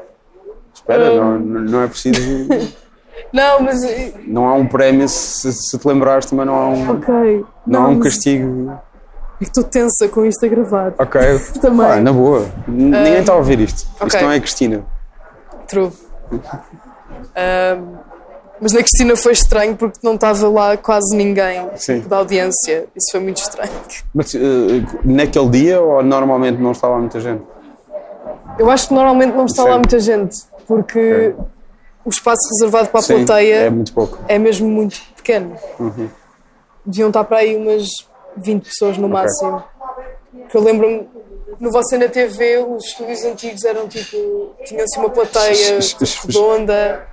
Espera, 0.74 1.12
Um. 1.12 1.40
não, 1.40 1.62
não 1.62 1.82
é 1.84 1.88
preciso. 1.88 2.20
Não, 3.34 3.60
mas. 3.62 3.84
eh, 3.84 4.14
Não 4.26 4.48
há 4.48 4.54
um 4.56 4.66
prémio 4.66 5.08
se, 5.10 5.52
se 5.52 5.78
te 5.78 5.86
lembrares, 5.88 6.26
também 6.26 6.46
não 6.46 6.56
há 6.56 6.70
um, 6.70 6.92
Ok. 6.92 7.46
não 7.68 7.84
há 7.84 7.88
um 7.90 8.00
castigo. 8.00 8.72
é 8.72 9.38
que 9.40 9.44
estou 9.44 9.64
tensa 9.66 10.08
com 10.08 10.26
isto 10.26 10.44
a 10.46 10.48
gravar. 10.50 10.94
Ok. 10.98 11.20
Também. 11.62 11.86
Ah, 11.86 12.00
na 12.00 12.14
boa. 12.14 12.46
N- 12.68 12.86
Ninguém 12.98 13.20
está 13.20 13.34
a 13.34 13.36
ouvir 13.36 13.60
isto. 13.60 13.80
Isto 13.82 14.04
ok. 14.06 14.22
não 14.22 14.32
é 14.32 14.38
a 14.38 14.40
Cristina. 14.40 14.84
True. 15.68 15.92
Ahm, 17.36 17.98
mas 18.62 18.74
na 18.74 18.80
Cristina 18.80 19.16
foi 19.16 19.34
estranho 19.34 19.76
porque 19.76 20.00
não 20.04 20.16
estava 20.16 20.48
lá 20.50 20.76
quase 20.78 21.16
ninguém 21.16 21.70
Sim. 21.76 22.02
da 22.02 22.18
audiência. 22.18 22.88
Isso 22.96 23.12
foi 23.12 23.20
muito 23.20 23.38
estranho. 23.38 23.72
Mas 24.14 24.36
eh, 24.36 24.40
naquele 25.04 25.50
dia 25.50 25.82
ou 25.82 26.04
normalmente 26.04 26.60
não 26.62 26.72
estava 26.72 26.94
lá 26.96 27.00
muita 27.00 27.20
gente? 27.20 27.44
Eu 28.58 28.70
acho 28.70 28.90
que 28.90 28.94
normalmente 28.94 29.34
não 29.36 29.46
está 29.46 29.64
lá 29.64 29.72
Sim. 29.72 29.76
muita 29.78 30.00
gente, 30.00 30.38
porque 30.68 31.34
o 32.04 32.10
espaço 32.10 32.42
reservado 32.54 32.90
para 32.90 33.00
a 33.00 33.04
Sim, 33.04 33.26
plateia 33.26 33.56
é 33.56 33.70
muito 33.70 33.94
pouco. 33.94 34.18
é 34.28 34.38
mesmo 34.38 34.68
muito 34.68 35.00
pequeno. 35.16 35.56
Deviam 36.86 37.08
estar 37.10 37.24
para 37.24 37.38
aí 37.38 37.56
umas 37.56 37.88
20 38.36 38.64
pessoas 38.66 38.98
no 38.98 39.08
máximo. 39.08 39.64
Que 40.50 40.58
eu 40.58 40.62
lembro-me, 40.62 41.08
no 41.60 41.72
Você 41.72 41.98
na 41.98 42.08
TV, 42.08 42.58
os 42.58 42.86
estúdios 42.86 43.24
antigos 43.24 43.64
eram 43.64 43.88
tipo. 43.88 44.16
tinham 44.66 44.84
assim 44.84 45.00
uma 45.00 45.10
plateia 45.10 45.80
redonda. 46.26 47.08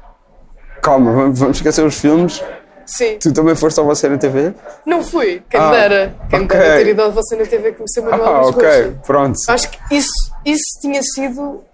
Calma, 0.87 1.11
vamos, 1.13 1.41
esquecer 1.57 1.85
os 1.85 1.99
filmes. 1.99 2.41
Sim, 2.87 3.19
Tu 3.19 3.33
também 3.33 3.57
foste 3.57 3.77
ao 3.81 3.85
você 3.87 4.09
na 4.09 4.17
TV? 4.17 4.55
não 4.87 5.03
fui, 5.03 5.43
quem 5.51 5.59
Ah, 5.59 5.71
dera. 5.73 6.15
Quem 6.31 6.39
me 6.39 6.45
ok. 6.45 6.57
dera 6.57 6.77
ter 6.77 6.87
ido 6.91 7.03
ao 7.03 7.11
Você 7.11 7.35
na 7.35 7.45
TV 7.45 7.73
conhecer 7.73 8.01
Manuel 8.03 8.25
Ah, 8.25 8.41
ok, 8.43 8.63
Gosta. 8.63 9.01
pronto. 9.05 9.37
Acho 9.49 9.69
que 9.69 9.79
isso, 9.97 10.33
isso 10.45 10.81
tinha 10.81 11.01
sido 11.03 11.65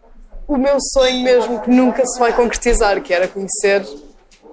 o 0.48 0.56
meu 0.56 0.78
sonho 0.80 1.22
mesmo, 1.22 1.60
que 1.60 1.68
nunca 1.70 2.02
se 2.06 2.18
vai 2.18 2.32
concretizar, 2.32 2.98
que 3.02 3.12
era 3.12 3.28
conhecer 3.28 3.86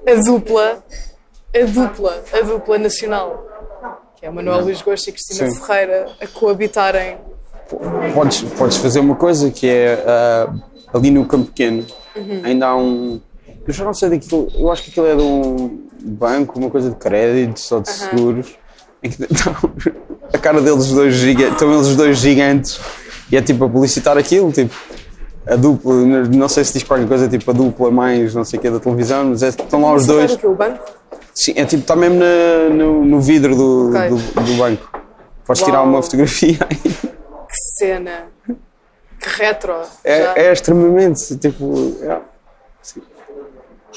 a 0.06 0.14
dupla, 0.26 0.84
a 1.56 1.66
dupla, 1.66 2.22
a 2.34 2.42
dupla 2.42 2.78
nacional. 2.78 3.46
Que 4.18 4.26
é 4.26 4.30
Manuel 4.30 4.60
Luís 4.66 4.82
Gosta 4.82 5.10
e 5.10 5.14
Cristina 5.14 5.50
Sim. 5.50 5.62
Ferreira 5.62 6.08
a 6.22 6.28
coabitarem. 6.28 7.18
Podes, 8.14 8.42
podes 8.58 8.76
fazer 8.76 9.00
uma 9.00 9.16
coisa 9.16 9.50
que 9.50 9.70
é 9.70 10.04
ah, 10.06 10.54
ali 10.94 11.10
no 11.10 11.26
Campo 11.26 11.46
Pequeno 11.46 11.86
Uhum. 12.16 12.42
ainda 12.44 12.68
há 12.68 12.76
um. 12.76 13.22
Eu 13.70 13.74
já 13.74 13.86
não 13.86 13.94
sei 13.94 14.10
daquilo, 14.10 14.52
eu 14.56 14.72
acho 14.72 14.82
que 14.82 14.90
aquilo 14.90 15.06
é 15.06 15.16
de 15.16 15.22
um 15.22 15.80
banco, 16.02 16.58
uma 16.58 16.72
coisa 16.72 16.90
de 16.90 16.96
créditos 16.96 17.72
ou 17.72 17.82
de 17.82 17.90
seguros, 17.92 18.56
em 19.04 19.12
que 19.12 19.24
estão 19.32 19.56
a 20.34 20.38
cara 20.40 20.60
deles 20.60 20.88
dois 20.92 21.14
gigantes, 21.14 21.54
estão 21.54 21.72
eles 21.76 21.96
dois 21.96 22.18
gigantes 22.18 22.80
e 23.32 23.38
é 23.38 23.42
tipo 23.44 23.64
a 23.66 23.70
publicitar 23.70 24.18
aquilo, 24.18 24.52
tipo 24.52 24.74
a 25.46 25.56
dupla, 25.56 25.94
não 25.94 26.50
sei 26.50 26.64
se 26.64 26.74
diz 26.74 26.82
qualquer 26.84 27.08
coisa 27.08 27.30
tipo 27.30 27.52
a 27.52 27.54
dupla 27.54 27.92
mais 27.92 28.34
não 28.34 28.44
sei 28.44 28.58
o 28.58 28.62
que 28.64 28.72
da 28.72 28.80
televisão, 28.80 29.26
mas 29.26 29.44
é, 29.44 29.50
estão 29.50 29.84
lá 29.84 29.94
os 29.94 30.08
dois. 30.08 30.32
Sabe 30.32 30.34
o 30.34 30.40
que 30.40 30.46
é 30.48 30.50
o 30.50 30.56
banco? 30.56 30.86
Sim, 31.36 31.54
é 31.56 31.64
tipo, 31.66 31.84
está 31.84 31.96
mesmo 31.96 32.18
na- 32.20 32.74
no, 32.74 33.06
no 33.06 33.22
vidro 33.22 33.56
do, 33.56 33.90
Ok. 33.96 34.10
do, 34.10 34.16
do 34.46 34.54
banco. 34.58 35.00
Podes 35.46 35.62
tirar 35.62 35.82
Uau. 35.82 35.90
uma 35.90 36.02
fotografia 36.02 36.58
aí. 36.72 36.76
Que 36.80 37.56
cena! 37.78 38.24
Que 38.48 39.30
retro! 39.38 39.76
É, 40.04 40.48
é 40.48 40.52
extremamente, 40.54 41.36
tipo, 41.38 41.96
é. 42.02 42.18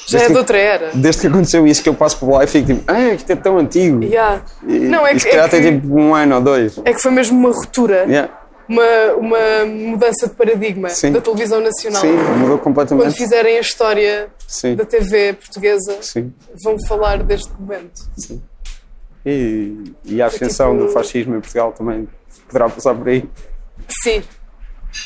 Já 0.07 0.19
é 0.19 0.21
desde 0.21 0.27
de 0.29 0.33
que- 0.33 0.39
outra 0.39 0.59
era. 0.59 0.91
desde 0.95 1.21
que 1.21 1.27
aconteceu 1.27 1.67
isso 1.67 1.83
que 1.83 1.89
eu 1.89 1.95
passo 1.95 2.19
por 2.19 2.31
lá 2.31 2.45
e 2.45 2.47
fico 2.47 2.67
tipo, 2.67 2.83
ah, 2.87 3.15
isto 3.15 3.31
é 3.31 3.37
tão 3.37 3.59
antigo. 3.59 4.03
Yeah. 4.05 4.43
E, 4.67 4.79
Não, 4.81 5.07
é 5.07 5.15
que, 5.15 5.29
é, 5.29 5.49
tem 5.49 5.63
que, 5.63 5.73
tipo 5.81 5.95
um 5.99 6.15
ano 6.15 6.37
ou 6.37 6.41
dois. 6.41 6.79
é 6.85 6.93
que 6.93 7.01
foi 7.01 7.11
mesmo 7.11 7.39
uma 7.39 7.51
ruptura, 7.51 8.05
Yeah. 8.05 8.33
uma, 8.69 8.83
uma 9.17 9.67
mudança 9.67 10.27
de 10.29 10.35
paradigma 10.35 10.89
Sim. 10.91 11.13
da 11.13 11.21
televisão 11.21 11.61
nacional. 11.61 12.01
Sim, 12.01 12.13
mudou 12.13 12.59
Quando 12.59 12.61
completamente. 12.61 13.17
fizerem 13.17 13.59
a 13.59 13.61
história 13.61 14.29
Sim, 14.47 14.75
da 14.75 14.85
TV 14.85 15.35
portuguesa, 15.35 15.97
sim, 16.01 16.33
vão 16.63 16.77
falar 16.87 17.23
deste 17.23 17.51
momento. 17.59 18.03
sim. 18.17 18.41
E, 19.25 19.93
e 20.05 20.21
a 20.21 20.27
ascensão 20.27 20.73
tipo- 20.73 20.87
do 20.87 20.93
fascismo 20.93 21.37
em 21.37 21.41
Portugal 21.41 21.73
também 21.73 22.09
poderá 22.49 22.69
passar 22.69 22.93
por 22.95 23.09
aí. 23.09 23.25
Sim. 24.03 24.23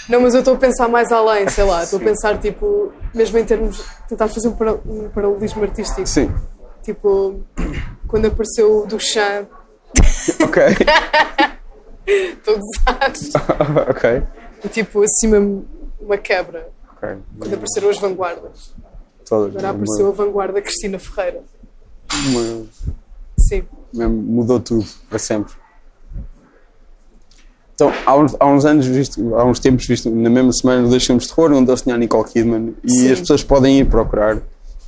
Não, 0.08 0.20
mas 0.20 0.34
eu 0.34 0.40
estou 0.40 0.54
a 0.54 0.58
pensar 0.58 0.88
mais 0.88 1.10
além, 1.12 1.48
sei 1.48 1.64
lá, 1.64 1.82
estou 1.84 1.98
a 2.00 2.02
pensar, 2.02 2.38
tipo, 2.38 2.92
mesmo 3.14 3.38
em 3.38 3.44
termos. 3.44 3.84
tentar 4.08 4.28
fazer 4.28 4.48
um, 4.48 4.52
para- 4.52 4.74
um 4.86 5.08
paralelismo 5.14 5.62
artístico. 5.62 6.06
Sim, 6.06 6.32
Tipo, 6.82 7.40
quando 8.06 8.26
apareceu 8.26 8.82
o 8.82 8.86
Duchamp, 8.86 9.48
ok. 10.44 10.62
estou 12.06 12.54
gozar, 12.58 13.90
ok. 13.90 14.22
e 14.64 14.68
tipo, 14.68 15.02
acima 15.02 15.38
uma 16.00 16.16
quebra. 16.16 16.68
ok. 16.96 17.16
Quando 17.38 17.54
apareceram 17.54 17.90
as 17.90 17.98
vanguardas. 17.98 18.74
Todas. 19.28 19.56
Agora 19.56 19.70
apareceu 19.70 20.08
a 20.08 20.12
vanguarda 20.12 20.62
Cristina 20.62 20.98
Ferreira. 20.98 21.42
uma- 22.28 22.66
Sim. 23.48 23.64
mudou 23.92 24.60
tudo 24.60 24.86
para 25.08 25.18
sempre. 25.18 25.52
Então, 27.76 27.92
há 28.06 28.16
uns, 28.16 28.34
há 28.40 28.46
uns 28.46 28.64
anos, 28.64 28.86
visto, 28.86 29.36
há 29.36 29.44
uns 29.44 29.60
tempos, 29.60 29.86
visto 29.86 30.08
na 30.10 30.30
mesma 30.30 30.50
semana, 30.50 30.88
dois 30.88 31.04
filmes 31.04 31.24
de 31.26 31.34
terror, 31.34 31.52
onde 31.52 31.70
eles 31.70 31.82
tinham 31.82 31.94
a 31.94 31.98
Nicole 31.98 32.24
Kidman, 32.24 32.74
e 32.82 32.90
Sim. 32.90 33.12
as 33.12 33.20
pessoas 33.20 33.44
podem 33.44 33.80
ir 33.80 33.84
procurar 33.84 34.38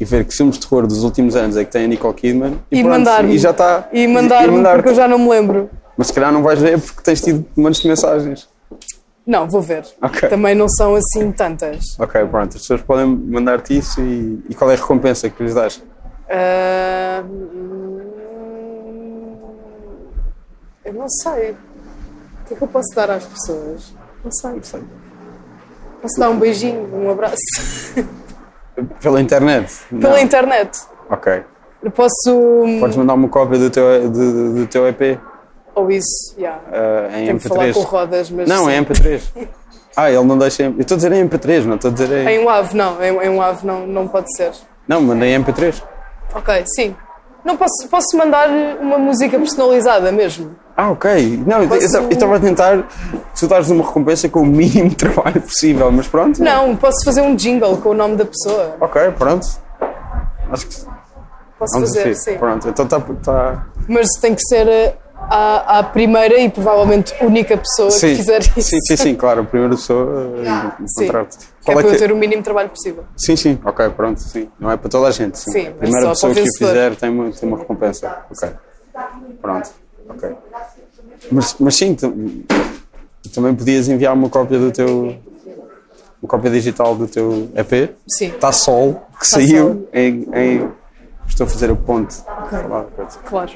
e 0.01 0.05
ver 0.07 0.25
que 0.25 0.35
filmes 0.35 0.59
de 0.59 0.67
terror 0.67 0.87
dos 0.87 1.05
últimos 1.05 1.37
anos 1.37 1.55
é 1.59 1.67
que 1.67 1.71
tem 1.71 1.85
a 1.85 1.87
Nicole 1.87 2.15
Kidman 2.15 2.59
E 2.73 2.83
mandar-me. 2.83 3.35
E 3.35 3.39
já 3.39 3.51
está. 3.51 3.87
E 3.93 4.07
mandar-me, 4.07 4.53
mandar-te. 4.57 4.77
porque 4.77 4.89
eu 4.89 4.95
já 4.95 5.07
não 5.07 5.19
me 5.19 5.29
lembro. 5.29 5.69
Mas 5.99 6.07
se 6.07 6.15
calhar 6.15 6.33
não 6.33 6.43
vais 6.43 6.59
ver 6.61 6.81
porque 6.81 7.03
tens 7.03 7.21
tido 7.21 7.45
montes 7.55 7.83
de 7.83 7.89
mensagens. 7.89 8.49
Não, 9.27 9.47
vou 9.47 9.61
ver. 9.61 9.85
Ok. 10.01 10.27
Também 10.27 10.55
não 10.55 10.67
são 10.71 10.95
assim 10.95 11.31
tantas. 11.31 11.85
Ok, 11.99 12.25
pronto. 12.25 12.57
As 12.57 12.63
pessoas 12.63 12.81
podem 12.81 13.05
mandar-te 13.05 13.77
isso 13.77 14.01
e, 14.01 14.43
e 14.49 14.55
qual 14.55 14.71
é 14.71 14.75
a 14.75 14.77
recompensa 14.79 15.29
que 15.29 15.43
lhes 15.43 15.53
dás? 15.53 15.83
Hum, 16.31 18.01
eu 20.87 20.95
não 20.95 21.09
sei. 21.11 21.55
O 22.49 22.51
que 22.51 22.55
é 22.55 22.57
que 22.57 22.63
eu 22.65 22.69
posso 22.69 22.95
dar 22.95 23.11
às 23.11 23.25
pessoas? 23.27 23.95
Não 24.25 24.33
sei. 24.33 24.51
Não 24.53 24.63
sei. 24.63 24.83
Posso 26.01 26.19
dar 26.21 26.31
um 26.31 26.39
beijinho, 26.39 26.89
um 26.95 27.11
abraço. 27.11 27.37
Pela 29.03 29.21
internet? 29.21 29.73
Pela 29.91 30.17
Não. 30.17 30.19
internet. 30.19 30.79
Ok. 31.11 31.45
Eu 31.83 31.91
posso. 31.91 32.65
Podes 32.81 32.97
mandar 32.97 33.15
uma 33.15 33.29
cópia 33.29 33.59
do 33.59 33.71
teu, 33.71 34.09
do, 34.11 34.55
do 34.55 34.67
teu 34.67 34.87
EP 34.89 35.19
Ou 35.75 35.91
isso, 35.91 36.35
já. 36.39 36.57
uh, 36.57 37.17
em 37.17 37.27
Tenho 37.27 37.39
que 37.39 37.49
falar 37.49 37.67
MP3? 37.67 37.73
com 37.75 37.81
rodas, 37.83 38.31
mas. 38.31 38.49
Não, 38.49 38.69
é 38.69 38.81
MP3. 38.81 39.23
Ah, 39.97 40.13
ele 40.13 40.23
não 40.23 40.39
deixa. 40.39 40.63
em- 40.63 40.75
Eu 40.77 40.81
estou 40.83 40.95
a 40.95 40.97
dizer 40.99 41.11
em 41.11 41.29
MP3, 41.29 41.65
não 41.65 41.75
estou 41.75 41.91
a 41.91 41.93
dizer 41.95 42.09
em. 42.19 42.29
Em 42.29 42.45
um 42.45 42.49
ave, 42.49 42.77
não. 42.77 43.03
Em, 43.03 43.17
em 43.27 43.29
um 43.31 43.43
ave 43.43 43.67
não, 43.67 43.85
não 43.85 44.07
pode 44.07 44.33
ser. 44.37 44.53
Não, 44.87 45.01
mandei 45.01 45.35
em 45.35 45.43
MP3. 45.43 45.83
Ok, 46.37 46.63
sim. 46.77 46.95
Não 47.49 47.57
posso, 47.57 47.89
posso 47.91 48.15
mandar 48.15 48.47
uma 48.79 48.99
música 48.99 49.39
personalizada 49.39 50.13
mesmo. 50.13 50.55
Ah, 50.77 50.91
ok. 50.91 51.43
Não, 51.47 51.63
eu- 51.63 51.69
Posso- 51.69 51.97
eu 51.97 52.09
estava 52.11 52.37
a 52.37 52.41
tentar 52.41 52.87
tu 53.35 53.49
dares 53.49 53.71
uma 53.71 53.83
recompensa 53.83 54.29
com 54.29 54.43
o 54.43 54.47
mínimo 54.47 54.93
trabalho 54.95 55.41
possível, 55.41 55.91
mas 55.91 56.07
pronto. 56.07 56.43
Não, 56.43 56.77
posso 56.77 57.03
fazer 57.07 57.23
um 57.23 57.35
jingle 57.35 57.79
com 57.79 57.89
o 57.89 57.95
nome 57.95 58.17
da 58.17 58.27
pessoa. 58.27 58.77
Ok, 58.79 59.01
pronto. 59.19 59.47
Acho 60.53 60.67
que 60.67 60.77
Posso 61.59 61.73
vamos 61.75 61.89
fazer, 61.97 62.15
sim. 62.17 62.37
Pronto, 62.37 62.69
então 62.69 62.85
está. 62.85 63.01
Tá... 63.01 63.67
Mas 63.89 64.09
tem 64.21 64.35
que 64.35 64.43
ser 64.43 64.95
eh, 65.21 65.35
a, 65.35 65.79
a 65.81 65.83
primeira 65.83 66.39
e 66.39 66.49
provavelmente 66.49 67.15
única 67.21 67.57
pessoa 67.57 67.91
Sim. 67.91 68.09
que 68.11 68.17
fizer 68.17 68.41
isso. 68.57 68.63
sim, 68.63 68.79
sim, 68.81 68.97
sim, 68.97 69.15
claro. 69.15 69.41
A 69.43 69.45
primeira 69.45 69.75
pessoa 69.75 70.05
uh, 70.07 70.87
Sim. 70.87 71.05
encontrar-te. 71.05 71.39
Que 71.39 71.45
é 71.45 71.49
Qual 71.65 71.77
para 71.77 71.87
é 71.87 71.91
eu 71.91 71.93
que- 71.93 71.99
ter 71.99 72.13
o 72.13 72.17
mínimo 72.17 72.43
trabalho 72.43 72.69
possível. 72.71 73.05
Sim, 73.17 73.37
sim, 73.37 73.59
ok, 73.65 73.91
pronto, 73.91 74.21
sim. 74.21 74.49
Não 74.59 74.71
é 74.71 74.77
para 74.77 74.89
toda 74.89 75.09
a 75.09 75.11
gente. 75.11 75.39
Sim. 75.39 75.51
Sim, 75.53 75.59
a 75.59 75.63
é 75.69 75.71
primeira 75.73 76.09
pessoa 76.11 76.33
o 76.33 76.35
que 76.35 76.43
o 76.43 76.47
fizer 76.47 76.95
tem 76.97 77.11
uma, 77.11 77.31
tem 77.31 77.49
uma 77.49 77.59
recompensa. 77.59 78.25
Ok. 78.31 78.49
Pronto, 79.43 79.71
ok. 80.09 80.31
Mas, 81.31 81.57
mas 81.61 81.77
sim, 81.77 81.95
também 83.35 83.55
podias 83.55 83.89
enviar 83.89 84.15
uma 84.15 84.29
cópia 84.29 84.59
do 84.59 84.71
teu. 84.73 85.17
Uma 86.21 86.29
cópia 86.29 86.51
digital 86.51 86.97
do 86.97 87.07
teu 87.07 87.49
EP. 87.55 87.95
Sim, 88.09 88.29
Está 88.31 88.51
Sol, 88.51 88.95
que 88.95 89.19
Tá 89.19 89.25
saiu 89.25 89.89
em, 89.93 90.27
em- 90.35 90.69
Estou 91.29 91.47
a 91.47 91.51
fazer 91.51 91.73
ponte. 91.77 92.17
Falar, 92.51 92.85
coisa. 92.85 93.19
claro. 93.25 93.51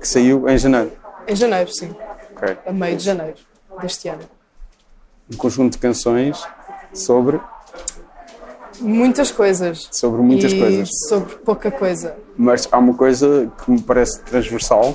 Que 0.00 0.08
saiu 0.08 0.48
em 0.48 0.56
janeiro. 0.58 0.92
Em 1.26 1.34
janeiro, 1.36 1.70
sim. 1.72 1.94
Ok. 2.36 2.56
A 2.66 2.72
meio 2.72 2.96
de 2.96 3.04
janeiro 3.04 3.36
deste 3.80 4.08
ano. 4.08 4.22
Um 5.32 5.36
conjunto 5.36 5.72
de 5.72 5.78
canções 5.78 6.42
sobre, 6.92 7.40
Muitas 8.80 9.30
coisas. 9.30 9.88
sobre 9.92 10.20
muitas 10.20 10.52
e 10.52 10.58
coisas. 10.58 10.88
sobre 11.08 11.36
pouca 11.36 11.70
coisa. 11.70 12.16
mas 12.36 12.68
há 12.72 12.78
uma 12.78 12.92
coisa 12.94 13.50
que 13.64 13.70
me 13.70 13.80
parece 13.80 14.20
transversal 14.22 14.94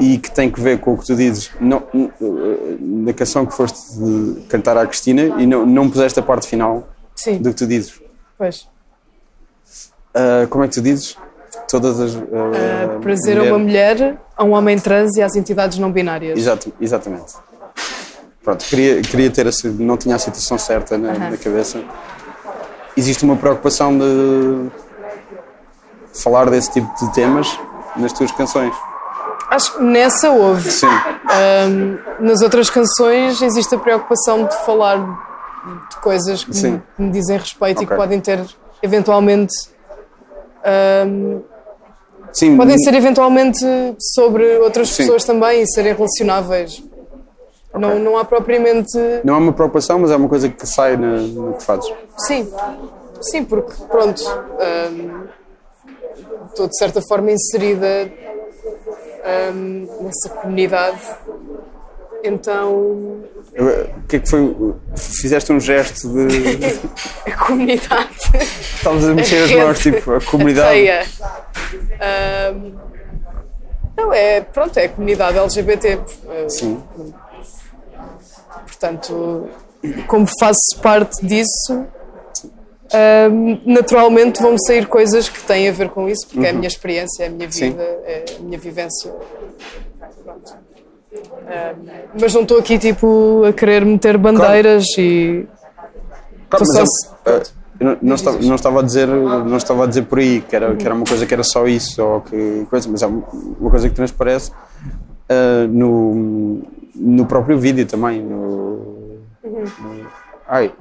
e 0.00 0.18
que 0.18 0.30
tem 0.30 0.50
que 0.50 0.60
ver 0.60 0.80
com 0.80 0.92
o 0.94 0.98
que 0.98 1.06
tu 1.06 1.14
dizes 1.14 1.52
não, 1.60 1.84
eh, 1.94 2.76
na 2.80 3.12
canção 3.12 3.46
que 3.46 3.54
foste 3.54 3.78
de 3.96 4.40
cantar 4.48 4.76
à 4.76 4.84
Cristina 4.86 5.40
e 5.40 5.46
não, 5.46 5.64
não 5.64 5.88
puseste 5.88 6.18
a 6.18 6.22
parte 6.22 6.46
final 6.48 6.88
Sim, 7.14 7.38
do 7.38 7.50
que 7.50 7.56
tu 7.56 7.66
dizes. 7.66 8.00
pois. 8.36 8.68
Ah, 10.14 10.46
como 10.50 10.64
é 10.64 10.68
que 10.68 10.74
tu 10.74 10.82
dizes? 10.82 11.16
Todas 11.68 12.00
as. 12.00 12.14
ah, 12.16 12.98
Prazer 13.00 13.38
a 13.38 13.42
uma 13.44 13.58
mulher, 13.58 14.16
a 14.36 14.44
um 14.44 14.52
homem 14.52 14.78
trans 14.78 15.16
e 15.16 15.22
às 15.22 15.34
entidades 15.36 15.78
não 15.78 15.90
binárias. 15.92 16.38
Exato, 16.38 16.72
exatamente. 16.80 17.34
Pronto, 18.42 18.64
queria, 18.64 19.00
queria 19.02 19.30
ter 19.30 19.46
a, 19.46 19.50
não 19.78 19.96
tinha 19.96 20.16
a 20.16 20.18
situação 20.18 20.58
certa 20.58 20.98
na, 20.98 21.12
na 21.30 21.36
cabeça. 21.36 21.80
Existe 22.96 23.24
uma 23.24 23.36
preocupação 23.36 23.96
de 23.96 24.70
falar 26.14 26.50
desse 26.50 26.72
tipo 26.72 26.92
de 27.04 27.12
temas 27.12 27.58
nas 27.96 28.12
tuas 28.12 28.30
canções. 28.32 28.74
Acho 29.50 29.76
que 29.76 29.82
nessa 29.82 30.30
houve. 30.30 30.70
Sim. 30.70 30.86
Ahm, 30.86 31.98
nas 32.20 32.40
outras 32.42 32.68
canções 32.70 33.40
existe 33.42 33.74
a 33.74 33.78
preocupação 33.78 34.44
de 34.46 34.54
falar 34.64 34.98
de 35.90 35.96
coisas 36.00 36.42
que, 36.44 36.62
me, 36.66 36.82
me 36.98 37.10
dizem 37.10 37.38
respeito 37.38 37.82
e 37.82 37.84
Ok. 37.84 37.88
que 37.88 37.94
podem 38.02 38.20
ter 38.20 38.44
eventualmente 38.82 39.52
ahm, 40.64 41.40
Sim, 42.32 42.56
podem 42.56 42.78
ser 42.78 42.94
eventualmente 42.94 43.58
sobre 43.98 44.58
outras 44.58 44.88
Sim. 44.88 45.02
pessoas 45.02 45.24
também 45.24 45.62
e 45.62 45.66
serem 45.68 45.92
relacionáveis. 45.94 46.82
Não, 47.74 47.98
não 47.98 48.18
há 48.18 48.24
propriamente. 48.24 48.96
Não 49.24 49.34
é 49.34 49.38
uma 49.38 49.52
preocupação, 49.52 49.98
mas 49.98 50.10
é 50.10 50.16
uma 50.16 50.28
coisa 50.28 50.48
que 50.48 50.66
sai 50.66 50.96
na- 50.96 51.16
no 51.22 51.54
que 51.54 51.62
fazes. 51.62 51.90
Sim, 52.18 52.50
sim, 53.20 53.44
porque 53.44 53.72
pronto, 53.90 54.22
ahm, 54.60 55.26
estou 56.48 56.68
de 56.68 56.76
certa 56.76 57.00
forma 57.02 57.30
inserida 57.32 58.10
ahm, 59.24 59.86
nessa 60.02 60.28
comunidade. 60.40 61.00
Então 62.24 63.22
Eu- 63.54 63.66
O 63.98 64.02
que 64.08 64.16
é 64.16 64.18
que 64.20 64.28
foi? 64.30 64.54
Fizeste 64.96 65.52
um 65.52 65.60
gesto 65.60 66.08
de. 66.08 66.56
a 67.30 67.36
comunidade 67.36 68.08
Estavas 68.40 69.04
a 69.04 69.14
mexer 69.14 69.44
as 69.44 69.50
mãos, 69.52 69.78
tipo, 69.78 70.12
a 70.12 70.20
comunidade. 70.20 70.68
feia. 70.70 71.06
Ahm, 72.00 72.72
não, 73.96 74.12
é, 74.12 74.40
pronto, 74.40 74.76
é 74.78 74.84
a 74.84 74.88
comunidade 74.88 75.36
LGBT. 75.38 75.98
eh, 76.30 76.48
Sim. 76.48 76.82
Portanto, 78.66 79.48
como 80.06 80.26
faço 80.40 80.78
parte 80.82 81.24
disso, 81.24 81.86
ahm, 82.92 83.60
naturalmente 83.66 84.40
vão 84.40 84.56
sair 84.58 84.86
coisas 84.86 85.28
que 85.28 85.42
têm 85.42 85.68
a 85.68 85.72
ver 85.72 85.90
com 85.90 86.08
isso, 86.08 86.26
porque 86.28 86.46
é 86.46 86.50
a 86.50 86.52
minha 86.52 86.68
experiência, 86.68 87.24
é 87.24 87.26
a 87.26 87.30
minha 87.30 87.50
Sim. 87.50 87.70
vida, 87.70 87.82
é 87.82 88.24
a 88.38 88.42
minha 88.42 88.58
vivência. 88.58 89.12
Ahm, 91.14 92.08
mas 92.20 92.32
não 92.34 92.42
estou 92.42 92.58
aqui 92.58 92.78
tipo 92.78 93.44
a 93.46 93.52
querer 93.52 93.84
meter 93.84 94.16
bandeiras 94.16 94.84
e. 94.98 95.46
Claro, 96.48 96.64
mas 96.66 96.88
só- 96.88 97.10
é- 97.26 97.30
é, 97.36 97.42
eu 97.80 97.86
não, 97.86 97.98
não 98.02 98.14
estava, 98.14 98.38
não, 98.40 98.54
estava 98.54 98.80
a 98.80 98.82
dizer, 98.82 99.08
não 99.08 99.56
estava 99.56 99.84
a 99.84 99.86
dizer 99.86 100.02
por 100.02 100.18
aí 100.18 100.40
que 100.40 100.54
era, 100.54 100.74
que 100.76 100.84
era 100.84 100.94
uma 100.94 101.04
coisa 101.06 101.26
que 101.26 101.34
era 101.34 101.42
só 101.42 101.66
isso 101.66 102.02
ou 102.02 102.20
que 102.20 102.66
coisa, 102.70 102.88
mas 102.88 103.02
é 103.02 103.06
uma 103.06 103.70
coisa 103.70 103.88
que 103.88 103.94
transparece 103.94 104.52
ah, 105.28 105.66
no, 105.68 106.62
no 106.94 107.26
próprio 107.26 107.58
vídeo 107.58 107.84
também. 107.86 108.20
No, 108.22 109.18
no- 109.44 110.06
ai, 110.48 110.72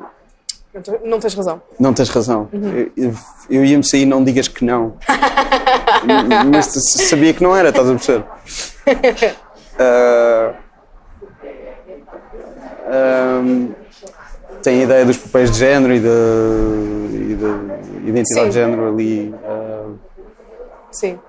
Não 0.74 0.82
te- 0.82 1.00
Não 1.04 1.20
tens 1.20 1.34
razão. 1.34 1.62
não 1.80 1.94
tens 1.94 2.10
razão. 2.10 2.48
Eu, 2.54 2.92
eu- 2.96 3.14
eu 3.50 3.66
ia-me 3.66 3.84
sair, 3.84 4.06
não 4.06 4.24
digas 4.24 4.48
que 4.48 4.64
não. 4.64 4.94
mas 6.52 6.68
sabia 7.10 7.34
que 7.34 7.44
não 7.44 7.56
era, 7.56 7.70
estás 7.70 7.90
a 7.90 7.94
perceber? 7.94 8.24
Ah, 9.82 10.54
ahm, 13.40 13.70
tem 14.62 14.82
a 14.82 14.84
ideia 14.84 15.06
dos 15.06 15.18
papéis 15.18 15.52
de 15.52 15.58
género 15.58 15.94
e 15.94 16.00
da 16.00 16.10
da 17.42 18.08
identidade 18.08 18.46
Sim. 18.46 18.50
de 18.50 18.54
género 18.54 18.88
ali. 18.88 19.34
ah, 19.44 19.90
Sim. 20.92 21.20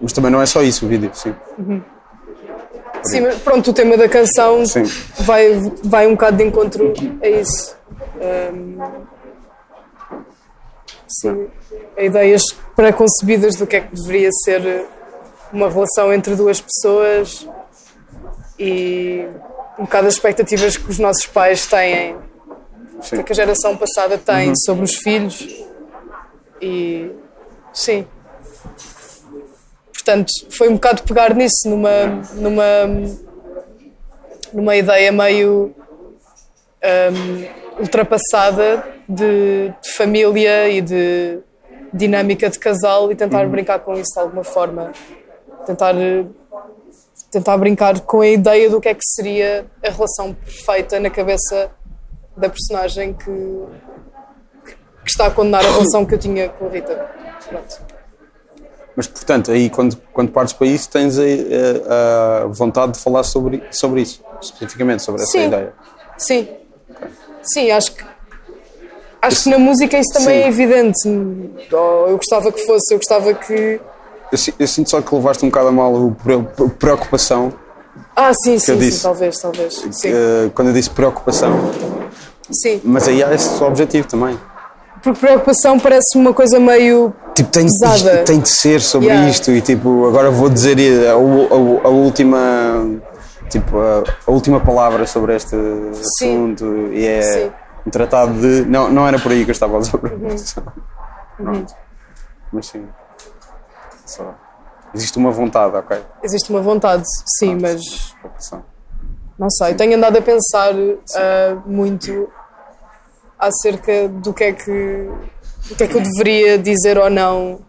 Mas 0.00 0.12
também 0.12 0.30
não 0.30 0.40
é 0.40 0.46
só 0.46 0.62
isso 0.62 0.86
o 0.86 0.88
vídeo, 0.88 1.10
sim. 1.14 1.34
Sim, 3.04 3.20
mas 3.20 3.36
pronto, 3.36 3.70
o 3.70 3.72
tema 3.72 3.96
da 3.96 4.08
canção 4.08 4.66
Sim. 4.66 4.82
vai, 5.20 5.72
vai 5.84 6.06
um 6.06 6.12
bocado 6.12 6.36
de 6.36 6.44
encontro 6.44 6.92
a 7.22 7.28
isso. 7.28 7.76
Ahm, 8.20 8.78
sim, 11.06 11.46
a 11.96 12.02
ideias 12.02 12.42
pré-concebidas 12.74 13.54
do 13.54 13.66
que 13.66 13.76
é 13.76 13.80
que 13.80 13.94
deveria 13.94 14.30
ser 14.44 14.84
uma 15.52 15.68
relação 15.68 16.12
entre 16.12 16.34
duas 16.34 16.60
pessoas 16.60 17.46
e 18.58 19.26
um 19.78 19.84
bocado 19.84 20.08
as 20.08 20.14
expectativas 20.14 20.76
que 20.76 20.90
os 20.90 20.98
nossos 20.98 21.26
pais 21.26 21.66
têm, 21.66 22.16
sim. 23.00 23.22
que 23.22 23.32
a 23.32 23.34
geração 23.34 23.76
passada 23.76 24.18
tem 24.18 24.52
sobre 24.56 24.84
os 24.84 24.96
filhos. 24.96 25.46
E 26.60 27.10
sim. 27.72 28.06
Portanto, 29.92 30.32
foi 30.50 30.68
um 30.68 30.74
bocado 30.74 31.02
pegar 31.02 31.34
nisso, 31.34 31.68
numa, 31.68 32.06
numa, 32.34 32.64
numa 34.52 34.76
ideia 34.76 35.12
meio 35.12 35.74
hum, 36.82 37.44
ultrapassada 37.78 38.84
de, 39.08 39.72
de 39.80 39.92
família 39.92 40.68
e 40.68 40.80
de 40.80 41.38
dinâmica 41.92 42.50
de 42.50 42.58
casal 42.58 43.10
e 43.12 43.14
tentar 43.14 43.46
brincar 43.48 43.78
com 43.80 43.94
isso 43.94 44.12
de 44.12 44.18
alguma 44.18 44.44
forma. 44.44 44.92
Tentar 45.68 45.94
eh, 45.94 46.24
tentar 47.30 47.58
brincar 47.58 48.00
com 48.00 48.22
a 48.22 48.26
ideia 48.26 48.70
do 48.70 48.80
que 48.80 48.88
é 48.88 48.94
que 48.94 49.04
seria 49.04 49.66
a 49.84 49.90
relação 49.90 50.32
perfeita 50.32 50.98
na 50.98 51.10
cabeça 51.10 51.70
da 52.34 52.48
personagem 52.48 53.12
que, 53.12 53.30
que 54.64 55.10
está 55.10 55.26
a 55.26 55.30
condenar 55.30 55.62
a 55.62 55.70
relação 55.70 56.06
que 56.06 56.14
eu 56.14 56.18
tinha 56.18 56.48
com 56.48 56.66
a 56.66 56.70
Rita. 56.70 57.10
Pronto. 57.48 57.82
Mas, 58.96 59.06
portanto, 59.06 59.52
aí 59.52 59.68
quando, 59.68 59.96
quando 60.12 60.32
partes 60.32 60.54
para 60.54 60.66
isso, 60.66 60.88
tens 60.88 61.18
a, 61.18 61.22
a, 61.22 62.42
a 62.44 62.46
vontade 62.46 62.92
de 62.92 62.98
falar 62.98 63.22
sobre, 63.24 63.62
sobre 63.70 64.00
isso, 64.00 64.24
especificamente, 64.40 65.02
sobre 65.02 65.22
essa 65.22 65.32
Sim. 65.32 65.46
ideia. 65.48 65.74
Sim. 66.16 66.48
Sim, 67.42 67.70
acho 67.70 67.92
que. 67.92 68.04
Acho 69.20 69.42
que 69.42 69.50
na 69.50 69.58
música 69.58 69.98
isso 69.98 70.12
também 70.14 70.38
Sim. 70.38 70.44
é 70.44 70.48
evidente. 70.48 71.08
Eu 71.70 72.16
gostava 72.16 72.50
que 72.50 72.64
fosse, 72.64 72.94
eu 72.94 72.98
gostava 72.98 73.34
que. 73.34 73.80
Eu, 74.32 74.38
eu 74.58 74.66
sinto 74.66 74.90
só 74.90 75.00
que 75.00 75.14
levaste 75.14 75.44
um 75.44 75.48
bocado 75.48 75.68
a 75.68 75.72
mal 75.72 75.92
o 75.94 76.12
pre- 76.14 76.42
preocupação. 76.78 77.52
Ah, 78.14 78.32
sim, 78.34 78.58
sim, 78.58 78.72
sim, 78.74 78.78
disse. 78.78 79.02
talvez, 79.02 79.38
talvez. 79.38 79.74
Sim, 79.90 80.08
eh, 80.12 80.50
quando 80.54 80.68
eu 80.68 80.74
disse 80.74 80.90
preocupação. 80.90 81.52
sim. 82.50 82.80
Mas 82.84 83.08
aí 83.08 83.22
há 83.24 83.32
esse 83.34 83.62
objetivo 83.62 84.06
também. 84.08 84.38
Porque 85.02 85.18
preocupação 85.20 85.78
parece 85.78 86.16
uma 86.18 86.34
coisa 86.34 86.58
meio. 86.58 87.12
Tipo, 87.34 87.50
tem, 87.50 87.64
Pesada. 87.66 87.96
isto 87.96 88.24
tem 88.24 88.40
de 88.40 88.48
ser 88.48 88.80
sobre 88.80 89.08
Yeah. 89.08 89.30
isto 89.30 89.50
e 89.52 89.60
tipo, 89.60 90.06
agora 90.08 90.28
vou 90.30 90.48
dizer 90.50 90.76
a, 91.08 91.12
a- 91.12 91.16
a 91.16 91.88
última 91.88 92.38
tipo, 93.48 93.78
a, 93.78 94.02
a 94.26 94.30
última 94.30 94.58
palavra 94.60 95.06
sobre 95.06 95.36
este 95.36 95.56
Sim. 96.18 96.34
assunto 96.46 96.88
e 96.92 97.06
é 97.06 97.22
Sim. 97.22 97.42
Uhum. 97.44 97.50
um 97.86 97.90
tratado 97.90 98.32
de. 98.40 98.64
Não, 98.68 98.90
não 98.90 99.06
era 99.06 99.18
por 99.18 99.30
aí 99.32 99.44
que 99.44 99.50
eu 99.50 99.52
estava 99.52 99.76
a 99.76 99.78
usar 99.78 99.98
preocupação. 99.98 100.64
Pronto. 101.36 101.74
Mas 102.52 102.66
sim. 102.66 102.84
Só. 104.08 104.34
Existe 104.94 105.18
uma 105.18 105.30
vontade, 105.30 105.76
ok? 105.76 106.02
Existe 106.22 106.50
uma 106.50 106.62
vontade, 106.62 107.04
sim, 107.38 107.58
Pronto. 107.58 107.62
mas 107.62 108.14
não 109.38 109.50
sei. 109.50 109.74
Tenho 109.74 109.96
andado 109.96 110.16
a 110.16 110.22
pensar 110.22 110.72
ah, 111.14 111.62
muito 111.66 112.30
acerca 113.38 114.08
do 114.08 114.32
que 114.32 114.44
é 114.44 114.52
que. 114.52 115.08
do 115.68 115.76
que 115.76 115.84
é 115.84 115.86
que 115.86 115.94
eu 115.94 116.00
deveria 116.00 116.58
dizer 116.58 116.98
ou 116.98 117.10
não 117.10 117.60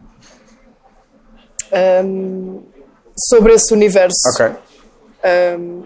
ahm, 1.71 2.61
sobre 3.29 3.53
esse 3.53 3.73
universo. 3.73 4.17
Ok. 4.33 4.55
Um, 5.59 5.83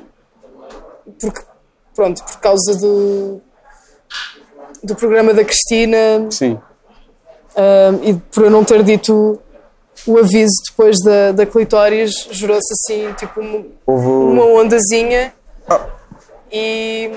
porque, 1.19 1.41
pronto, 1.95 2.23
por 2.23 2.39
causa 2.39 2.75
do, 2.77 3.41
do 4.83 4.95
programa 4.95 5.33
da 5.33 5.43
Cristina 5.43 6.29
Sim. 6.29 6.59
um, 7.57 8.03
e 8.03 8.13
por 8.13 8.43
eu 8.43 8.51
não 8.51 8.63
ter 8.63 8.83
dito 8.83 9.41
o 10.07 10.17
aviso 10.17 10.51
depois 10.69 10.97
da, 11.03 11.31
da 11.31 11.45
clitóris, 11.45 12.11
gerou-se 12.31 12.73
assim, 12.73 13.13
tipo, 13.13 13.39
uma, 13.39 13.63
Houve. 13.85 14.07
uma 14.07 14.45
ondazinha 14.45 15.33
Ah, 15.69 15.85
e, 16.51 17.09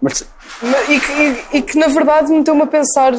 mas 0.00 0.24
e, 0.88 1.00
que, 1.00 1.12
e- 1.12 1.44
e 1.58 1.62
que 1.62 1.78
na 1.78 1.86
verdade 1.88 2.30
me 2.30 2.38
meteu-me 2.38 2.62
a 2.62 2.66
pensar 2.66 3.12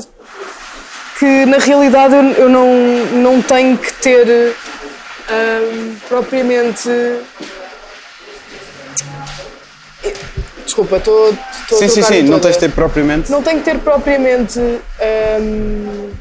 que 1.19 1.45
na 1.45 1.57
realidade 1.57 2.13
eu, 2.15 2.23
eu 2.33 2.49
não, 2.49 2.67
não 3.21 3.41
tenho 3.41 3.77
que 3.77 3.93
ter 3.93 4.53
hum, 5.29 5.95
propriamente. 6.09 6.89
Desculpa, 10.65 10.97
estou 10.97 11.33
sim, 11.69 11.87
sim, 11.87 12.01
sim, 12.01 12.13
em 12.15 12.23
não 12.23 12.31
toda. 12.39 12.41
tens 12.43 12.53
de 12.55 12.59
ter 12.61 12.71
propriamente. 12.71 13.31
Não 13.31 13.41
tenho 13.43 13.59
que 13.59 13.65
ter 13.65 13.79
propriamente. 13.79 14.59
hum, 14.59 16.11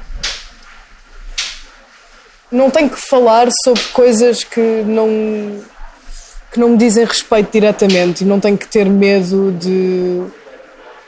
não 2.52 2.70
tenho 2.70 2.90
que 2.90 3.00
falar 3.08 3.48
sobre 3.64 3.82
coisas 3.92 4.44
que 4.44 4.60
não, 4.86 5.08
que 6.52 6.60
não 6.60 6.70
me 6.70 6.76
dizem 6.76 7.04
respeito 7.04 7.50
diretamente 7.50 8.22
e 8.22 8.26
não 8.26 8.38
tenho 8.38 8.58
que 8.58 8.68
ter 8.68 8.84
medo 8.84 9.52
de, 9.52 10.22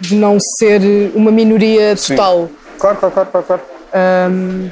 de 0.01 0.15
não 0.15 0.39
ser 0.59 0.81
uma 1.15 1.31
minoria 1.31 1.97
Sim. 1.97 2.17
total. 2.17 2.49
Claro, 2.79 2.97
claro, 2.97 3.15
claro, 3.15 3.29
claro. 3.31 3.47
claro. 3.47 3.63
Hum, 4.33 4.71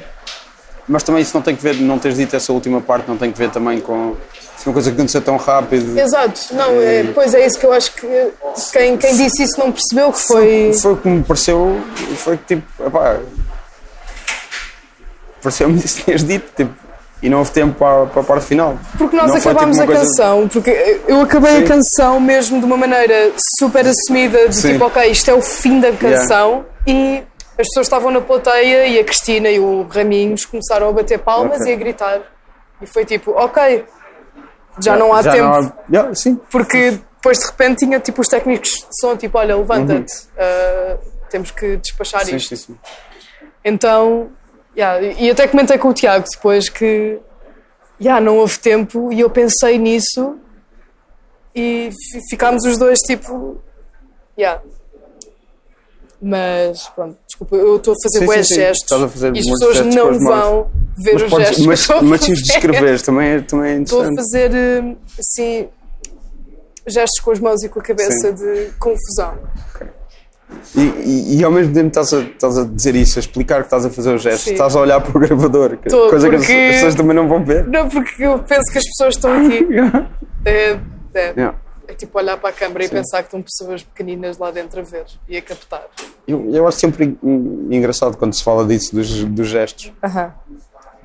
Mas 0.87 1.03
também 1.03 1.21
isso 1.21 1.35
não 1.35 1.41
tem 1.41 1.55
que 1.55 1.61
ver, 1.61 1.75
não 1.75 1.97
teres 1.97 2.17
dito 2.17 2.35
essa 2.35 2.51
última 2.51 2.81
parte, 2.81 3.07
não 3.07 3.17
tem 3.17 3.31
que 3.31 3.37
ver 3.37 3.49
também 3.51 3.79
com. 3.79 4.15
Se 4.57 4.67
uma 4.67 4.73
coisa 4.73 4.91
que 4.91 4.95
aconteceu 4.95 5.21
tão 5.21 5.37
rápido. 5.37 5.97
exato, 5.97 6.53
não, 6.53 6.81
é, 6.81 7.03
pois 7.13 7.33
é 7.33 7.45
isso 7.45 7.59
que 7.59 7.65
eu 7.65 7.73
acho 7.73 7.93
que 7.93 8.07
quem, 8.71 8.97
quem 8.97 9.15
disse 9.15 9.43
isso 9.43 9.59
não 9.59 9.71
percebeu 9.71 10.11
que 10.11 10.19
foi. 10.19 10.73
Foi 10.73 10.93
o 10.93 10.97
que 10.97 11.07
me 11.07 11.23
pareceu. 11.23 11.81
Foi 12.17 12.37
que 12.37 12.55
tipo. 12.55 12.83
Epá, 12.85 13.19
Pareceu-me 15.43 15.77
isso 15.83 15.97
que 15.97 16.03
tinhas 16.05 16.23
dito, 16.23 16.51
tipo. 16.55 16.73
E 17.21 17.29
não 17.29 17.39
houve 17.39 17.51
tempo 17.51 17.75
para, 17.79 18.05
para 18.07 18.21
a 18.21 18.23
parte 18.25 18.45
final. 18.47 18.77
Porque 18.97 19.15
nós 19.15 19.31
Não 19.31 19.39
foi, 19.39 19.51
acabámos 19.53 19.77
tipo, 19.77 19.89
uma 19.89 19.93
a 19.93 19.95
coisa- 19.97 20.11
canção, 20.11 20.47
porque 20.49 21.01
eu 21.07 21.21
acabei 21.21 21.51
Sim. 21.57 21.63
a 21.63 21.67
canção 21.67 22.19
mesmo 22.19 22.59
de 22.59 22.65
uma 22.65 22.75
maneira 22.75 23.31
super 23.57 23.85
assumida, 23.87 24.49
de 24.49 24.55
Sim. 24.57 24.73
tipo, 24.73 24.85
ok, 24.85 25.09
isto 25.09 25.31
é 25.31 25.33
o 25.33 25.41
fim 25.41 25.79
da 25.79 25.93
canção, 25.93 26.65
e 26.85 27.23
as 27.57 27.67
pessoas 27.67 27.85
estavam 27.87 28.11
na 28.11 28.19
plateia 28.19 28.87
e 28.87 28.99
a 28.99 29.03
Cristina 29.05 29.49
e 29.49 29.57
o 29.57 29.83
Raminhos 29.89 30.43
começaram 30.45 30.89
a 30.89 30.91
bater 30.91 31.17
palmas 31.19 31.61
Ok. 31.61 31.71
e 31.71 31.73
a 31.73 31.77
gritar. 31.77 32.19
E 32.81 32.85
foi 32.85 33.05
tipo, 33.05 33.31
ok, 33.31 33.85
já 34.81 34.97
não 34.97 35.13
há 35.13 35.21
Já 35.21 35.31
tempo. 35.31 35.43
não 35.45 35.53
há- 35.53 35.73
Yeah, 35.89 36.15
sim. 36.15 36.37
Porque 36.51 36.99
depois 37.15 37.37
de 37.39 37.45
repente 37.45 37.85
tinha 37.85 38.01
tipo 38.01 38.19
os 38.19 38.27
técnicos 38.27 38.69
de 38.69 38.99
som, 38.99 39.15
tipo, 39.15 39.37
olha, 39.37 39.55
levanta-te, 39.55 40.13
Uhum. 40.13 40.29
ah, 40.39 40.97
temos 41.29 41.51
que 41.51 41.77
despachar 41.77 42.25
Sim, 42.25 42.35
isto. 42.35 42.49
sim, 42.57 42.65
sim. 42.73 42.77
Então, 43.63 44.27
yeah, 44.75 45.01
e 45.01 45.29
até 45.29 45.47
comentei 45.47 45.77
com 45.77 45.89
o 45.89 45.93
Tiago 45.93 46.25
depois 46.31 46.69
que 46.69 47.19
yeah, 48.01 48.23
não 48.23 48.37
houve 48.37 48.57
tempo 48.59 49.11
e 49.11 49.19
eu 49.19 49.29
pensei 49.29 49.77
nisso 49.77 50.37
e 51.55 51.89
fi- 52.11 52.21
ficámos 52.29 52.63
os 52.65 52.77
dois 52.77 52.99
tipo. 52.99 53.61
Yeah. 54.37 54.61
Mas 56.21 56.87
pronto, 56.89 57.17
desculpa, 57.27 57.55
eu 57.57 57.75
estou 57.75 57.93
a 57.93 57.97
fazer 58.01 58.19
Sim, 58.19 58.43
sim, 58.43 58.43
sim. 58.43 58.55
gestos 58.55 58.91
a 59.03 59.07
fazer 59.09 59.35
e 59.35 59.39
as 59.39 59.45
pessoas 59.45 59.81
não 59.93 60.17
vão 60.19 60.71
ver 60.97 61.13
Mas, 61.13 61.23
os 61.23 61.29
podes, 61.29 61.47
gestos 61.47 61.65
mas, 61.65 61.85
que 61.85 61.93
a 61.93 62.01
mas 62.01 62.21
se 62.21 62.31
os 62.31 62.41
descreveres 62.41 63.01
também, 63.01 63.27
é- 63.29 63.41
também 63.41 63.71
é 63.73 63.81
Estou 63.81 64.01
a 64.03 64.15
fazer 64.15 64.51
eh, 64.55 64.95
assim 65.19 65.67
gestos 66.87 67.19
com 67.21 67.31
as 67.31 67.39
mãos 67.39 67.61
e 67.63 67.67
com 67.69 67.79
a 67.79 67.83
cabeça 67.83 68.29
Sim. 68.29 68.33
de 68.35 68.71
confusão. 68.79 69.37
E, 70.75 70.81
e, 70.81 71.37
e 71.39 71.43
ao 71.43 71.51
mesmo 71.51 71.73
tempo 71.73 71.87
estás 71.87 72.13
a, 72.13 72.19
estás 72.21 72.57
a 72.57 72.63
dizer 72.65 72.95
isso, 72.95 73.17
a 73.17 73.21
explicar 73.21 73.59
que 73.61 73.67
estás 73.67 73.85
a 73.85 73.89
fazer 73.89 74.13
os 74.13 74.21
gestos, 74.21 74.43
Sim. 74.43 74.51
estás 74.53 74.75
a 74.75 74.79
olhar 74.79 75.01
para 75.01 75.17
o 75.17 75.19
gravador, 75.19 75.77
que- 75.77 75.89
Tô, 75.89 76.09
coisa 76.09 76.29
que 76.29 76.35
as, 76.35 76.41
porque- 76.41 76.53
as 76.53 76.75
pessoas 76.75 76.95
também 76.95 77.15
não 77.15 77.27
vão 77.27 77.43
ver. 77.43 77.67
Não, 77.67 77.89
porque 77.89 78.23
eu 78.23 78.39
penso 78.39 78.71
que 78.71 78.77
as 78.77 78.83
pessoas 78.85 79.15
estão 79.15 79.31
aqui. 79.45 79.67
É, 80.45 80.71
é, 81.13 81.33
Yeah. 81.37 81.57
é 81.87 81.93
tipo 81.93 82.17
olhar 82.17 82.35
para 82.37 82.49
a 82.49 82.53
câmara 82.53 82.83
e 82.83 82.89
pensar 82.89 83.19
que 83.23 83.27
estão 83.27 83.41
pessoas 83.41 83.81
pequeninas 83.81 84.37
lá 84.37 84.51
dentro 84.51 84.81
a 84.81 84.83
ver 84.83 85.05
e 85.29 85.37
a 85.37 85.41
captar. 85.41 85.83
Eu, 86.27 86.49
eu 86.53 86.67
acho 86.67 86.79
sempre 86.79 87.05
en- 87.23 87.67
engraçado 87.71 88.17
quando 88.17 88.33
se 88.33 88.43
fala 88.43 88.65
disso, 88.65 88.93
dos, 88.93 89.23
dos 89.23 89.47
gestos, 89.47 89.93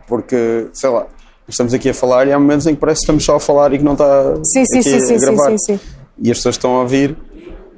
porque, 0.06 0.68
sei 0.72 0.90
lá, 0.90 1.06
estamos 1.48 1.72
aqui 1.74 1.88
a 1.90 1.94
falar 1.94 2.26
e 2.26 2.32
há 2.32 2.38
momentos 2.38 2.66
em 2.66 2.74
que 2.74 2.80
parece 2.80 2.98
que 3.00 3.04
estamos 3.04 3.24
só 3.24 3.36
a 3.36 3.40
falar 3.40 3.72
e 3.72 3.78
que 3.78 3.84
não 3.84 3.92
está 3.92 4.34
Sim, 4.44 4.64
sim, 4.64 4.78
aqui 4.80 4.82
sim, 4.90 4.96
a 4.96 5.00
sim, 5.00 5.18
sim, 5.18 5.36
sim, 5.36 5.58
sim. 5.58 5.80
E 6.20 6.30
as 6.30 6.38
pessoas 6.38 6.54
estão 6.56 6.76
a 6.76 6.80
ouvir. 6.80 7.16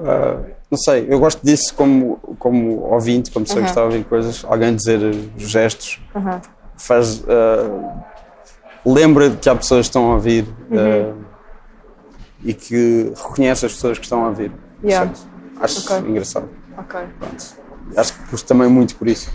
ah, 0.00 0.38
não 0.70 0.78
sei, 0.78 1.06
eu 1.08 1.18
gosto 1.18 1.44
disso 1.44 1.74
como, 1.74 2.16
como 2.38 2.80
ouvinte, 2.92 3.30
como 3.30 3.44
pessoa 3.44 3.60
que 3.64 3.64
Aham. 3.64 3.70
está 3.70 3.80
a 3.80 3.84
ouvir 3.84 4.04
coisas, 4.04 4.44
alguém 4.44 4.76
dizer 4.76 5.00
os 5.36 5.42
gestos, 5.50 6.00
Aham. 6.14 6.40
faz. 6.76 7.24
ah, 7.28 8.04
lembra 8.86 9.30
de 9.30 9.36
que 9.36 9.48
há 9.48 9.54
pessoas 9.56 9.86
que 9.86 9.90
estão 9.90 10.10
a 10.12 10.14
ouvir 10.14 10.46
Uhum. 10.70 10.78
ah, 10.78 11.14
e 12.44 12.54
que 12.54 13.12
reconhece 13.16 13.66
as 13.66 13.72
pessoas 13.72 13.98
que 13.98 14.04
estão 14.04 14.24
a 14.24 14.28
ouvir. 14.28 14.52
Yeah. 14.82 15.12
Acho 15.60 15.80
Ok. 15.80 16.08
engraçado. 16.08 16.48
Ok. 16.78 17.00
Pronto. 17.18 17.44
Acho 17.96 18.12
que 18.14 18.28
custa 18.30 18.48
também 18.48 18.68
muito 18.68 18.94
por 18.96 19.08
isso. 19.08 19.30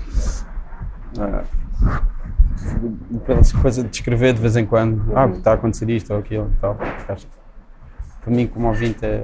Ah, 1.19 1.43
pela 3.25 3.41
coisa 3.61 3.83
de 3.83 3.95
escrever 3.95 4.33
de 4.33 4.41
vez 4.41 4.55
em 4.55 4.65
quando, 4.65 5.01
ah, 5.15 5.27
está 5.27 5.51
a 5.51 5.53
acontecer 5.55 5.89
isto 5.89 6.11
ou 6.13 6.19
aquilo 6.19 6.51
e 6.55 6.59
tal. 6.59 6.75
Que 6.75 7.27
para 8.23 8.33
mim, 8.33 8.47
como 8.47 8.67
ouvinte, 8.67 9.05
é, 9.05 9.23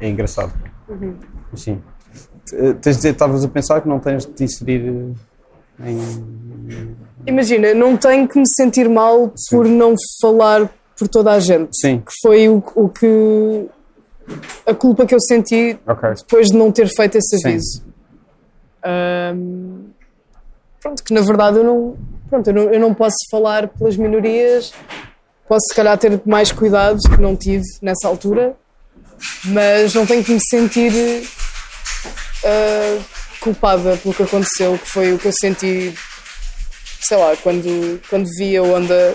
é 0.00 0.08
engraçado. 0.08 0.52
Mas 1.50 1.60
Sim. 1.60 1.82
Eh, 2.52 2.72
Tens 2.74 2.96
de 2.96 2.96
dizer, 2.96 3.10
estavas 3.12 3.44
a 3.44 3.48
pensar 3.48 3.80
que 3.80 3.88
não 3.88 3.98
tens 3.98 4.24
de 4.26 4.32
te 4.32 4.44
inserir 4.44 5.14
eh, 5.80 5.90
em. 5.90 6.96
Imagina, 7.26 7.74
não 7.74 7.96
tenho 7.96 8.26
que 8.28 8.38
me 8.38 8.46
sentir 8.48 8.88
mal 8.88 9.32
por 9.50 9.66
não 9.66 9.94
falar 10.20 10.70
por 10.96 11.08
toda 11.08 11.32
a 11.32 11.40
gente. 11.40 11.70
Sim. 11.78 12.00
Que 12.00 12.12
foi 12.22 12.48
o, 12.48 12.62
o 12.74 12.88
que. 12.88 13.68
a 14.66 14.72
culpa 14.74 15.04
que 15.06 15.14
eu 15.14 15.20
senti 15.20 15.78
Ok. 15.86 16.08
depois 16.16 16.48
de 16.48 16.56
não 16.56 16.70
ter 16.70 16.88
feito 16.88 17.16
esse 17.18 17.36
Sim. 17.38 17.48
aviso. 17.48 17.84
Ahm, 18.84 19.86
pronto, 20.80 21.02
que 21.02 21.12
na 21.12 21.20
verdade 21.20 21.56
eu 21.58 21.64
não, 21.64 21.96
pronto, 22.30 22.46
eu 22.48 22.54
não, 22.54 22.62
eu 22.72 22.80
não 22.80 22.94
posso 22.94 23.16
falar 23.30 23.66
pelas 23.68 23.96
minorias, 23.96 24.72
posso 25.48 25.66
se 25.68 25.74
calhar 25.74 25.98
ter 25.98 26.20
mais 26.24 26.52
cuidado, 26.52 27.00
que 27.00 27.20
não 27.20 27.34
tive 27.34 27.64
nessa 27.82 28.06
altura, 28.06 28.54
mas 29.44 29.94
não 29.94 30.06
tenho 30.06 30.24
que 30.24 30.32
me 30.32 30.40
sentir 30.40 31.28
ah, 32.44 32.98
culpada 33.40 33.96
pelo 33.96 34.14
que 34.14 34.22
aconteceu, 34.22 34.78
que 34.78 34.90
foi 34.90 35.12
o 35.12 35.18
que 35.18 35.26
eu 35.26 35.32
senti, 35.32 35.94
sei 37.00 37.16
lá, 37.16 37.36
quando, 37.42 38.00
quando 38.08 38.26
vi 38.36 38.56
a 38.56 38.62
onda 38.62 39.14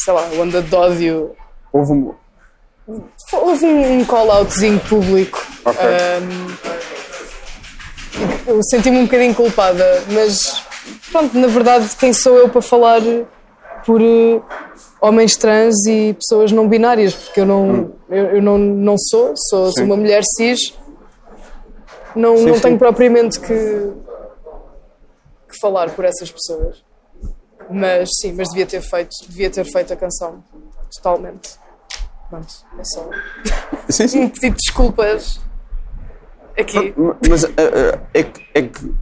sei 0.00 0.14
lá, 0.14 0.22
onda 0.38 0.62
de 0.62 0.74
ódio. 0.74 1.36
Houve 1.72 1.92
um. 1.92 2.14
Houve 3.32 3.66
um, 3.66 4.00
um 4.00 4.04
call-outzinho 4.04 4.80
público. 4.80 5.46
Ok. 5.64 5.80
Um, 5.86 6.56
eu 8.46 8.60
senti-me 8.64 8.98
um 8.98 9.04
bocadinho 9.04 9.34
culpada, 9.34 10.02
mas 10.08 10.62
pronto, 11.12 11.38
na 11.38 11.46
verdade, 11.46 11.88
quem 11.98 12.12
sou 12.12 12.36
eu 12.36 12.48
para 12.48 12.62
falar 12.62 13.00
por 13.84 14.00
eh, 14.02 14.40
homens 15.00 15.36
trans 15.36 15.74
e 15.86 16.14
pessoas 16.14 16.52
não 16.52 16.68
binárias? 16.68 17.14
Porque 17.14 17.40
eu 17.40 17.46
não, 17.46 17.92
eu, 18.08 18.26
eu 18.36 18.42
não, 18.42 18.58
não 18.58 18.96
sou, 18.98 19.32
sou, 19.36 19.72
sou 19.72 19.82
Hum. 19.82 19.86
Uma 19.86 19.96
mulher 19.96 20.22
cis, 20.36 20.74
não, 22.14 22.36
Sim, 22.36 22.46
não 22.46 22.54
sim. 22.54 22.60
tenho 22.60 22.78
propriamente 22.78 23.40
que, 23.40 23.92
que 25.48 25.60
falar 25.60 25.90
por 25.90 26.04
essas 26.04 26.30
pessoas. 26.30 26.84
Mas 27.70 28.08
sim, 28.20 28.32
mas 28.32 28.48
devia 28.48 28.66
ter 28.66 28.80
feito, 28.82 29.10
devia 29.28 29.48
ter 29.48 29.64
feito 29.64 29.92
a 29.92 29.96
canção 29.96 30.42
totalmente. 30.92 31.50
Pronto, 32.28 32.52
é 32.78 32.84
só 32.84 33.08
Sim, 33.88 34.04
um 34.04 34.08
sim. 34.08 34.28
pedido 34.28 34.56
de 34.56 34.62
desculpas 34.62 35.40
aqui. 36.58 36.94
Mas 37.28 37.44
eh, 37.44 37.50
eh, 37.56 37.98
é, 38.14 38.22
que, 38.22 38.46
é 38.54 38.62
que. 38.62 38.94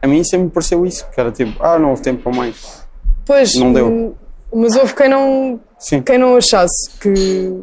A 0.00 0.06
mim 0.06 0.24
sempre 0.24 0.46
me 0.46 0.50
pareceu 0.50 0.84
isso, 0.84 1.06
que 1.10 1.20
era 1.20 1.30
tipo, 1.30 1.62
ah, 1.62 1.78
não 1.78 1.90
houve 1.90 2.02
tempo 2.02 2.22
para 2.22 2.32
mais. 2.36 2.86
Pois, 3.24 3.54
Não 3.54 3.72
deu. 3.72 4.16
Mas 4.52 4.76
houve 4.76 4.94
quem 4.94 5.08
não, 5.08 5.60
Sim. 5.78 6.02
quem 6.02 6.18
não 6.18 6.36
achasse 6.36 6.90
que, 7.00 7.62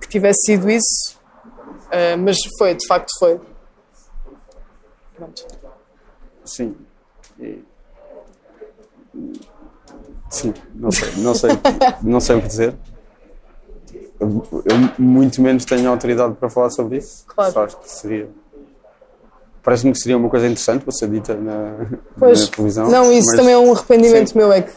que 0.00 0.08
tivesse 0.08 0.40
sido 0.46 0.68
isso, 0.70 1.18
ah, 1.90 2.16
mas 2.18 2.36
foi, 2.58 2.74
de 2.74 2.86
facto 2.86 3.10
foi. 3.18 3.40
Pronto. 5.16 5.46
Sim. 6.44 6.76
Sim, 10.28 10.52
não 10.74 10.90
sei, 10.90 11.08
não 11.18 11.34
sei, 11.34 11.50
não 12.02 12.20
sei 12.20 12.36
o 12.36 12.42
que 12.42 12.48
dizer. 12.48 12.74
Eu, 14.18 14.28
eu 14.64 14.76
muito 14.98 15.40
menos 15.40 15.64
tenho 15.64 15.88
autoridade 15.88 16.34
para 16.34 16.48
falar 16.50 16.70
sobre 16.70 16.98
isso. 16.98 17.24
Claro. 17.26 17.52
Só 17.52 17.64
acho 17.64 17.76
que 17.78 17.90
seria. 17.90 18.28
Parece-me 19.62 19.92
que 19.92 19.98
seria 19.98 20.16
uma 20.16 20.28
coisa 20.28 20.46
interessante 20.46 20.82
para 20.84 20.92
ser 20.92 21.08
dita 21.08 21.34
na, 21.34 21.86
Pois, 22.18 22.40
na 22.48 22.54
televisão. 22.54 22.88
não, 22.88 23.12
isso 23.12 23.26
mas- 23.30 23.36
também 23.36 23.52
é 23.54 23.58
um 23.58 23.72
arrependimento 23.72 24.30
Sim. 24.30 24.38
meu, 24.38 24.52
é 24.52 24.62
que 24.62 24.72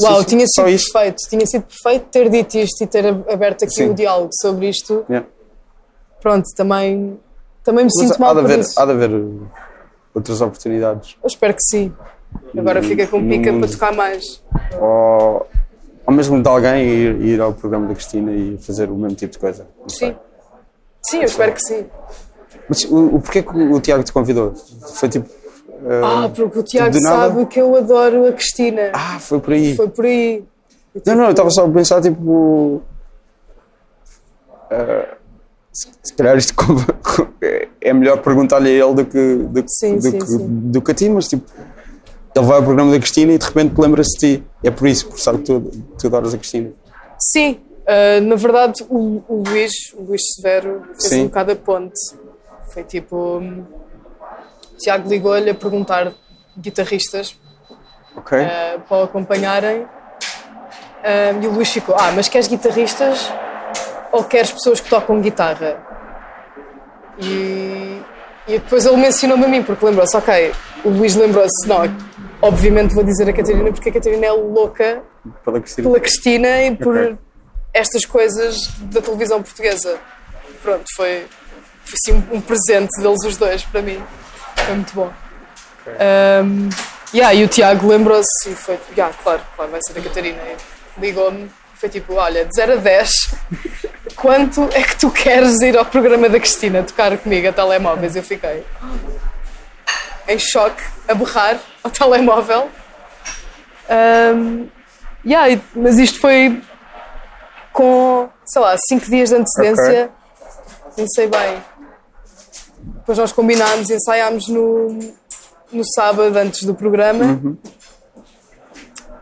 uau, 0.00 0.20
sim, 0.20 0.24
tinha 0.26 0.46
sido 0.46 0.64
perfeito, 0.64 1.16
tinha 1.28 1.46
sido 1.46 1.62
perfeito 1.64 2.06
ter 2.10 2.28
dito 2.28 2.54
isto 2.58 2.82
e 2.82 2.86
ter 2.86 3.06
ab- 3.06 3.24
aberto 3.30 3.64
aqui 3.64 3.74
Sim. 3.74 3.90
o 3.90 3.94
diálogo 3.94 4.30
sobre 4.40 4.68
isto. 4.68 5.04
Yeah. 5.08 5.26
Pronto, 6.20 6.44
também, 6.56 7.18
também 7.62 7.84
me 7.84 7.90
Mas 7.94 8.06
sinto 8.08 8.16
há 8.16 8.18
mal 8.26 8.34
de 8.34 8.40
por 8.42 8.50
haver, 8.50 8.64
há 8.76 8.84
de 8.86 8.90
haver 8.92 9.10
uh, 9.10 9.48
outras 10.14 10.40
oportunidades. 10.40 11.16
Eu 11.22 11.26
espero 11.28 11.54
que 11.54 11.62
sim. 11.62 11.92
Agora 12.56 12.80
No- 12.82 12.88
fica 12.88 13.06
com 13.06 13.28
pica 13.28 13.52
mundo. 13.52 13.60
para 13.66 13.72
tocar 13.72 13.92
mais. 13.94 14.42
Ou, 14.80 15.46
ou 16.06 16.14
mesmo 16.14 16.42
de 16.42 16.48
alguém 16.48 16.84
ir, 16.88 17.20
ir 17.22 17.40
ao 17.40 17.52
programa 17.52 17.86
da 17.88 17.94
Cristina 17.94 18.32
e 18.32 18.58
fazer 18.58 18.90
o 18.90 18.94
mesmo 18.96 19.16
tipo 19.16 19.32
de 19.32 19.38
coisa. 19.38 19.66
Não 19.80 19.88
sei. 19.88 20.08
Sim. 20.10 20.16
Sim, 21.06 21.18
eu 21.18 21.24
espero 21.24 21.52
que 21.52 21.60
sim. 21.60 21.86
Mas 22.68 22.82
o, 22.84 23.16
o 23.16 23.20
porquê 23.20 23.42
que 23.42 23.50
o 23.56 23.78
Tiago 23.80 24.02
te 24.02 24.12
convidou? 24.12 24.54
Foi 24.94 25.08
tipo. 25.08 25.28
Uh, 25.84 26.04
Ah, 26.04 26.30
porque 26.34 26.58
o 26.58 26.62
Tiago 26.62 26.98
sabe 27.00 27.46
que 27.46 27.60
eu 27.60 27.76
adoro 27.76 28.26
a 28.26 28.32
Cristina. 28.32 28.90
Ah, 28.92 29.18
foi 29.20 29.38
por 29.40 29.52
aí. 29.52 29.76
Foi 29.76 29.88
por 29.88 30.04
aí. 30.04 30.44
E, 30.94 31.02
Não, 31.06 31.14
não, 31.14 31.24
eu 31.24 31.28
tipo, 31.28 31.30
estava 31.30 31.50
só 31.50 31.64
a 31.66 31.68
pensar, 31.70 32.00
tipo. 32.00 32.82
eh, 34.70 35.08
se, 35.72 35.88
se 36.02 36.14
calhar 36.14 36.36
isto 36.38 36.54
é 37.80 37.92
melhor 37.92 38.18
perguntar-lhe 38.22 38.68
a 38.80 38.84
ele 38.86 38.94
do 38.94 39.04
que, 39.04 39.34
do, 39.36 39.64
Sim, 39.66 39.96
do, 39.96 40.02
sim, 40.02 40.18
que, 40.18 40.26
sim. 40.26 40.46
do 40.70 40.80
que 40.82 40.90
a 40.90 40.94
ti, 40.94 41.08
mas 41.08 41.28
tipo. 41.28 41.44
Ele 42.36 42.46
vai 42.46 42.56
ao 42.56 42.62
programa 42.64 42.90
da 42.90 42.98
Cristina 42.98 43.32
e 43.32 43.38
de 43.38 43.46
repente 43.46 43.80
lembra-se 43.80 44.18
de 44.18 44.38
ti. 44.38 44.44
É 44.62 44.70
por 44.70 44.88
isso, 44.88 45.06
por 45.08 45.20
sabe 45.20 45.38
que 45.38 45.44
tu, 45.44 45.60
tu 45.98 46.06
adoras 46.08 46.34
a 46.34 46.38
Cristina. 46.38 46.72
Sim, 47.18 47.60
ah, 47.86 48.20
na 48.20 48.34
verdade 48.34 48.84
o, 48.88 49.22
o 49.28 49.42
Luís, 49.46 49.72
o 49.96 50.02
Luís 50.02 50.22
Severo, 50.34 50.82
fez 51.00 51.12
um 51.12 51.24
bocado 51.26 51.52
a 51.52 51.56
ponte. 51.56 51.94
Foi 52.70 52.82
tipo. 52.82 53.40
Tiago 54.84 55.08
ligou-lhe 55.08 55.50
a 55.50 55.54
perguntar 55.54 56.12
guitarristas 56.58 57.36
Ok? 58.16 58.38
ah, 58.38 58.78
para 58.88 58.96
o 58.98 59.02
acompanharem. 59.04 59.86
Ah, 61.02 61.32
e 61.42 61.46
o 61.46 61.50
Luís 61.50 61.70
ficou: 61.72 61.94
Ah, 61.98 62.12
mas 62.14 62.28
queres 62.28 62.46
guitarristas 62.48 63.32
ou 64.12 64.22
queres 64.24 64.52
pessoas 64.52 64.80
que 64.80 64.88
tocam 64.88 65.20
guitarra? 65.20 65.78
E, 67.18 68.00
e 68.48 68.52
depois 68.58 68.84
ele 68.86 68.96
mencionou-me 68.96 69.44
a 69.44 69.48
mim, 69.48 69.62
porque 69.62 69.84
lembrou-se: 69.84 70.16
Ok, 70.16 70.52
o 70.84 70.88
Luís 70.90 71.14
lembrou-se, 71.14 71.66
não, 71.66 71.82
obviamente 72.42 72.94
vou 72.94 73.04
dizer 73.04 73.28
a 73.28 73.32
Catarina, 73.32 73.72
porque 73.72 73.88
a 73.88 73.92
Catarina 73.92 74.26
é 74.26 74.32
louca 74.32 75.02
Pela 75.44 75.60
Cristina. 75.60 75.88
pela 75.88 76.00
Cristina 76.00 76.62
e 76.64 76.76
por 76.76 76.96
Ok. 76.96 77.16
estas 77.72 78.04
coisas 78.04 78.56
da 78.92 79.00
televisão 79.00 79.42
portuguesa. 79.42 79.96
Pronto, 80.62 80.84
foi, 80.96 81.26
foi 81.84 81.94
assim 82.02 82.24
um 82.32 82.40
presente 82.40 82.90
deles 83.00 83.18
os 83.24 83.36
dois 83.36 83.62
para 83.64 83.82
mim. 83.82 84.02
Foi 84.56 84.74
muito 84.74 84.94
bom. 84.94 85.12
Um, 85.86 86.68
yeah, 87.12 87.34
e 87.34 87.44
o 87.44 87.48
Tiago 87.48 87.86
lembrou-se 87.86 88.50
e 88.50 88.54
foi, 88.54 88.78
yeah, 88.96 89.14
claro, 89.22 89.42
claro, 89.54 89.70
vai 89.70 89.80
ser 89.82 89.98
a 89.98 90.02
Catarina. 90.02 90.40
Ligou-me 90.98 91.44
e 91.44 91.78
foi 91.78 91.88
tipo: 91.88 92.14
Olha, 92.14 92.44
de 92.44 92.50
0 92.54 92.74
a 92.74 92.76
10, 92.76 93.10
quanto 94.16 94.68
é 94.72 94.82
que 94.82 94.96
tu 94.96 95.10
queres 95.10 95.60
ir 95.60 95.76
ao 95.76 95.84
programa 95.84 96.28
da 96.28 96.38
Cristina 96.38 96.82
tocar 96.82 97.16
comigo 97.18 97.48
a 97.48 97.52
telemóveis? 97.52 98.16
Eu 98.16 98.22
fiquei 98.22 98.64
em 100.26 100.38
choque, 100.38 100.82
a 101.06 101.14
berrar 101.14 101.58
ao 101.82 101.90
telemóvel. 101.90 102.70
Um, 104.34 104.68
yeah, 105.24 105.60
mas 105.74 105.98
isto 105.98 106.20
foi 106.20 106.62
com, 107.72 108.28
sei 108.46 108.62
lá, 108.62 108.76
5 108.88 109.06
dias 109.06 109.28
de 109.28 109.36
antecedência. 109.36 110.10
Nem 110.96 111.06
sei 111.08 111.26
bem. 111.26 111.62
Depois 112.96 113.18
nós 113.18 113.32
combinámos, 113.32 113.90
ensaiámos 113.90 114.48
no, 114.48 114.88
no 115.72 115.84
sábado 115.94 116.36
antes 116.36 116.64
do 116.64 116.74
programa. 116.74 117.56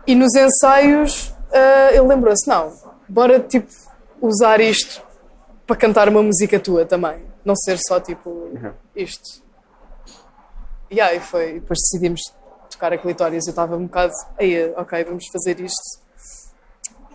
E 0.06 0.14
nos 0.14 0.34
ensaios 0.34 1.32
ah, 1.52 1.90
ele 1.92 2.06
lembrou-se: 2.06 2.48
não, 2.48 2.72
bora 3.08 3.38
tipo 3.38 3.70
usar 4.20 4.60
isto 4.60 5.02
para 5.66 5.76
cantar 5.76 6.08
uma 6.08 6.22
música 6.22 6.58
tua 6.58 6.86
também. 6.86 7.22
Não 7.44 7.54
ser 7.54 7.78
só 7.86 8.00
tipo 8.00 8.50
isto. 8.96 9.42
E 10.90 11.00
aí 11.00 11.20
foi. 11.20 11.50
e 11.56 11.60
Depois 11.60 11.78
decidimos 11.80 12.20
tocar 12.70 12.92
a 12.92 12.98
clitóris. 12.98 13.46
Eu 13.46 13.50
estava 13.50 13.76
um 13.76 13.86
bocado. 13.86 14.12
Aí, 14.38 14.72
ok, 14.76 15.04
vamos 15.04 15.24
fazer 15.32 15.60
isto. 15.60 16.02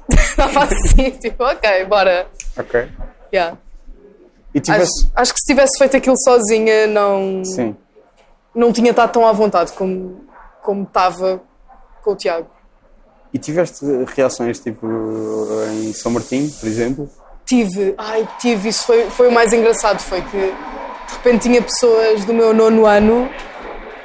Estava 0.17 0.63
assim, 0.63 1.11
tipo, 1.11 1.43
ok, 1.43 1.85
bora. 1.85 2.27
Ok. 2.57 2.89
Yeah. 3.33 3.57
E 4.57 4.59
Acho, 4.59 4.71
tivesse. 4.71 5.07
acho 5.15 5.33
que 5.33 5.39
se 5.39 5.45
tivesse 5.45 5.77
feito 5.77 5.97
aquilo 5.97 6.17
sozinha, 6.17 6.87
não, 6.87 7.43
Sim. 7.45 7.75
não 8.55 8.73
tinha 8.73 8.89
estado 8.91 9.11
tão 9.11 9.25
à 9.27 9.31
vontade 9.31 9.71
como, 9.73 10.21
como 10.63 10.83
estava 10.83 11.41
com 12.03 12.11
o 12.11 12.15
Tiago. 12.15 12.47
E 13.33 13.37
tiveste 13.37 13.85
reações 14.15 14.59
tipo 14.59 14.87
em 15.73 15.93
São 15.93 16.11
Martim, 16.11 16.49
por 16.59 16.67
exemplo? 16.67 17.09
Tive, 17.45 17.93
ai, 17.97 18.27
tive, 18.39 18.69
isso 18.69 18.85
foi, 18.85 19.09
foi 19.09 19.27
o 19.27 19.31
mais 19.31 19.53
engraçado, 19.53 19.99
foi 19.99 20.21
que 20.21 20.37
de 20.37 21.13
repente 21.13 21.43
tinha 21.43 21.61
pessoas 21.61 22.25
do 22.25 22.33
meu 22.33 22.53
nono 22.53 22.85
ano 22.85 23.29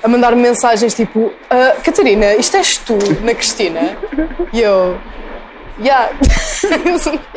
a 0.03 0.09
mandar-me 0.09 0.43
mensagens 0.43 0.95
tipo 0.95 1.33
"Ah, 1.49 1.77
Catarina, 1.83 2.35
isto 2.35 2.57
és 2.57 2.77
tu 2.79 2.97
na 3.23 3.35
Cristina? 3.35 3.97
E 4.53 4.61
eu, 4.61 4.99
yeah, 5.81 6.11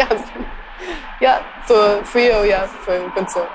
yeah, 1.21 1.45
tô, 1.67 2.03
fui 2.05 2.23
eu, 2.23 2.45
yeah, 2.45 2.67
foi 2.67 3.05
aconteceu. 3.05 3.45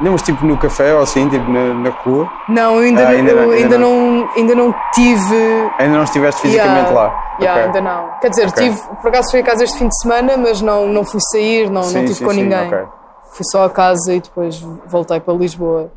Não, 0.00 0.10
mas 0.12 0.22
tipo 0.22 0.44
no 0.44 0.58
café 0.58 0.92
ou 0.94 1.02
assim, 1.02 1.28
tipo 1.28 1.48
na, 1.50 1.72
na 1.74 1.90
rua? 1.90 2.28
Não, 2.48 2.78
ainda, 2.78 3.02
Ah, 3.02 3.04
não- 3.04 3.10
ainda 3.12 3.30
ainda 3.32 3.52
ainda, 3.52 3.78
não. 3.78 3.90
não, 4.18 4.30
ainda 4.36 4.54
não 4.56 4.74
tive 4.92 5.70
Ainda 5.78 5.96
não 5.96 6.02
estiveste 6.04 6.40
fisicamente 6.42 6.90
Yeah, 6.90 6.92
lá? 6.92 7.36
yeah, 7.40 7.54
Ok. 7.60 7.66
ainda 7.66 7.80
não. 7.80 8.18
Quer 8.20 8.28
dizer, 8.30 8.48
Ok. 8.48 8.62
tive, 8.70 8.80
por 9.00 9.08
acaso 9.08 9.30
fui 9.30 9.40
a 9.40 9.44
casa 9.44 9.62
este 9.64 9.78
fim 9.78 9.86
de 9.88 9.96
semana, 10.02 10.36
mas 10.36 10.60
não, 10.60 10.88
não 10.88 11.04
fui 11.04 11.20
sair, 11.32 11.70
não, 11.70 11.84
Sim, 11.84 11.94
não 11.98 12.04
estive 12.04 12.24
com 12.24 12.32
sim, 12.32 12.42
ninguém. 12.42 12.66
ok. 12.74 12.84
Fui 13.34 13.44
só 13.50 13.64
a 13.64 13.70
casa 13.70 14.12
e 14.14 14.20
depois 14.20 14.58
voltei 14.86 15.20
para 15.20 15.34
Lisboa. 15.34 15.92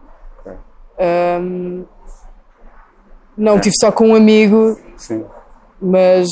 Ahm, 1.00 1.84
não, 3.36 3.60
tive 3.60 3.76
só 3.80 3.92
com 3.92 4.10
um 4.10 4.16
amigo, 4.16 4.80
Sim. 4.96 5.26
mas 5.82 6.28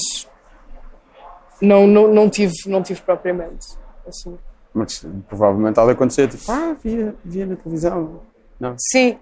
não, 1.61 1.85
não, 1.87 2.07
não, 2.07 2.29
tive, 2.29 2.53
não 2.67 2.81
tive 2.83 3.01
propriamente. 3.01 3.65
Assim. 4.07 4.37
Mas 4.73 5.05
provavelmente 5.29 5.79
há 5.79 5.85
de 5.85 5.91
acontecer, 5.91 6.27
tipo, 6.27 6.51
ah, 6.51 6.75
via, 6.83 7.15
via 7.23 7.45
na 7.45 7.55
televisão. 7.55 8.19
Não. 8.59 8.75
Sim, 8.77 9.17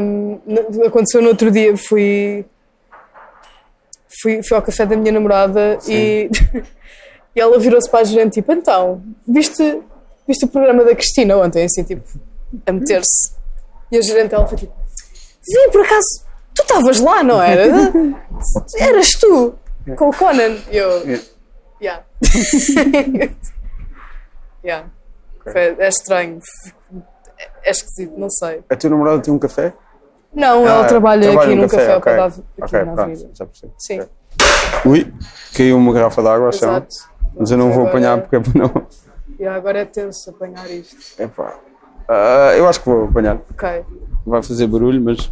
n- 0.00 0.86
aconteceu 0.86 1.20
no 1.22 1.28
outro 1.28 1.50
dia, 1.50 1.76
fui, 1.76 2.44
fui, 4.22 4.42
fui 4.42 4.56
ao 4.56 4.62
café 4.62 4.86
da 4.86 4.96
minha 4.96 5.12
namorada 5.12 5.78
e, 5.86 6.30
e 7.36 7.40
ela 7.40 7.58
virou-se 7.58 7.88
para 7.90 8.00
a 8.00 8.04
gerente 8.04 8.34
tipo, 8.34 8.52
então, 8.52 9.02
viste, 9.28 9.80
viste 10.26 10.44
o 10.44 10.48
programa 10.48 10.84
da 10.84 10.94
Cristina 10.94 11.36
ontem, 11.36 11.64
assim, 11.64 11.84
tipo, 11.84 12.02
a 12.66 12.72
meter-se. 12.72 13.32
E 13.92 13.98
a 13.98 14.02
gerente 14.02 14.34
ela 14.34 14.46
foi 14.46 14.56
tipo, 14.58 14.72
vi, 15.46 15.70
por 15.72 15.84
acaso, 15.84 16.24
tu 16.54 16.62
estavas 16.62 17.00
lá, 17.00 17.22
não 17.22 17.40
era? 17.40 17.64
Eras 18.78 19.10
tu, 19.12 19.54
com 19.96 20.08
o 20.08 20.16
Conan. 20.16 20.56
E 20.70 20.76
eu, 20.76 20.90
Yeah. 21.06 21.24
Yeah. 21.82 22.04
yeah. 24.64 24.88
Foi- 25.42 25.76
é 25.78 25.88
estranho. 25.88 26.38
É 27.62 27.70
esquisito, 27.70 28.18
não 28.18 28.28
sei. 28.30 28.62
A 28.68 28.76
tua 28.76 28.90
namorada 28.90 29.20
tem 29.22 29.32
um 29.32 29.38
café? 29.38 29.72
Não, 30.32 30.66
ela 30.66 30.84
Ah, 30.84 30.86
trabalha, 30.86 31.32
aqui 31.40 31.54
num 31.54 31.66
café, 31.66 31.92
ao 31.92 31.98
ok. 31.98 32.12
pé 32.12 32.16
da 32.18 32.26
aqui 32.26 32.42
Ok, 32.62 32.78
na 32.78 32.84
pronto, 32.84 33.00
avenida. 33.00 33.30
já 33.34 33.46
percebi. 33.46 33.72
Sim, 33.78 34.00
Ok. 34.00 34.10
Ui, 34.86 35.14
caiu 35.56 35.76
uma 35.76 35.92
garrafa 35.92 36.22
de 36.22 36.28
água 36.28 36.46
ao 36.46 36.52
chão. 36.52 36.70
exato. 36.70 36.96
Mas 37.36 37.50
eu 37.50 37.56
não 37.58 37.66
vou 37.72 37.86
Agora- 37.86 37.88
apanhar 37.90 38.20
porque 38.20 38.36
é 38.36 38.40
para 38.40 38.52
não. 38.54 38.86
E 39.38 39.46
agora 39.46 39.78
é 39.80 39.84
tenso 39.86 40.30
apanhar 40.30 40.70
isto. 40.70 41.20
Epá. 41.20 41.58
Ah, 42.08 42.52
eu 42.56 42.68
acho 42.68 42.80
que 42.80 42.88
vou 42.88 43.04
apanhar. 43.06 43.38
Ok. 43.50 43.84
Vai 44.26 44.42
fazer 44.42 44.66
barulho, 44.66 45.00
mas. 45.02 45.30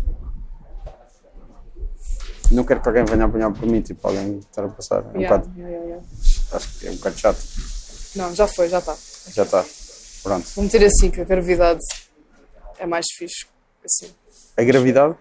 Não 2.51 2.64
quero 2.64 2.81
que 2.81 2.89
alguém 2.89 3.05
venha 3.05 3.26
apanhar 3.26 3.53
por 3.53 3.66
mim, 3.68 3.81
tipo, 3.83 4.07
alguém 4.09 4.39
estar 4.39 4.64
a 4.64 4.68
passar. 4.68 5.05
É 5.14 5.18
um 5.18 5.20
Yeah, 5.20 5.37
bocado, 5.37 5.53
yeah, 5.59 5.70
yeah, 5.76 5.87
yeah. 5.87 6.07
acho 6.53 6.79
que 6.79 6.87
é 6.87 6.91
um 6.91 6.97
bocado 6.97 7.18
chato. 7.18 7.39
Não, 8.16 8.35
já 8.35 8.49
foi, 8.49 8.68
já 8.70 8.79
está. 8.79 8.97
Já 9.35 9.43
está. 9.43 9.64
Pronto. 10.22 10.47
Vou 10.55 10.64
meter 10.64 10.85
assim, 10.85 11.11
que 11.11 11.20
a 11.20 11.24
gravidade 11.24 11.81
é 12.79 12.87
mais 12.87 13.07
fixe. 13.16 13.47
Assim. 13.85 14.12
A 14.57 14.64
gravidade? 14.64 15.14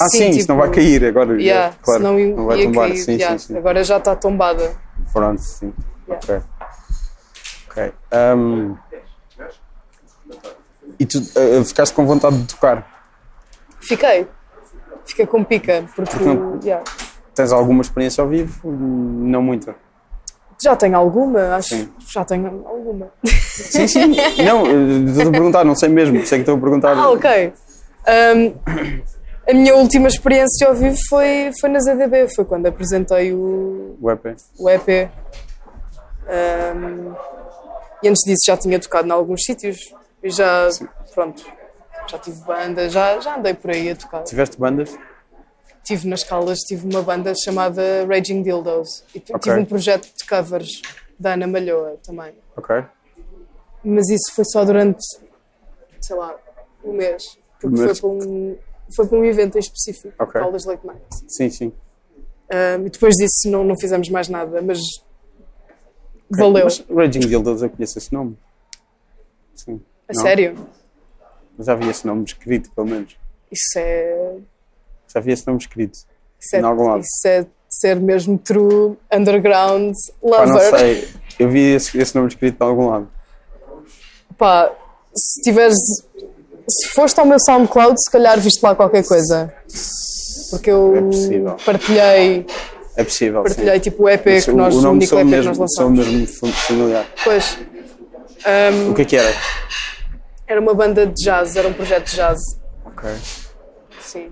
Ah, 0.00 0.08
sim, 0.08 0.32
Sim, 0.32 0.38
tipo, 0.38 0.52
não 0.52 0.58
vai 0.58 0.70
cair 0.70 1.04
agora. 1.04 1.40
Yeah, 1.40 1.76
claro. 1.82 2.00
senão 2.00 2.18
ia, 2.18 2.34
não 2.34 2.46
vai 2.46 2.58
ia 2.58 2.64
tombar. 2.64 2.88
cair. 2.88 2.98
Sim, 2.98 3.12
yeah. 3.12 3.38
sim, 3.38 3.46
sim. 3.46 3.56
Agora 3.56 3.84
já 3.84 3.98
está 3.98 4.16
tombada. 4.16 4.76
Pronto, 5.12 5.40
sim. 5.40 5.72
Yeah. 6.08 6.26
Ok. 6.26 6.42
Ok. 7.70 7.92
Ahm, 8.10 8.74
e 10.98 11.06
tu 11.06 11.18
ah, 11.36 11.64
ficaste 11.64 11.94
com 11.94 12.06
vontade 12.06 12.36
de 12.38 12.46
tocar? 12.46 12.86
Fiquei. 13.80 14.26
Fiquei 15.06 15.26
com 15.26 15.44
pica, 15.44 15.84
porque 15.94 16.16
não- 16.18 16.58
yeah. 16.62 16.84
Tens 17.34 17.52
alguma 17.52 17.82
experiência 17.82 18.22
ao 18.22 18.28
vivo? 18.28 18.70
Não 18.70 19.42
muita. 19.42 19.74
Já 20.64 20.74
tenho 20.74 20.96
alguma, 20.96 21.56
acho. 21.56 21.68
Sim. 21.76 21.88
Já 22.12 22.24
tenho 22.24 22.46
alguma. 22.66 23.08
Sim, 23.24 23.86
sim. 23.86 24.16
não, 24.44 25.06
estou 25.08 25.28
a 25.28 25.30
perguntar, 25.30 25.64
não 25.64 25.76
sei 25.76 25.88
mesmo. 25.88 26.16
Sei 26.26 26.38
que 26.38 26.42
estou 26.42 26.56
a 26.56 26.60
perguntar. 26.60 26.96
Ah, 26.96 27.10
ok. 27.10 27.52
Um, 28.06 28.54
a 29.48 29.54
minha 29.54 29.74
última 29.76 30.08
experiência 30.08 30.66
ao 30.66 30.74
vivo 30.74 30.96
foi, 31.08 31.50
foi 31.60 31.68
na 31.70 31.78
ZDB, 31.80 32.28
foi 32.34 32.44
quando 32.44 32.66
apresentei 32.66 33.32
o, 33.32 33.96
O 34.00 34.10
EP. 34.10 34.36
o 34.58 34.70
EP. 34.70 35.10
Um, 36.26 37.14
e 38.02 38.08
antes 38.08 38.22
disso 38.24 38.42
já 38.46 38.56
tinha 38.56 38.78
tocado 38.78 39.06
em 39.08 39.10
alguns 39.10 39.44
sítios 39.44 39.78
e 40.22 40.30
já, 40.30 40.68
pronto, 41.14 41.44
já 42.10 42.18
tive 42.18 42.38
banda, 42.44 42.88
já, 42.88 43.20
já 43.20 43.36
andei 43.36 43.54
por 43.54 43.70
aí 43.70 43.90
a 43.90 43.96
tocar. 43.96 44.22
Tiveste 44.22 44.58
bandas? 44.58 44.96
Tive 45.84 46.08
nas 46.08 46.24
Caldas, 46.24 46.60
tive 46.60 46.86
uma 46.88 47.02
banda 47.02 47.32
chamada 47.44 48.06
Raging 48.06 48.42
Dildos 48.42 49.04
e 49.14 49.20
t- 49.20 49.34
Ok. 49.34 49.40
tive 49.52 49.62
um 49.62 49.64
projeto 49.66 50.04
de 50.16 50.26
covers 50.26 50.80
da 51.18 51.34
Ana 51.34 51.46
Malhoa 51.46 51.98
também. 52.02 52.32
Ok. 52.56 52.82
Mas 53.84 54.08
isso 54.08 54.32
foi 54.34 54.44
só 54.46 54.64
durante, 54.64 55.04
sei 56.00 56.16
lá, 56.16 56.34
um 56.82 56.92
mês. 56.94 57.38
Porque 57.60 57.76
Mas- 57.80 57.98
foi, 57.98 58.10
para 58.18 58.26
um, 58.26 58.58
foi 58.96 59.06
para 59.06 59.18
um 59.18 59.24
evento 59.24 59.56
em 59.56 59.60
específico, 59.60 60.14
Ok. 60.18 60.40
Caldas 60.40 60.64
Late 60.64 60.86
Night. 60.86 61.02
Sim, 61.28 61.50
sim. 61.50 61.72
Um, 62.50 62.86
e 62.86 62.90
depois 62.90 63.14
disso 63.16 63.50
não, 63.50 63.62
não 63.64 63.78
fizemos 63.78 64.08
mais 64.08 64.28
nada, 64.28 64.62
mas 64.62 64.78
valeu. 66.30 66.64
Mas 66.64 66.80
Raging 66.88 67.20
Dildos, 67.20 67.62
eu 67.62 67.70
conheço 67.70 67.98
esse 67.98 68.12
nome. 68.12 68.36
Sim. 69.54 69.80
A 70.08 70.12
Não? 70.14 70.22
sério? 70.22 70.68
Já 71.58 71.74
vi 71.74 71.88
esse 71.88 72.06
nome 72.06 72.24
escrito, 72.24 72.70
pelo 72.72 72.86
menos. 72.86 73.16
Isso 73.50 73.78
é. 73.78 74.36
Já 75.14 75.20
vi 75.20 75.32
esse 75.32 75.46
nome 75.46 75.58
escrito. 75.60 75.98
Isso 76.40 76.56
é, 76.56 76.60
Em 76.60 76.62
algum 76.64 76.88
lado. 76.88 77.00
isso 77.00 77.28
é 77.28 77.46
ser 77.68 77.96
mesmo 78.00 78.38
true 78.38 78.96
underground 79.12 79.94
Pá, 80.20 80.46
não 80.46 80.54
lover. 80.54 80.78
sei. 80.78 81.08
Eu 81.38 81.48
vi 81.48 81.74
esse, 81.74 81.96
esse 81.98 82.14
nome 82.14 82.28
escrito 82.28 82.62
em 82.62 82.66
algum 82.66 82.88
lado. 82.90 83.08
Pá, 84.38 84.70
se 85.14 85.42
tiveres. 85.42 85.76
Se 86.68 86.88
foste 86.94 87.18
ao 87.20 87.26
meu 87.26 87.38
SoundCloud, 87.38 87.94
se 88.02 88.10
calhar 88.10 88.38
viste 88.40 88.62
lá 88.62 88.74
qualquer 88.74 89.04
coisa. 89.06 89.52
Porque 90.50 90.70
eu 90.70 90.96
É 90.96 91.00
possível. 91.02 91.56
partilhei, 91.64 92.46
É 92.96 93.04
possível. 93.04 93.42
partilhei 93.42 93.74
sim. 93.74 93.80
tipo 93.80 94.04
o 94.04 94.08
EP 94.08 94.24
Mas 94.26 94.44
que 94.44 94.52
nós, 94.52 94.74
o 94.74 94.78
o 94.88 94.90
único 94.92 95.14
EP 95.14 95.18
que 95.20 95.24
mesmo, 95.24 95.54
nós 95.56 95.56
sou 95.74 95.88
lançamos. 95.88 96.08
mesmo 96.08 96.26
familiar. 96.54 97.06
Pois. 97.22 97.58
Um, 98.46 98.90
O 98.90 98.94
que 98.94 99.02
é 99.02 99.04
que 99.04 99.16
era? 99.16 99.34
era 100.46 100.60
uma 100.60 100.74
banda 100.74 101.06
de 101.06 101.14
jazz, 101.22 101.56
era 101.56 101.68
um 101.68 101.72
projeto 101.72 102.06
de 102.10 102.16
jazz. 102.16 102.38
Ok. 102.84 103.10
Sim. 104.14 104.30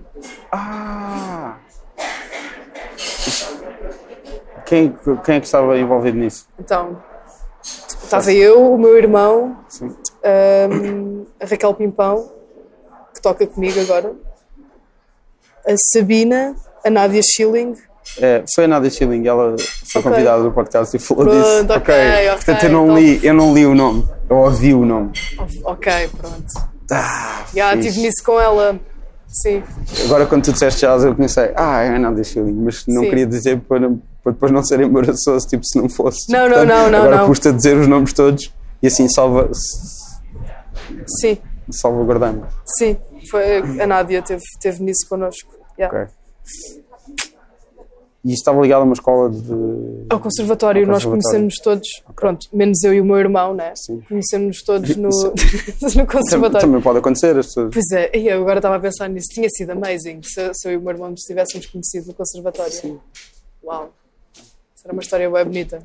Ah! 0.49 1.57
Quem, 4.65 4.95
quem 5.25 5.35
é 5.35 5.39
que 5.41 5.45
estava 5.45 5.77
envolvido 5.77 6.17
nisso? 6.17 6.47
Então, 6.57 7.03
estava 7.61 8.31
eu, 8.31 8.73
o 8.75 8.77
meu 8.77 8.97
irmão, 8.97 9.57
Sim. 9.67 9.93
um, 10.71 11.25
a 11.37 11.45
Raquel 11.45 11.73
Pimpão, 11.73 12.31
que 13.13 13.21
toca 13.21 13.45
comigo 13.45 13.77
agora, 13.81 14.13
a 15.67 15.75
Sabina, 15.91 16.55
a 16.85 16.89
Nádia 16.89 17.21
Schilling. 17.21 17.75
É, 18.21 18.41
foi 18.55 18.63
a 18.63 18.67
Nadia 18.69 18.89
Schilling, 18.89 19.27
ela 19.27 19.57
foi 19.91 19.99
Ok. 19.99 20.11
convidada 20.11 20.43
do 20.43 20.51
podcast 20.53 20.95
e 20.95 20.99
falou 20.99 21.25
Pronto, 21.25 21.37
disso. 21.43 21.73
ok, 21.77 21.93
ok, 21.93 22.29
Portanto, 22.35 22.63
eu 22.63 22.69
não, 22.71 22.83
então- 22.85 22.97
li, 22.99 23.19
eu 23.21 23.33
não 23.33 23.53
li 23.53 23.65
o 23.65 23.75
nome, 23.75 24.07
eu 24.29 24.37
ouvi 24.37 24.73
o 24.73 24.85
nome. 24.85 25.11
Ok, 25.65 26.09
pronto. 26.17 26.71
Ah, 26.89 27.43
Já 27.53 27.75
estive 27.75 27.99
nisso 27.99 28.23
com 28.25 28.39
ela. 28.39 28.79
Sim. 29.33 29.63
Agora, 30.05 30.25
quando 30.27 30.43
tu 30.43 30.53
disseste 30.53 30.81
jazz, 30.81 31.03
eu 31.03 31.15
pensei, 31.15 31.51
ah, 31.55 31.81
é 31.81 31.95
a 31.95 31.99
Nadia 31.99 32.23
Schilling, 32.23 32.53
mas 32.53 32.85
não 32.87 33.01
Sim. 33.01 33.09
queria 33.09 33.25
dizer 33.25 33.59
para, 33.61 33.89
para 34.23 34.31
depois 34.31 34.51
não 34.51 34.63
ser 34.63 34.79
embaraçoso, 34.81 35.47
tipo, 35.47 35.65
se 35.65 35.77
não 35.79 35.89
fosse. 35.89 36.31
Não, 36.31 36.47
não, 36.47 36.63
não, 36.63 36.89
não, 36.89 36.99
Agora 36.99 37.17
não. 37.17 37.27
pus-te 37.27 37.47
a 37.47 37.51
dizer 37.51 37.75
os 37.75 37.87
nomes 37.87 38.13
todos 38.13 38.53
e 38.81 38.87
assim 38.87 39.09
salva, 39.09 39.49
Sim, 41.19 41.37
salvaguardamos. 41.71 42.47
sim. 42.77 42.95
Foi, 43.31 43.57
a 43.81 43.87
Nádia 43.87 44.21
teve, 44.21 44.43
teve 44.61 44.83
nisso 44.83 45.07
connosco. 45.09 45.49
Yeah. 45.79 46.03
Ok. 46.03 46.13
E 48.25 48.31
estava 48.31 48.61
ligado 48.61 48.81
a 48.81 48.85
uma 48.85 48.93
escola 48.93 49.29
de. 49.29 49.51
Ao 50.09 50.17
conservatório, 50.19 50.83
Ao 50.83 50.87
nós 50.87 51.03
conservatório. 51.03 51.09
conhecemos 51.09 51.55
todos, 51.61 51.87
pronto, 52.15 52.47
menos 52.53 52.81
eu 52.83 52.93
e 52.93 53.01
o 53.01 53.05
meu 53.05 53.17
irmão, 53.17 53.53
né? 53.53 53.73
Sim. 53.75 53.99
Conhecemos 54.07 54.63
todos 54.63 54.95
no, 54.95 55.09
no 55.95 56.07
conservatório. 56.07 56.65
Também 56.67 56.81
pode 56.81 56.99
acontecer, 56.99 57.37
as 57.37 57.47
pessoas. 57.47 57.73
Pois 57.73 57.91
é, 57.91 58.09
eu 58.13 58.41
agora 58.41 58.59
estava 58.59 58.77
a 58.77 58.79
pensar 58.79 59.09
nisso. 59.09 59.27
Tinha 59.33 59.49
sido 59.49 59.71
amazing 59.71 60.21
se, 60.23 60.53
se 60.53 60.67
eu 60.69 60.71
e 60.71 60.77
o 60.77 60.81
meu 60.81 60.91
irmão 60.91 61.09
nos 61.11 61.19
tivéssemos 61.21 61.65
conhecido 61.65 62.07
no 62.07 62.13
conservatório. 62.13 63.01
Uau. 63.61 63.91
Isso 64.33 64.85
era 64.85 64.93
uma 64.93 65.01
história 65.01 65.29
bem 65.29 65.43
bonita. 65.43 65.79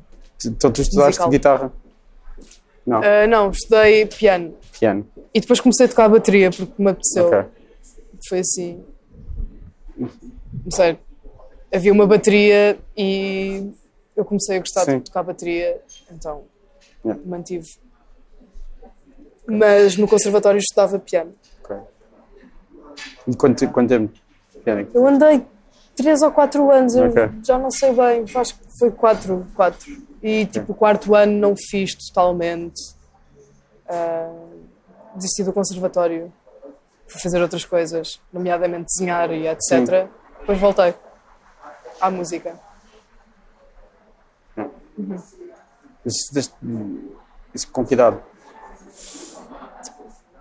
Então 0.45 0.71
tu 0.71 0.81
estudaste 0.81 1.09
Musical. 1.19 1.29
guitarra? 1.29 1.73
Não, 2.87 3.01
Ah, 3.03 3.27
não, 3.27 3.49
estudei 3.51 4.05
piano. 4.05 4.53
piano. 4.79 5.05
E 5.33 5.41
depois 5.41 5.59
comecei 5.59 5.87
a 5.87 5.89
tocar 5.89 6.05
a 6.05 6.09
bateria 6.09 6.49
porque 6.51 6.71
me 6.81 6.89
apeteceu. 6.89 7.27
Ok. 7.27 7.43
Foi 8.29 8.39
assim. 8.39 8.79
Não 9.97 10.71
sei. 10.71 10.97
Havia 11.73 11.93
uma 11.93 12.07
bateria 12.07 12.79
e 12.97 13.71
eu 14.15 14.25
comecei 14.25 14.57
a 14.57 14.59
gostar 14.59 14.85
Sim. 14.85 14.97
de 14.99 15.05
tocar 15.05 15.23
bateria, 15.23 15.79
então 16.11 16.43
Yeah. 17.05 17.21
mantive. 17.25 17.69
Mas 19.47 19.95
no 19.97 20.07
conservatório 20.07 20.59
estudava 20.59 20.99
piano. 20.99 21.33
E 23.27 23.35
quanto, 23.35 23.67
quanto 23.69 23.89
tempo? 23.89 24.13
Piano? 24.63 24.87
Eu 24.93 25.07
andei 25.07 25.45
3 25.95 26.21
ou 26.21 26.31
4 26.31 26.71
anos, 26.71 26.95
eu 26.95 27.09
Ok. 27.09 27.29
já 27.45 27.57
não 27.57 27.71
sei 27.71 27.93
bem, 27.93 28.25
acho 28.35 28.55
que 28.55 28.65
foi 28.77 28.91
4, 28.91 29.47
4. 29.55 30.09
E 30.21 30.45
tipo, 30.45 30.73
o 30.73 30.75
quarto 30.75 31.15
ano 31.15 31.31
não 31.39 31.55
fiz 31.55 31.95
totalmente. 31.95 32.81
Ah, 33.87 34.31
desisti 35.15 35.43
do 35.43 35.53
conservatório. 35.53 36.31
Fui 37.07 37.21
fazer 37.21 37.41
outras 37.41 37.65
coisas, 37.65 38.19
nomeadamente 38.31 38.87
desenhar 38.93 39.31
e 39.31 39.47
etc. 39.47 40.07
Depois 40.41 40.59
voltei 40.59 40.93
à 42.01 42.09
música. 42.11 42.53
Isso, 46.05 46.33
deste- 46.33 46.53
isso 47.53 47.67
com 47.71 47.85
que 47.85 47.93
idade? 47.93 48.17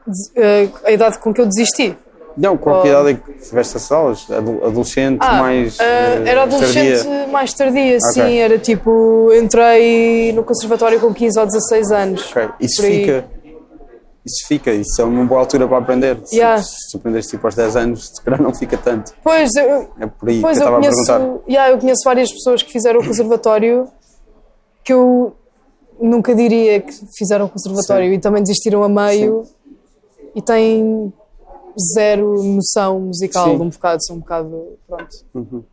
Des- 0.06 0.32
ah, 0.36 0.86
a 0.88 0.90
idade 0.92 1.18
com 1.18 1.32
que 1.32 1.40
eu 1.40 1.46
desisti. 1.46 1.96
Não, 2.36 2.56
com 2.56 2.80
que 2.82 2.86
Oh. 2.88 2.90
idade 2.90 3.08
é 3.10 3.14
que 3.14 3.32
tiveste 3.48 3.76
essas 3.76 3.90
aulas? 3.90 4.30
Ado- 4.30 4.64
Adolescente, 4.64 5.18
Ah, 5.20 5.38
mais. 5.40 5.78
eh, 5.80 6.22
era 6.24 6.44
adolescente 6.44 7.02
tardia? 7.04 7.26
mais 7.26 7.52
tardia, 7.52 7.96
Ok. 7.96 8.10
sim. 8.12 8.36
Era 8.38 8.58
tipo, 8.58 9.32
entrei 9.34 10.32
no 10.32 10.44
conservatório 10.44 11.00
com 11.00 11.12
15 11.12 11.38
ou 11.38 11.44
16 11.46 11.90
anos. 11.90 12.30
Ok. 12.30 12.48
Isso 12.60 12.80
fica. 12.80 13.24
Isso 14.28 14.46
fica, 14.46 14.70
isso 14.72 15.00
é 15.00 15.04
uma 15.04 15.24
boa 15.24 15.40
altura 15.40 15.66
para 15.66 15.78
aprender. 15.78 16.20
Se- 16.24 16.36
Yeah. 16.36 16.62
Se, 16.62 16.90
tu 16.92 16.98
aprenderes 16.98 17.26
tipo 17.26 17.46
aos 17.46 17.54
10 17.54 17.76
anos, 17.76 18.08
se 18.14 18.22
calhar 18.22 18.40
não 18.42 18.54
fica 18.54 18.76
tanto. 18.76 19.12
Pois, 19.24 19.54
eu, 19.56 19.88
É 19.98 20.06
por 20.06 20.28
aí 20.28 20.40
Pois 20.40 20.58
que 20.58 20.64
eu 20.64 20.68
eu 20.68 20.68
estava 20.68 20.76
a 20.76 20.80
conheço, 20.80 21.06
perguntar. 21.06 21.50
yeah, 21.50 21.72
eu 21.72 21.78
conheço 21.78 22.00
várias 22.04 22.30
pessoas 22.32 22.62
que 22.62 22.70
fizeram 22.72 23.00
o 23.00 23.06
conservatório 23.06 23.88
que 24.84 24.92
eu 24.92 25.34
nunca 26.00 26.34
diria 26.34 26.80
que 26.80 26.92
fizeram 27.16 27.46
o 27.46 27.48
conservatório 27.48 28.08
Sim. 28.08 28.14
e 28.14 28.18
também 28.20 28.42
desistiram 28.42 28.82
a 28.84 28.88
meio 28.88 29.44
e 30.34 30.40
têm 30.42 31.12
zero 31.94 32.42
noção 32.42 33.00
musical 33.00 33.50
Sim. 33.50 33.56
de 33.56 33.62
um 33.62 33.68
bocado, 33.68 34.04
são 34.04 34.16
um 34.16 34.20
bocado, 34.20 34.78
pronto. 34.86 35.64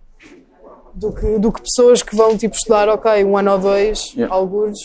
do 0.93 1.11
que, 1.11 1.37
do 1.39 1.51
que 1.51 1.61
pessoas 1.61 2.01
que 2.01 2.15
vão 2.15 2.37
tipo 2.37 2.55
estudar, 2.55 2.87
ok, 2.89 3.23
um 3.25 3.37
ano 3.37 3.51
ou 3.51 3.59
dois, 3.59 4.13
Yeah. 4.15 4.33
alguns 4.33 4.77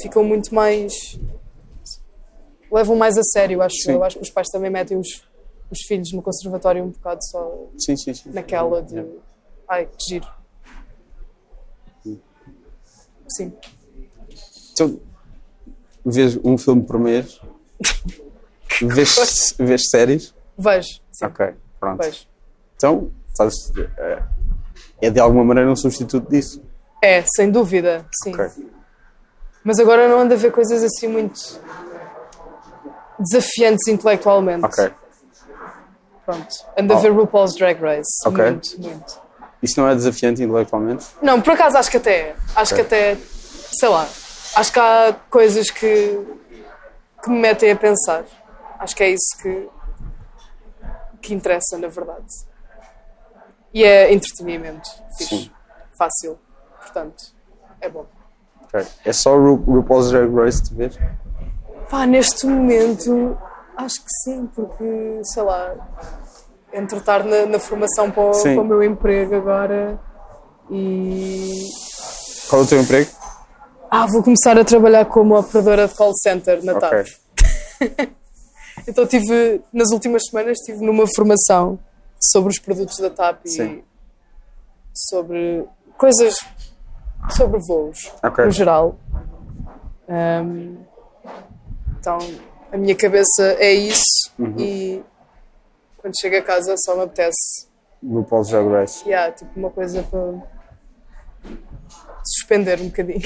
ficam 0.00 0.22
muito 0.22 0.54
mais. 0.54 0.92
Levam 2.70 2.96
mais 2.96 3.16
a 3.16 3.22
sério, 3.22 3.62
acho 3.62 3.76
Sim. 3.82 3.92
eu. 3.92 4.04
Acho 4.04 4.16
que 4.16 4.22
os 4.22 4.30
pais 4.30 4.48
também 4.48 4.70
metem 4.70 4.98
os, 4.98 5.22
os 5.70 5.78
filhos 5.86 6.12
no 6.12 6.22
conservatório 6.22 6.82
um 6.84 6.88
bocado 6.88 7.20
só 7.24 7.66
Sim, 7.78 7.96
sim, 7.96 8.12
naquela 8.26 8.82
de. 8.82 9.04
Ai, 9.68 9.86
que 9.86 10.08
giro. 10.08 10.28
Sim. 13.28 13.52
Então, 14.72 15.00
vês 16.04 16.38
um 16.42 16.56
filme 16.56 16.82
por 16.82 16.98
mês? 16.98 17.40
vês, 18.82 19.54
vês 19.58 19.88
séries? 19.90 20.34
Vejo, 20.56 21.00
sim, 21.12 21.26
Ok, 21.26 21.54
pronto. 21.78 22.02
vejo. 22.02 22.26
Então, 22.76 23.10
estás, 23.28 23.54
é, 23.98 24.22
é 25.02 25.10
de 25.10 25.20
alguma 25.20 25.44
maneira 25.44 25.70
um 25.70 25.76
substituto 25.76 26.28
disso. 26.30 26.62
É, 27.02 27.22
sem 27.36 27.50
dúvida, 27.50 28.06
sim. 28.24 28.32
Mas 29.62 29.78
agora 29.78 30.08
não 30.08 30.20
ando 30.20 30.34
a 30.34 30.36
ver 30.36 30.50
coisas 30.50 30.82
assim 30.82 31.06
muito 31.08 31.60
desafiantes 33.18 33.86
intelectualmente. 33.88 34.64
Ok. 34.64 34.90
Pronto. 36.24 36.48
Ando 36.78 36.92
a 36.92 36.96
Oh. 36.96 37.00
ver 37.00 37.12
RuPaul's 37.12 37.54
Drag 37.54 37.80
Race. 37.80 38.10
Ok. 38.26 38.44
Muito, 38.44 38.80
muito. 38.80 39.20
Isso 39.62 39.80
não 39.80 39.88
é 39.88 39.94
desafiante 39.94 40.42
intelectualmente? 40.42 41.06
Não, 41.22 41.40
por 41.40 41.54
acaso 41.54 41.76
acho 41.78 41.90
que 41.90 41.96
até 41.96 42.12
é. 42.30 42.36
Acho 42.54 42.74
que 42.74 42.80
até, 42.82 43.16
sei 43.72 43.88
lá, 43.88 44.06
acho 44.56 44.72
que 44.72 44.78
há 44.78 45.16
coisas 45.30 45.70
que, 45.70 46.26
que 47.22 47.30
me 47.30 47.38
metem 47.40 47.72
a 47.72 47.76
pensar. 47.76 48.24
Acho 48.78 48.94
que 48.94 49.02
é 49.02 49.10
isso 49.10 49.36
que, 49.42 49.68
que 51.20 51.34
interessa, 51.34 51.76
na 51.78 51.88
verdade. 51.88 52.26
E 53.74 53.82
é 53.84 54.12
entretenimento. 54.12 54.88
Fixe. 55.16 55.36
Sim. 55.36 55.50
Fácil. 55.98 56.38
Portanto, 56.80 57.24
é 57.80 57.88
bom. 57.88 58.06
Ok. 58.62 58.86
É 59.04 59.12
só 59.12 59.36
Ru 59.36 59.56
RuPaul's 59.56 60.10
Drag 60.10 60.32
Race 60.34 60.62
de 60.62 60.74
ver? 60.74 60.96
Pá, 61.90 62.06
neste 62.06 62.46
momento, 62.46 63.36
acho 63.76 64.00
que 64.00 64.10
sim, 64.22 64.46
porque, 64.54 65.20
sei 65.24 65.42
lá, 65.42 65.74
entre 66.72 66.98
estar 66.98 67.24
na, 67.24 67.46
na 67.46 67.58
formação 67.58 68.10
para 68.10 68.22
o, 68.22 68.42
para 68.42 68.60
o 68.60 68.64
meu 68.64 68.82
emprego 68.82 69.34
agora 69.34 69.98
e. 70.70 71.64
Qual 72.48 72.62
é 72.62 72.64
o 72.64 72.68
teu 72.68 72.80
emprego? 72.80 73.10
Ah, 73.90 74.06
vou 74.06 74.22
começar 74.22 74.58
a 74.58 74.64
trabalhar 74.64 75.06
como 75.06 75.38
operadora 75.38 75.88
de 75.88 75.94
call 75.94 76.12
center 76.14 76.62
na 76.64 76.74
TAP. 76.78 76.92
Ok. 76.92 78.08
Então 78.86 79.06
tive, 79.06 79.60
nas 79.70 79.90
últimas 79.90 80.22
semanas, 80.30 80.60
estive 80.60 80.82
numa 80.82 81.04
formação 81.14 81.78
sobre 82.18 82.50
os 82.50 82.58
produtos 82.58 82.96
da 82.98 83.10
TAP 83.10 83.44
e 83.44 83.50
Sim. 83.50 83.82
sobre 84.94 85.66
coisas 85.98 86.36
sobre 87.30 87.60
voos, 87.66 88.10
Ok. 88.22 88.46
no 88.46 88.50
geral. 88.50 88.96
Ahm, 90.08 90.76
então, 91.98 92.18
a 92.72 92.76
minha 92.76 92.94
cabeça 92.94 93.56
é 93.58 93.72
isso 93.72 94.30
Uhum. 94.38 94.54
e 94.58 95.02
quando 95.98 96.18
chego 96.20 96.36
a 96.36 96.42
casa 96.42 96.74
só 96.78 96.96
me 96.96 97.02
apetece. 97.02 97.66
RuPaul's 98.06 98.48
Drag 98.48 98.68
Race. 98.68 99.12
Há 99.12 99.32
tipo 99.32 99.50
uma 99.56 99.70
coisa 99.70 100.02
para 100.04 100.34
suspender 102.24 102.80
um 102.80 102.86
bocadinho. 102.86 103.20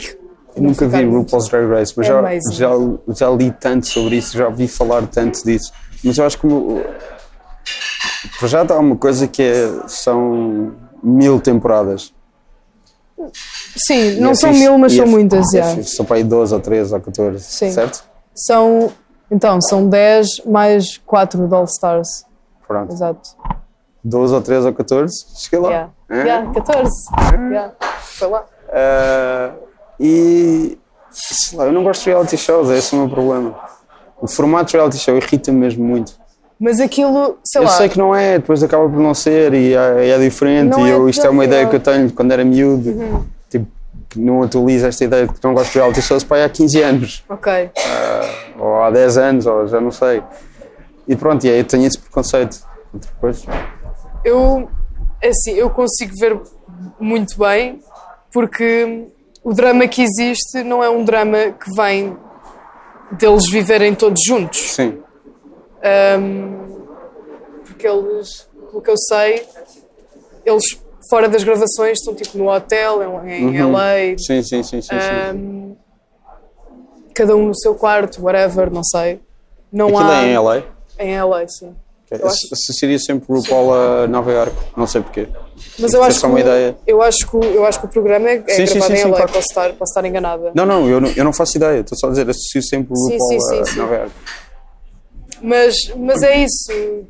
Eu 0.55 0.63
nunca 0.63 0.87
vi 0.87 1.05
muito- 1.05 1.27
RuPaul's 1.35 1.49
Drag 1.49 1.67
Race, 1.69 1.93
mas 1.97 2.07
É 2.07 2.11
já, 2.11 2.51
já, 2.51 2.71
já 3.09 3.31
li 3.31 3.51
tanto 3.53 3.87
sobre 3.87 4.17
isso, 4.17 4.37
já 4.37 4.49
ouvi 4.49 4.69
falar 4.69 5.07
tanto 5.09 5.43
disso. 5.45 5.73
Mas 6.05 6.17
eu 6.19 6.25
acho 6.27 6.39
que 6.39 6.47
o- 6.47 6.83
para 8.39 8.49
já 8.49 8.63
está 8.63 8.79
uma 8.79 8.97
coisa 8.97 9.27
que 9.29 9.43
é, 9.43 9.89
são 9.89 10.75
mil 11.03 11.41
temporadas. 11.41 12.13
Sim, 13.77 14.21
não 14.21 14.31
é 14.31 14.35
são 14.35 14.51
fixe, 14.51 14.63
mil, 14.65 14.79
mas 14.79 14.93
são 14.95 15.05
é- 15.05 15.09
muitas, 15.09 15.55
é. 15.55 15.83
São 15.83 16.05
para 16.05 16.17
aí 16.17 16.25
12 16.25 16.53
ou 16.55 16.61
13 16.61 16.93
ou 16.95 17.01
14, 17.01 17.45
Sim. 17.45 17.71
certo? 17.71 18.05
São, 18.35 18.91
então, 19.31 19.61
são 19.61 19.89
10 19.89 20.43
mais 20.47 20.99
4 21.07 21.47
de 21.47 21.55
All 21.55 21.65
Stars. 21.65 22.25
Pronto. 22.67 22.93
Exato. 22.93 23.31
12 24.05 24.35
ou 24.35 24.41
13 24.43 24.67
ou 24.67 24.73
14, 24.75 25.15
cheguei 25.37 25.61
lá. 25.61 25.69
Yeah. 25.69 25.91
Hã? 26.11 26.15
Yeah, 26.17 26.53
14. 26.53 26.91
Yeah. 27.51 27.73
Foi 28.01 28.29
lá. 28.29 28.45
Ah, 28.73 29.53
e 30.01 30.79
sei 31.11 31.59
lá, 31.59 31.67
eu 31.67 31.73
não 31.73 31.85
gosto 31.85 32.03
de 32.03 32.11
reality 32.11 32.37
shows, 32.37 32.71
é 32.71 32.79
esse 32.79 32.95
o 32.95 32.99
meu 32.99 33.09
problema. 33.09 33.55
O 34.21 34.27
formato 34.27 34.71
de 34.71 34.77
reality 34.77 34.99
show 34.99 35.17
irrita-me 35.17 35.59
mesmo 35.59 35.85
muito. 35.85 36.13
Mas 36.59 36.81
aquilo, 36.81 37.39
sei 37.45 37.61
Eu 37.61 37.65
lá. 37.67 37.71
sei 37.73 37.89
que 37.89 37.99
não 37.99 38.15
é, 38.15 38.39
depois 38.39 38.63
acaba 38.63 38.89
por 38.89 38.99
não 38.99 39.15
ser 39.15 39.53
e 39.53 39.75
é, 39.75 40.11
é 40.11 40.19
diferente. 40.19 40.71
Não 40.71 40.87
e 40.87 40.91
é 40.91 40.95
eu, 40.95 41.09
isto 41.09 41.27
é 41.27 41.31
uma 41.31 41.45
ideia 41.45 41.67
desafiante. 41.67 41.85
que 41.85 41.91
eu 41.91 41.95
tenho 41.95 42.13
quando 42.13 42.31
era 42.33 42.45
miúdo. 42.45 42.93
Tipo, 42.93 43.27
que 44.13 44.19
não 44.21 44.43
atualizo 44.43 44.87
esta 44.87 45.05
ideia 45.05 45.27
de 45.27 45.33
que 45.33 45.41
não 45.43 45.55
gosto 45.55 45.73
de 45.73 45.79
reality 45.79 46.03
shows 46.03 46.23
para 46.25 46.45
há 46.45 46.49
15 46.49 46.83
anos, 46.83 47.25
Ok. 47.29 47.71
ou 48.59 48.83
há 48.83 48.91
10 48.91 49.17
anos, 49.19 49.47
ou 49.47 49.67
já 49.67 49.81
não 49.81 49.91
sei. 49.91 50.23
E 51.09 51.17
pronto, 51.17 51.45
e 51.47 51.51
aí 51.51 51.59
eu 51.59 51.65
tenho 51.65 51.87
esse 51.87 51.99
preconceito. 51.99 52.59
Depois, 52.93 53.45
Eu, 54.25 54.69
é 55.21 55.29
assim, 55.29 55.53
eu 55.53 55.71
consigo 55.71 56.13
ver 56.21 56.39
muito 57.01 57.39
bem 57.39 57.81
porque 58.31 59.09
o 59.43 59.53
drama 59.55 59.89
que 59.89 60.03
existe 60.03 60.63
não 60.63 60.83
é 60.85 60.91
um 60.91 61.05
drama 61.05 61.39
que 61.53 61.75
vem 61.75 62.17
deles 63.13 63.45
viverem 63.51 63.95
todos 63.95 64.21
juntos. 64.27 64.75
sim, 64.75 64.99
Porque 67.65 67.87
eles, 67.87 68.49
pelo 68.71 68.83
que 68.83 68.91
eu 68.91 68.97
sei, 69.09 69.47
eles 70.45 70.82
fora 71.09 71.29
das 71.29 71.43
gravações 71.45 71.99
estão 71.99 72.15
tipo 72.15 72.37
no 72.39 72.49
hotel, 72.49 73.03
em, 73.27 73.33
em 73.33 73.63
Uhum. 73.63 73.73
LA, 73.73 74.17
sim, 74.19 74.43
sim, 74.43 74.63
sim, 74.63 74.81
sim. 74.81 74.83
sim. 74.83 74.97
Ahm, 74.97 75.73
cada 77.15 77.37
um 77.37 77.47
no 77.49 77.55
seu 77.59 77.75
quarto, 77.75 78.23
whatever, 78.23 78.71
não 78.71 78.83
sei. 78.85 79.21
Não 79.73 79.89
Aquilo 79.89 80.11
há 80.11 80.23
é 80.23 80.27
em 80.33 80.39
LA? 80.39 80.63
em 80.99 81.21
LA, 81.23 81.49
sim. 81.49 81.75
Acho- 82.13 82.49
Associaria 82.53 82.99
sempre 82.99 83.25
o 83.33 83.37
RuPaul 83.37 83.73
a 83.73 84.07
Nova 84.07 84.31
York, 84.31 84.55
não 84.77 84.87
sei 84.87 85.01
porquê. 85.01 85.29
Mas 85.79 85.95
eu 85.95 86.03
é 86.05 86.09
acho, 86.09 86.21
que, 86.21 86.27
uma 86.27 86.35
o- 86.37 86.39
ideia. 86.41 86.77
eu, 86.87 87.01
acho 87.01 87.27
que, 87.27 87.37
eu 87.37 87.65
acho 87.65 87.81
que 87.81 87.87
o 87.87 87.89
programa 87.89 88.29
é, 88.29 88.35
é 88.35 88.49
Sim, 88.51 88.67
sim, 88.67 88.75
gravado 88.75 88.87
sim, 88.87 88.93
em 88.93 88.97
sim, 89.03 89.09
LA, 89.09 89.17
claro. 89.17 89.33
posso, 89.33 89.47
estar, 89.49 89.73
posso 89.73 89.91
estar 89.93 90.05
enganada. 90.07 90.53
Não, 90.55 90.67
não, 90.67 90.87
eu 90.89 91.01
não, 91.01 91.09
eu 91.11 91.25
não 91.25 91.33
faço 91.33 91.57
ideia, 91.57 91.81
estou 91.81 91.97
só 91.97 92.09
a 92.09 92.11
dizer, 92.11 92.29
associo 92.29 92.63
sempre 92.63 92.93
o 92.93 92.97
Sim, 92.97 93.13
RuPaul 93.13 93.41
sim, 93.41 93.61
a 93.61 93.65
sim, 93.65 93.73
sim. 93.73 93.79
Nova 93.79 93.95
York. 93.95 94.13
Mas, 95.41 95.75
mas 95.97 96.23
é 96.23 96.37
isso. 96.45 97.07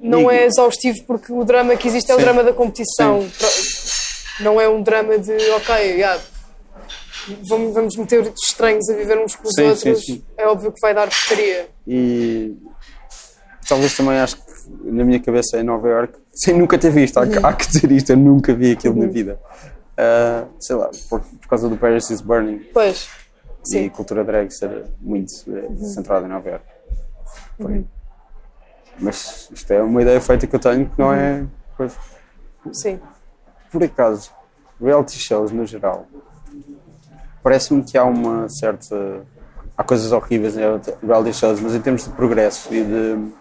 Não 0.00 0.30
é 0.30 0.44
exaustivo 0.44 1.02
porque 1.06 1.32
o 1.32 1.44
drama 1.44 1.76
que 1.76 1.88
existe 1.88 2.10
é 2.10 2.14
o 2.14 2.18
Sim. 2.18 2.24
drama 2.24 2.44
da 2.44 2.52
competição. 2.52 3.26
Não 4.40 4.60
é 4.60 4.68
um 4.68 4.82
drama 4.82 5.18
de, 5.18 5.32
ok, 5.50 5.74
yeah, 5.74 6.20
vamos, 7.48 7.74
vamos 7.74 7.96
meter 7.96 8.32
estranhos 8.40 8.88
a 8.88 8.94
viver 8.94 9.18
uns 9.18 9.34
com 9.34 9.48
os 9.48 9.54
Sim, 9.54 9.74
sim, 9.74 9.88
outros. 9.88 10.06
sim. 10.06 10.24
É 10.36 10.46
óbvio 10.46 10.70
que 10.72 10.80
vai 10.80 10.94
dar 10.94 11.08
porcaria. 11.08 11.68
E 11.86 12.54
talvez 13.68 13.96
também 13.96 14.18
acho 14.18 14.36
que 14.36 14.42
na 14.84 15.04
minha 15.04 15.18
cabeça 15.20 15.56
é 15.56 15.62
Nova 15.64 15.88
York, 15.88 16.14
sem 16.32 16.54
nunca 16.56 16.78
ter 16.78 16.90
visto, 16.90 17.18
há, 17.18 17.26
que- 17.26 17.38
há 17.44 17.52
que 17.52 17.66
dizer 17.66 17.90
isto, 17.90 18.10
eu 18.12 18.16
nunca 18.16 18.54
vi 18.54 18.72
aquilo 18.72 18.94
na 18.96 19.06
vida. 19.06 19.40
Ah, 19.96 20.44
sei 20.60 20.76
lá, 20.76 20.88
por, 21.10 21.20
por 21.20 21.48
causa 21.48 21.68
do 21.68 21.76
Paris 21.76 22.08
is 22.10 22.20
Burning 22.20 22.58
Pois, 22.72 23.08
e 23.66 23.70
sim. 23.70 23.86
a 23.86 23.90
cultura 23.90 24.22
drag 24.22 24.48
ser 24.52 24.84
muito 25.00 25.32
eh, 25.48 25.84
centrada 25.92 26.24
em 26.26 26.28
Nova 26.28 26.48
York. 26.48 26.64
Por 27.58 27.72
aí. 27.72 27.84
Mas 29.00 29.48
isto 29.52 29.70
é 29.72 29.82
uma 29.82 30.02
ideia 30.02 30.20
feita 30.20 30.46
que 30.46 30.56
eu 30.56 30.60
tenho 30.60 30.86
que 30.86 30.98
não 30.98 31.12
é 31.12 31.44
coisa. 31.76 31.96
sim. 32.72 33.00
Por 33.70 33.82
acaso, 33.84 34.30
reality 34.80 35.18
shows 35.18 35.52
no 35.52 35.66
geral, 35.66 36.06
parece-me 37.42 37.82
que 37.82 37.96
há 37.96 38.04
uma 38.04 38.48
certa. 38.48 39.22
Há 39.76 39.84
coisas 39.84 40.10
horríveis 40.10 40.56
em 40.56 40.62
reality 41.06 41.32
shows, 41.32 41.60
mas 41.60 41.74
em 41.74 41.80
termos 41.80 42.04
de 42.04 42.10
progresso 42.10 42.74
e 42.74 42.82
de. 42.82 43.32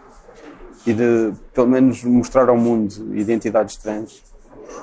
e 0.86 0.94
de, 0.94 1.34
pelo 1.54 1.68
menos, 1.68 2.04
mostrar 2.04 2.48
ao 2.50 2.58
mundo 2.58 3.16
identidades 3.16 3.76
trans, 3.78 4.22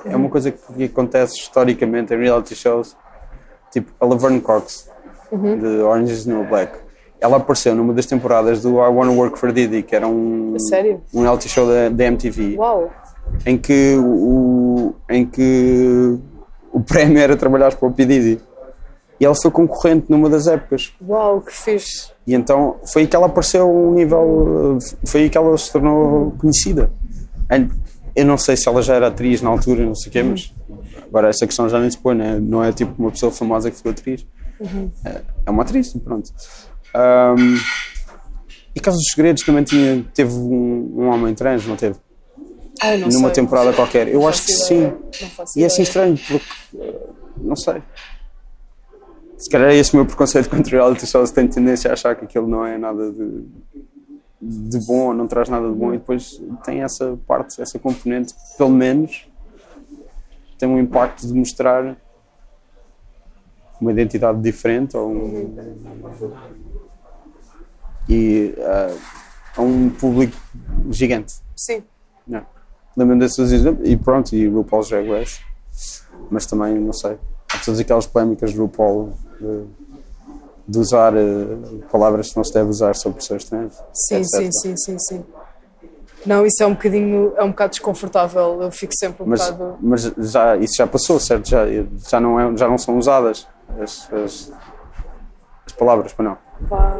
é 0.03 0.15
uma 0.15 0.29
coisa 0.29 0.51
que 0.51 0.83
acontece 0.83 1.35
historicamente 1.35 2.13
em 2.13 2.17
reality 2.17 2.55
shows, 2.55 2.95
tipo 3.71 3.91
a 3.99 4.05
Laverne 4.05 4.41
Cox, 4.41 4.89
de 5.31 5.81
Orange 5.81 6.13
is 6.13 6.25
the 6.25 6.31
New 6.31 6.45
Black. 6.45 6.84
Ela 7.19 7.37
apareceu 7.37 7.73
numa 7.73 7.93
das 7.93 8.05
temporadas 8.05 8.61
do 8.61 8.77
I 8.79 8.89
Wanna 8.89 9.11
Work 9.11 9.39
for 9.39 9.51
Diddy, 9.51 9.83
que 9.83 9.95
era 9.95 10.07
um, 10.07 10.55
um 11.13 11.21
reality 11.21 11.49
show 11.49 11.65
da, 11.67 11.89
da 11.89 12.03
MTV 12.05 12.55
Uau! 12.57 12.91
em 13.45 13.57
que 13.57 13.95
o, 13.97 14.93
em 15.09 15.25
que 15.25 16.19
o 16.71 16.81
prémio 16.81 17.19
era 17.19 17.35
trabalhar 17.37 17.73
para 17.73 17.87
o 17.87 17.91
P. 17.91 18.05
Diddy. 18.05 18.41
E 19.17 19.25
ela 19.25 19.33
foi 19.33 19.49
concorrente 19.49 20.07
numa 20.09 20.29
das 20.29 20.45
épocas. 20.45 20.93
Uau, 21.07 21.39
que 21.39 21.53
fixe! 21.53 22.11
E 22.27 22.35
então 22.35 22.75
foi 22.91 23.03
aí 23.03 23.07
que 23.07 23.15
ela 23.15 23.27
apareceu 23.27 23.69
um 23.69 23.93
nível. 23.93 24.77
Foi 25.05 25.21
aí 25.21 25.29
que 25.29 25.37
ela 25.37 25.57
se 25.57 25.71
tornou 25.71 26.31
conhecida. 26.37 26.91
Eu 28.13 28.25
não 28.25 28.37
sei 28.37 28.57
se 28.57 28.67
ela 28.67 28.81
já 28.81 28.95
era 28.95 29.07
atriz 29.07 29.41
na 29.41 29.49
altura, 29.49 29.85
não 29.85 29.95
sei 29.95 30.09
o 30.09 30.11
quê, 30.11 30.23
mas 30.23 30.53
agora 31.07 31.29
essa 31.29 31.45
questão 31.45 31.69
já 31.69 31.79
nem 31.79 31.89
se 31.89 31.97
põe, 31.97 32.15
né? 32.15 32.39
não 32.39 32.63
é 32.63 32.71
tipo 32.71 32.93
uma 32.97 33.11
pessoa 33.11 33.31
famosa 33.31 33.69
que 33.71 33.77
ficou 33.77 33.91
atriz. 33.91 34.25
É, 35.05 35.21
é 35.45 35.51
uma 35.51 35.63
atriz, 35.63 35.93
pronto. 35.93 36.29
Ahm, 36.95 37.57
e 38.73 38.79
Casa 38.79 38.97
dos 38.97 39.07
Segredos 39.13 39.43
também 39.43 39.63
tinha, 39.63 40.03
teve 40.13 40.33
um, 40.33 40.93
um 40.97 41.07
homem 41.09 41.33
trans, 41.35 41.65
não 41.65 41.75
teve? 41.75 41.97
Ai, 42.81 42.97
não 42.97 43.07
numa 43.07 43.27
sei. 43.27 43.31
temporada 43.31 43.71
qualquer. 43.73 44.07
Eu 44.07 44.19
Não 44.21 44.27
acho 44.27 44.45
que 44.45 44.51
sim. 44.51 44.77
ideia. 44.77 44.97
Faço 45.35 45.57
E 45.59 45.63
é 45.63 45.65
assim 45.65 45.81
estranho, 45.83 46.17
porque. 46.27 46.45
eh, 46.77 46.99
Não 47.37 47.55
sei. 47.55 47.81
Se 49.37 49.49
calhar 49.49 49.69
é 49.69 49.75
esse 49.75 49.93
o 49.93 49.97
meu 49.97 50.05
preconceito 50.05 50.49
contra 50.51 50.77
reality 50.77 51.05
shows. 51.07 51.31
Tenho 51.31 51.49
tendência 51.49 51.89
a 51.89 51.93
achar 51.93 52.15
que 52.15 52.25
aquilo 52.25 52.47
não 52.47 52.65
é 52.65 52.77
nada 52.77 53.11
de, 53.11 53.43
de 54.41 54.79
bom, 54.85 55.13
não 55.13 55.27
traz 55.27 55.47
nada 55.49 55.67
de 55.69 55.73
bom, 55.75 55.93
e 55.93 55.97
depois 55.97 56.41
tem 56.65 56.81
essa 56.81 57.17
parte, 57.27 57.61
essa 57.61 57.79
componente, 57.79 58.33
pelo 58.57 58.69
menos 58.71 59.27
tem 60.57 60.67
um 60.69 60.79
impacto 60.79 61.27
de 61.27 61.33
mostrar 61.33 61.95
uma 63.79 63.91
identidade 63.91 64.41
diferente 64.41 64.95
ou 64.95 65.11
um, 65.11 65.55
e 68.09 68.53
ah, 68.59 68.95
a 69.57 69.61
um 69.61 69.89
público 69.89 70.35
gigante. 70.89 71.35
Sim. 71.55 71.83
Não. 72.27 72.45
Lembro 72.95 73.17
desses 73.19 73.51
exemplos 73.51 73.87
e 73.87 73.95
pronto, 73.97 74.35
e 74.35 74.47
RuPaul's 74.47 74.89
Drag 74.89 75.09
Race. 75.09 75.39
Mas 76.29 76.45
também, 76.45 76.75
não 76.75 76.93
sei, 76.93 77.17
há 77.53 77.57
todas 77.59 77.79
aquelas 77.79 78.07
polémicas 78.07 78.51
de 78.51 78.59
RuPaul 78.59 79.13
de, 79.39 79.63
de 80.67 80.79
usar 80.79 81.13
eh, 81.15 81.21
palavras 81.91 82.29
que 82.29 82.37
não 82.37 82.43
se 82.43 82.53
deve 82.53 82.69
usar 82.69 82.95
sobre 82.95 83.19
pessoas 83.19 83.43
trans. 83.43 83.75
Sim, 83.93 84.15
etc. 84.15 84.27
sim, 84.29 84.51
sim, 84.51 84.77
sim, 84.77 84.97
sim. 84.99 85.25
Não, 86.25 86.45
isso 86.45 86.63
é 86.63 86.65
um 86.65 86.73
bocadinho, 86.73 87.33
é 87.37 87.43
um 87.43 87.49
bocado 87.49 87.71
desconfortável. 87.71 88.61
Eu 88.61 88.71
fico 88.71 88.93
sempre 88.97 89.23
um 89.23 89.27
Mas, 89.27 89.41
bocado. 89.41 89.77
mas 89.79 90.01
já, 90.31 90.57
isso 90.57 90.73
já 90.77 90.87
passou, 90.87 91.19
certo? 91.19 91.47
Já, 91.47 91.65
já, 92.09 92.19
não, 92.19 92.39
é, 92.39 92.57
já 92.57 92.67
não 92.67 92.77
são 92.77 92.97
usadas 92.97 93.47
as, 93.79 94.11
as, 94.11 94.51
as 95.67 95.73
palavras, 95.73 96.13
para 96.13 96.25
não. 96.25 96.37
Pá, 96.67 96.99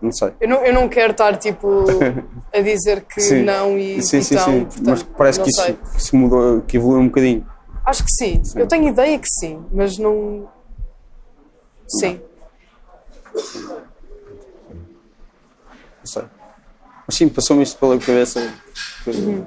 Não 0.00 0.10
sei. 0.12 0.32
eu, 0.40 0.48
não, 0.48 0.64
eu 0.64 0.72
não 0.72 0.88
quero 0.88 1.12
estar 1.12 1.36
tipo 1.36 1.84
a 2.54 2.60
dizer 2.60 3.02
que 3.02 3.20
Sim. 3.20 3.42
não 3.42 3.78
e 3.78 4.00
sim, 4.02 4.22
sim, 4.22 4.34
então, 4.34 4.46
sim. 4.46 4.64
portanto, 4.64 4.86
mas 4.86 5.02
parece 5.02 5.38
não 5.38 5.44
que 5.44 5.50
isso, 5.50 5.64
que 5.64 5.96
isso 5.98 6.16
mudou, 6.16 6.60
que 6.62 6.76
evoluiu 6.78 7.00
um 7.02 7.08
bocadinho. 7.08 7.46
Acho 7.84 8.04
que 8.04 8.10
sim. 8.12 8.42
Eu 8.56 8.66
tenho 8.66 8.88
ideia 8.88 9.18
que 9.18 9.28
sim, 9.28 9.62
mas 9.72 9.98
não. 9.98 10.48
Sim. 11.86 12.20
Não 14.84 16.06
sei. 16.06 16.24
Mas 17.06 17.16
sim, 17.16 17.28
passou-me 17.28 17.62
isto 17.62 17.78
pela 17.78 17.98
cabeça. 17.98 18.40
Uhum. 19.06 19.44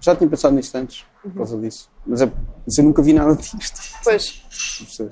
Já 0.00 0.14
tinha 0.14 0.28
pensado 0.28 0.54
nisto 0.54 0.74
antes, 0.76 1.04
por 1.22 1.32
causa 1.34 1.58
disso. 1.58 1.90
Mas, 2.06 2.20
é, 2.22 2.30
mas 2.66 2.78
eu 2.78 2.84
nunca 2.84 3.02
vi 3.02 3.12
nada 3.12 3.34
disto. 3.36 3.80
Pois. 4.04 4.42
Não. 4.98 5.08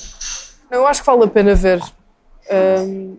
Não, 0.70 0.79
eu 0.79 0.87
acho 0.87 1.01
que 1.01 1.07
vale 1.07 1.24
a 1.24 1.29
pena 1.29 1.55
ver. 1.55 1.81
Ahm, 2.51 3.16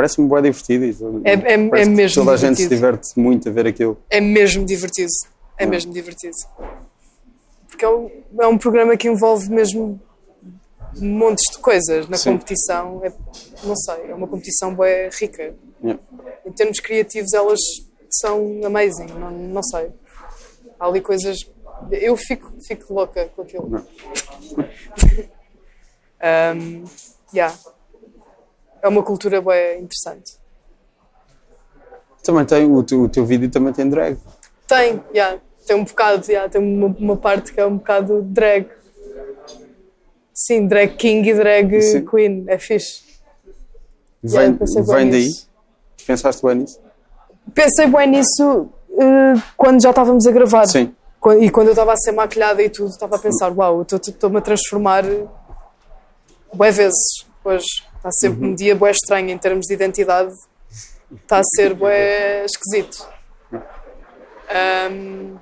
Parece-me 0.00 0.28
bem 0.28 0.42
divertido. 0.42 0.84
isso. 0.86 1.20
É- 1.24 1.32
é- 1.34 1.52
é 1.54 1.84
mesmo 1.84 2.22
Toda 2.24 2.32
a 2.32 2.36
gente 2.38 2.56
se 2.56 2.62
divertido. 2.62 2.74
diverte 2.74 3.20
muito 3.20 3.48
a 3.48 3.52
ver 3.52 3.66
aquilo. 3.66 3.98
é 4.08 4.18
mesmo 4.20 4.64
divertido. 4.64 5.10
É 5.58 5.66
Hum. 5.66 5.68
mesmo 5.68 5.92
divertido. 5.92 6.34
Porque 7.68 7.84
é 7.84 7.88
um, 7.88 8.10
é 8.40 8.46
um 8.46 8.56
programa 8.56 8.96
que 8.96 9.08
envolve 9.08 9.50
mesmo 9.50 10.00
montes 10.98 11.44
de 11.52 11.58
coisas 11.58 12.08
na 12.08 12.16
Sim. 12.16 12.32
competição. 12.32 13.02
É, 13.04 13.12
não 13.62 13.76
sei, 13.76 14.10
é 14.10 14.14
uma 14.14 14.26
competição 14.26 14.74
bem 14.74 15.10
rica. 15.12 15.54
Yeah. 15.82 16.00
Em 16.46 16.52
termos 16.52 16.80
criativos, 16.80 17.32
elas 17.34 17.60
são 18.08 18.60
amazing. 18.64 19.06
Não, 19.18 19.30
não 19.30 19.62
sei. 19.62 19.90
Há 20.78 20.86
ali 20.86 21.00
coisas. 21.02 21.36
Eu 21.90 22.16
fico, 22.16 22.52
fico 22.66 22.92
louca 22.94 23.30
com 23.36 23.42
aquilo. 23.42 23.84
Um, 26.22 26.84
yeah. 27.34 27.54
É 28.82 28.88
uma 28.88 29.02
cultura 29.02 29.40
bem 29.40 29.82
interessante. 29.82 30.38
Também 32.22 32.44
tem, 32.44 32.70
o 32.70 32.82
teu, 32.82 33.02
o 33.02 33.08
teu 33.08 33.24
vídeo 33.24 33.50
também 33.50 33.72
tem 33.72 33.88
drag. 33.88 34.18
Tem, 34.66 35.02
yeah, 35.14 35.38
tem 35.66 35.76
um 35.76 35.84
bocado, 35.84 36.24
yeah, 36.30 36.48
tem 36.48 36.60
uma, 36.60 36.86
uma 36.98 37.16
parte 37.16 37.52
que 37.52 37.60
é 37.60 37.66
um 37.66 37.76
bocado 37.78 38.22
drag. 38.22 38.68
Sim, 40.34 40.66
drag 40.66 40.96
king 40.96 41.28
e 41.28 41.34
drag 41.34 41.80
Sim. 41.82 42.04
queen, 42.04 42.44
é 42.46 42.58
fixe. 42.58 43.02
Vem, 44.22 44.58
Yeah, 44.58 44.82
vem 44.92 45.10
daí? 45.10 45.24
nisso. 45.24 45.48
Pensaste 46.06 46.42
bem 46.46 46.56
nisso? 46.56 46.80
Pensei 47.54 47.86
bem 47.86 48.06
nisso 48.08 48.68
eh, 48.98 49.34
quando 49.56 49.82
já 49.82 49.90
estávamos 49.90 50.26
a 50.26 50.30
gravar. 50.30 50.66
Sim. 50.66 50.94
E 51.40 51.50
quando 51.50 51.68
eu 51.68 51.72
estava 51.72 51.92
a 51.92 51.96
ser 51.96 52.12
maquilhada 52.12 52.62
e 52.62 52.68
tudo, 52.70 52.88
estava 52.90 53.16
a 53.16 53.18
pensar, 53.18 53.50
uau, 53.52 53.76
eu 53.78 53.82
estou- 53.82 53.98
estou-me 53.98 54.38
a 54.38 54.40
transformar 54.40 55.04
bué 56.54 56.70
vezes. 56.70 57.26
Hoje 57.44 57.66
está 58.00 58.10
sempre 58.12 58.44
Uhum. 58.44 58.52
um 58.52 58.54
dia 58.54 58.74
bué 58.74 58.90
estranho 58.90 59.28
em 59.28 59.36
termos 59.36 59.66
de 59.66 59.74
identidade. 59.74 60.32
Está 61.14 61.38
a 61.40 61.44
ser 61.44 61.74
bué 61.74 62.44
esquisito. 62.46 63.06
Ahm, 64.48 65.36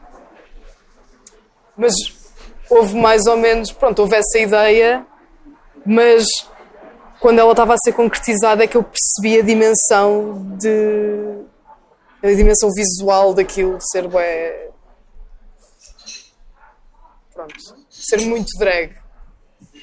mas 1.77 1.95
houve 2.69 2.97
mais 2.97 3.27
ou 3.27 3.37
menos, 3.37 3.71
pronto, 3.71 4.01
houve 4.01 4.17
essa 4.17 4.39
ideia, 4.39 5.07
mas 5.87 6.27
quando 7.21 7.39
ela 7.39 7.53
estava 7.53 7.75
a 7.75 7.79
ser 7.79 7.93
concretizada 7.93 8.65
é 8.65 8.67
que 8.67 8.77
eu 8.77 8.83
percebi 8.83 9.39
a 9.39 9.43
dimensão 9.43 10.57
de 10.59 11.39
a 12.23 12.35
dimensão 12.35 12.71
visual 12.75 13.33
daquilo 13.33 13.79
ser 13.81 14.09
bué 14.09 14.71
pronto, 17.33 17.55
ser 17.89 18.21
muito 18.23 18.49
drag. 18.59 18.97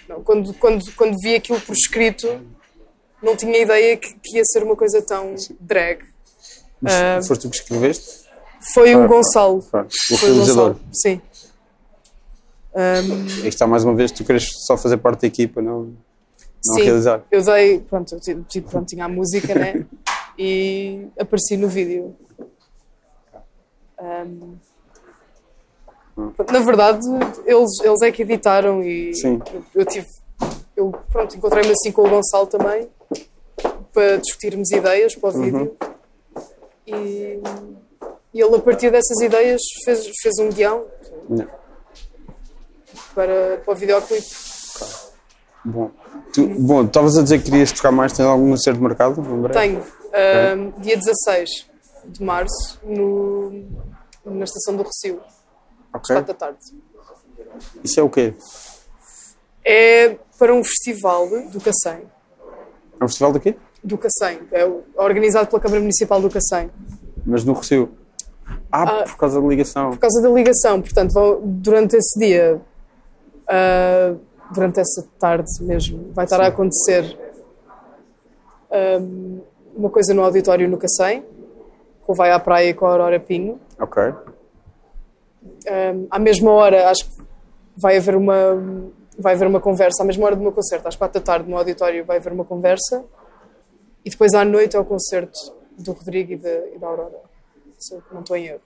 Não, 0.09 0.21
quando, 0.23 0.53
quando, 0.55 0.93
quando 0.95 1.15
vi 1.21 1.35
aquilo 1.35 1.59
por 1.61 1.73
escrito, 1.73 2.27
não 3.25 3.35
tinha 3.35 3.57
ideia 3.57 3.97
que, 3.97 4.13
que 4.23 4.37
ia 4.37 4.43
ser 4.45 4.63
uma 4.63 4.75
coisa 4.75 5.01
tão 5.01 5.35
drag. 5.59 5.99
Mas 6.81 6.93
Ah. 6.93 7.19
foste 7.27 7.41
tu 7.41 7.49
que 7.49 7.57
escreveste? 7.57 8.25
Foi 8.73 8.91
o 8.95 8.99
Claro. 8.99 9.09
Gonçalo. 9.09 9.61
Claro. 9.63 9.87
O 10.11 10.17
Foi 10.17 10.29
o 10.29 10.33
realizador. 10.33 10.69
Gonçalo, 10.73 10.85
sim. 10.93 11.21
Aí 13.41 13.47
está 13.47 13.65
mais 13.65 13.83
uma 13.85 13.95
vez, 13.95 14.11
tu 14.11 14.23
queres 14.25 14.47
só 14.65 14.75
fazer 14.77 14.97
parte 14.97 15.21
da 15.21 15.27
equipa, 15.27 15.61
não, 15.61 15.83
não 16.65 16.75
sim, 16.75 16.83
realizar. 16.83 17.23
eu 17.31 17.41
dei, 17.41 17.79
pronto, 17.79 18.13
eu 18.27 18.43
tipo, 18.43 18.69
pronto, 18.69 18.85
tinha 18.87 19.05
a 19.05 19.09
música, 19.09 19.53
né? 19.55 19.85
E 20.37 21.07
apareci 21.17 21.55
no 21.55 21.69
vídeo. 21.69 22.13
Ahm, 23.97 24.55
na 26.51 26.59
verdade, 26.59 26.99
eles, 27.45 27.79
eles 27.81 28.01
é 28.01 28.11
que 28.11 28.23
editaram 28.23 28.83
e 28.83 29.13
Sim. 29.15 29.39
eu, 29.53 29.63
eu 29.73 29.85
tive. 29.85 30.05
Eu, 30.75 30.91
pronto, 31.09 31.37
encontrei-me 31.37 31.71
assim 31.71 31.89
com 31.93 32.01
o 32.01 32.09
Gonçalo 32.09 32.47
também 32.47 32.89
para 33.95 34.17
discutirmos 34.17 34.69
ideias 34.71 35.15
para 35.15 35.29
o 35.29 35.33
Uhum. 35.33 35.41
vídeo. 35.41 35.77
E, 36.85 37.39
e 38.33 38.41
ele, 38.41 38.55
a 38.55 38.59
partir 38.59 38.91
dessas 38.91 39.19
ideias, 39.21 39.61
fez, 39.85 40.05
fez 40.21 40.37
um 40.39 40.49
guião 40.49 40.85
Não. 41.29 41.47
para, 43.15 43.57
para 43.63 43.73
o 43.73 43.75
videoclipe. 43.75 44.27
Bom, 45.63 45.89
tu, 46.31 46.45
bom, 46.47 46.83
estavas 46.83 47.17
a 47.17 47.23
dizer 47.23 47.39
que 47.39 47.45
querias 47.49 47.71
tocar 47.71 47.91
mais, 47.91 48.13
tens 48.13 48.25
algum 48.25 48.55
em 49.21 49.41
breve? 49.41 49.59
Tenho, 49.59 49.83
ahm, 50.13 50.71
dia 50.81 50.95
16 50.97 51.49
de 52.05 52.23
março, 52.23 52.79
no, 52.83 53.65
na 54.25 54.43
estação 54.43 54.75
do 54.75 54.83
Recio, 54.83 55.19
às 55.91 56.01
Ok. 56.01 56.15
4 56.15 56.25
da 56.25 56.33
tarde. 56.33 56.59
Isso 57.83 57.99
é 57.99 58.03
o 58.03 58.09
quê? 58.09 58.33
É 59.63 60.17
para 60.37 60.53
um 60.53 60.63
festival 60.63 61.27
do 61.49 61.59
Cacém. 61.59 62.03
É 62.99 63.03
um 63.03 63.07
festival 63.07 63.33
daqui? 63.33 63.57
Do 63.85 63.97
Cacém, 63.99 64.39
é 64.51 64.65
organizado 64.97 65.47
pela 65.47 65.61
Câmara 65.61 65.79
Municipal 65.79 66.19
do 66.19 66.29
Cacém. 66.29 66.71
Mas 67.25 67.43
no 67.45 67.53
Recio. 67.53 67.89
Ah, 68.71 68.83
Ah. 69.01 69.03
por 69.03 69.17
causa 69.17 69.39
da 69.39 69.47
ligação. 69.47 69.91
Por 69.91 69.99
causa 69.99 70.21
da 70.21 70.29
ligação, 70.29 70.81
portanto, 70.81 71.13
vão, 71.13 71.39
durante 71.43 71.95
esse 71.95 72.19
dia, 72.19 72.59
ah, 73.47 74.15
durante 74.51 74.79
essa 74.79 75.07
tarde 75.19 75.49
mesmo, 75.61 76.11
vai 76.13 76.25
estar 76.25 76.41
a 76.41 76.47
acontecer 76.47 77.15
ahm, 78.71 79.39
uma 79.75 79.89
coisa 79.89 80.13
no 80.13 80.23
auditório 80.23 80.67
no 80.69 80.77
Cacém, 80.77 81.23
com 82.05 82.11
o 82.13 82.15
Vai 82.15 82.31
à 82.31 82.39
Praia 82.39 82.73
com 82.73 82.85
a 82.85 82.91
Aurora 82.91 83.19
Pinho. 83.19 83.59
Ok. 83.79 84.01
Um, 85.67 86.07
à 86.09 86.19
mesma 86.19 86.51
hora, 86.51 86.89
acho 86.89 87.05
que 87.09 87.15
vai 87.77 87.97
haver 87.97 88.15
uma 88.15 88.63
vai 89.17 89.33
haver 89.33 89.47
uma 89.47 89.61
conversa, 89.61 90.03
à 90.03 90.05
mesma 90.05 90.25
hora 90.25 90.35
do 90.35 90.41
meu 90.41 90.51
concerto, 90.51 90.87
às 90.87 90.95
quatro 90.95 91.21
da 91.21 91.25
tarde, 91.25 91.49
no 91.49 91.55
auditório, 91.57 92.03
vai 92.03 92.17
haver 92.17 92.33
uma 92.33 92.43
conversa 92.43 93.03
e 94.05 94.09
depois 94.09 94.33
à 94.33 94.45
noite 94.45 94.75
é 94.75 94.79
o 94.79 94.85
concerto 94.85 95.53
do 95.77 95.91
Rodrigo 95.91 96.33
e 96.33 96.35
da, 96.37 96.67
e 96.67 96.77
da 96.77 96.87
Aurora, 96.87 97.19
se 97.77 97.99
não 98.11 98.21
estou 98.21 98.37
em 98.37 98.45
erro. 98.45 98.61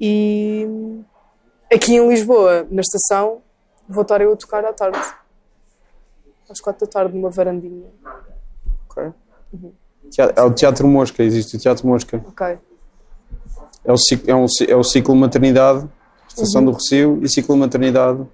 E 0.00 0.66
aqui 1.72 1.94
em 1.96 2.08
Lisboa, 2.08 2.66
na 2.70 2.80
estação, 2.82 3.42
vou 3.88 4.02
estar 4.02 4.20
eu 4.20 4.32
a 4.32 4.36
tocar 4.36 4.64
à 4.64 4.72
tarde, 4.72 4.98
às 6.48 6.60
quatro 6.60 6.86
da 6.86 6.90
tarde, 6.92 7.14
numa 7.16 7.30
varandinha. 7.30 7.88
ok. 8.88 9.12
Teatro- 10.10 10.40
É 10.40 10.44
o 10.44 10.52
Teatro 10.52 10.88
Mosca, 10.88 11.22
existe 11.22 11.56
o 11.56 11.60
Teatro 11.60 11.86
Mosca. 11.86 12.22
Ok, 12.28 12.58
É 13.84 13.92
o, 13.92 13.96
cic- 13.96 14.28
é 14.28 14.34
um 14.34 14.46
é 14.68 14.76
o 14.76 14.82
ciclo 14.84 15.14
maternidade, 15.16 15.88
Estação 16.28 16.64
do 16.64 16.70
Recio 16.72 17.18
e 17.22 17.28
ciclo 17.28 17.56
maternidade 17.56 18.24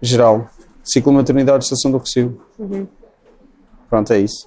geral. 0.00 0.48
Ciclo 0.84 1.12
maternidade, 1.12 1.64
Estação 1.64 1.90
do 1.90 1.98
Recio. 1.98 2.40
Pronto, 3.88 4.12
é 4.12 4.18
isso. 4.18 4.46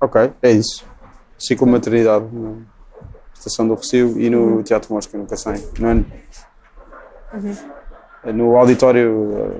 Ok, 0.00 0.32
é 0.42 0.50
isso. 0.52 0.84
Ciclo 1.38 1.66
maternidade 1.66 2.24
na 2.32 2.56
Estação 3.34 3.66
do 3.66 3.74
Rocio 3.74 4.18
e 4.20 4.30
no 4.30 4.62
Teatro 4.62 4.92
Mosca, 4.94 5.16
nunca 5.18 5.36
sei. 5.36 5.54
No, 5.78 5.88
ano- 5.88 6.06
no 8.32 8.56
auditório, 8.56 9.54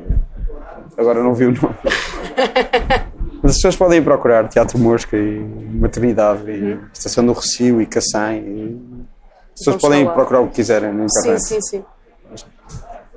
eh, 0.96 1.00
agora 1.00 1.22
não 1.22 1.34
vi 1.34 1.46
o 1.46 1.52
nome. 1.52 1.74
Mas 3.42 3.52
as 3.52 3.56
pessoas 3.58 3.76
podem 3.76 4.02
procurar 4.02 4.48
Teatro 4.48 4.78
Mosca 4.78 5.16
e 5.16 5.38
Maternidade 5.40 6.50
e 6.50 6.80
Estação 6.92 7.24
do 7.24 7.32
Rocio 7.32 7.80
e 7.80 7.86
Cacém. 7.86 8.38
E... 8.40 9.06
As 9.54 9.58
pessoas 9.60 9.76
Vamos 9.76 9.82
podem 9.82 10.02
falar. 10.04 10.14
procurar 10.14 10.40
o 10.40 10.48
que 10.48 10.54
quiserem 10.54 10.92
na 10.92 11.08
Sim, 11.08 11.18
internet. 11.20 11.42
sim, 11.44 11.60
sim. 11.62 11.84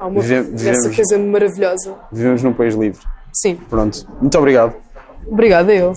Há 0.01 0.07
uma 0.07 0.19
Vive- 0.19 0.41
vivemos- 0.57 0.95
coisa 0.95 1.19
maravilhosa. 1.19 1.93
Vivemos 2.11 2.41
num 2.41 2.53
país 2.53 2.73
livre. 2.73 2.99
Sim. 3.31 3.55
Pronto. 3.69 4.03
Muito 4.19 4.35
obrigado. 4.35 4.73
Obrigada, 5.27 5.71
eu. 5.71 5.93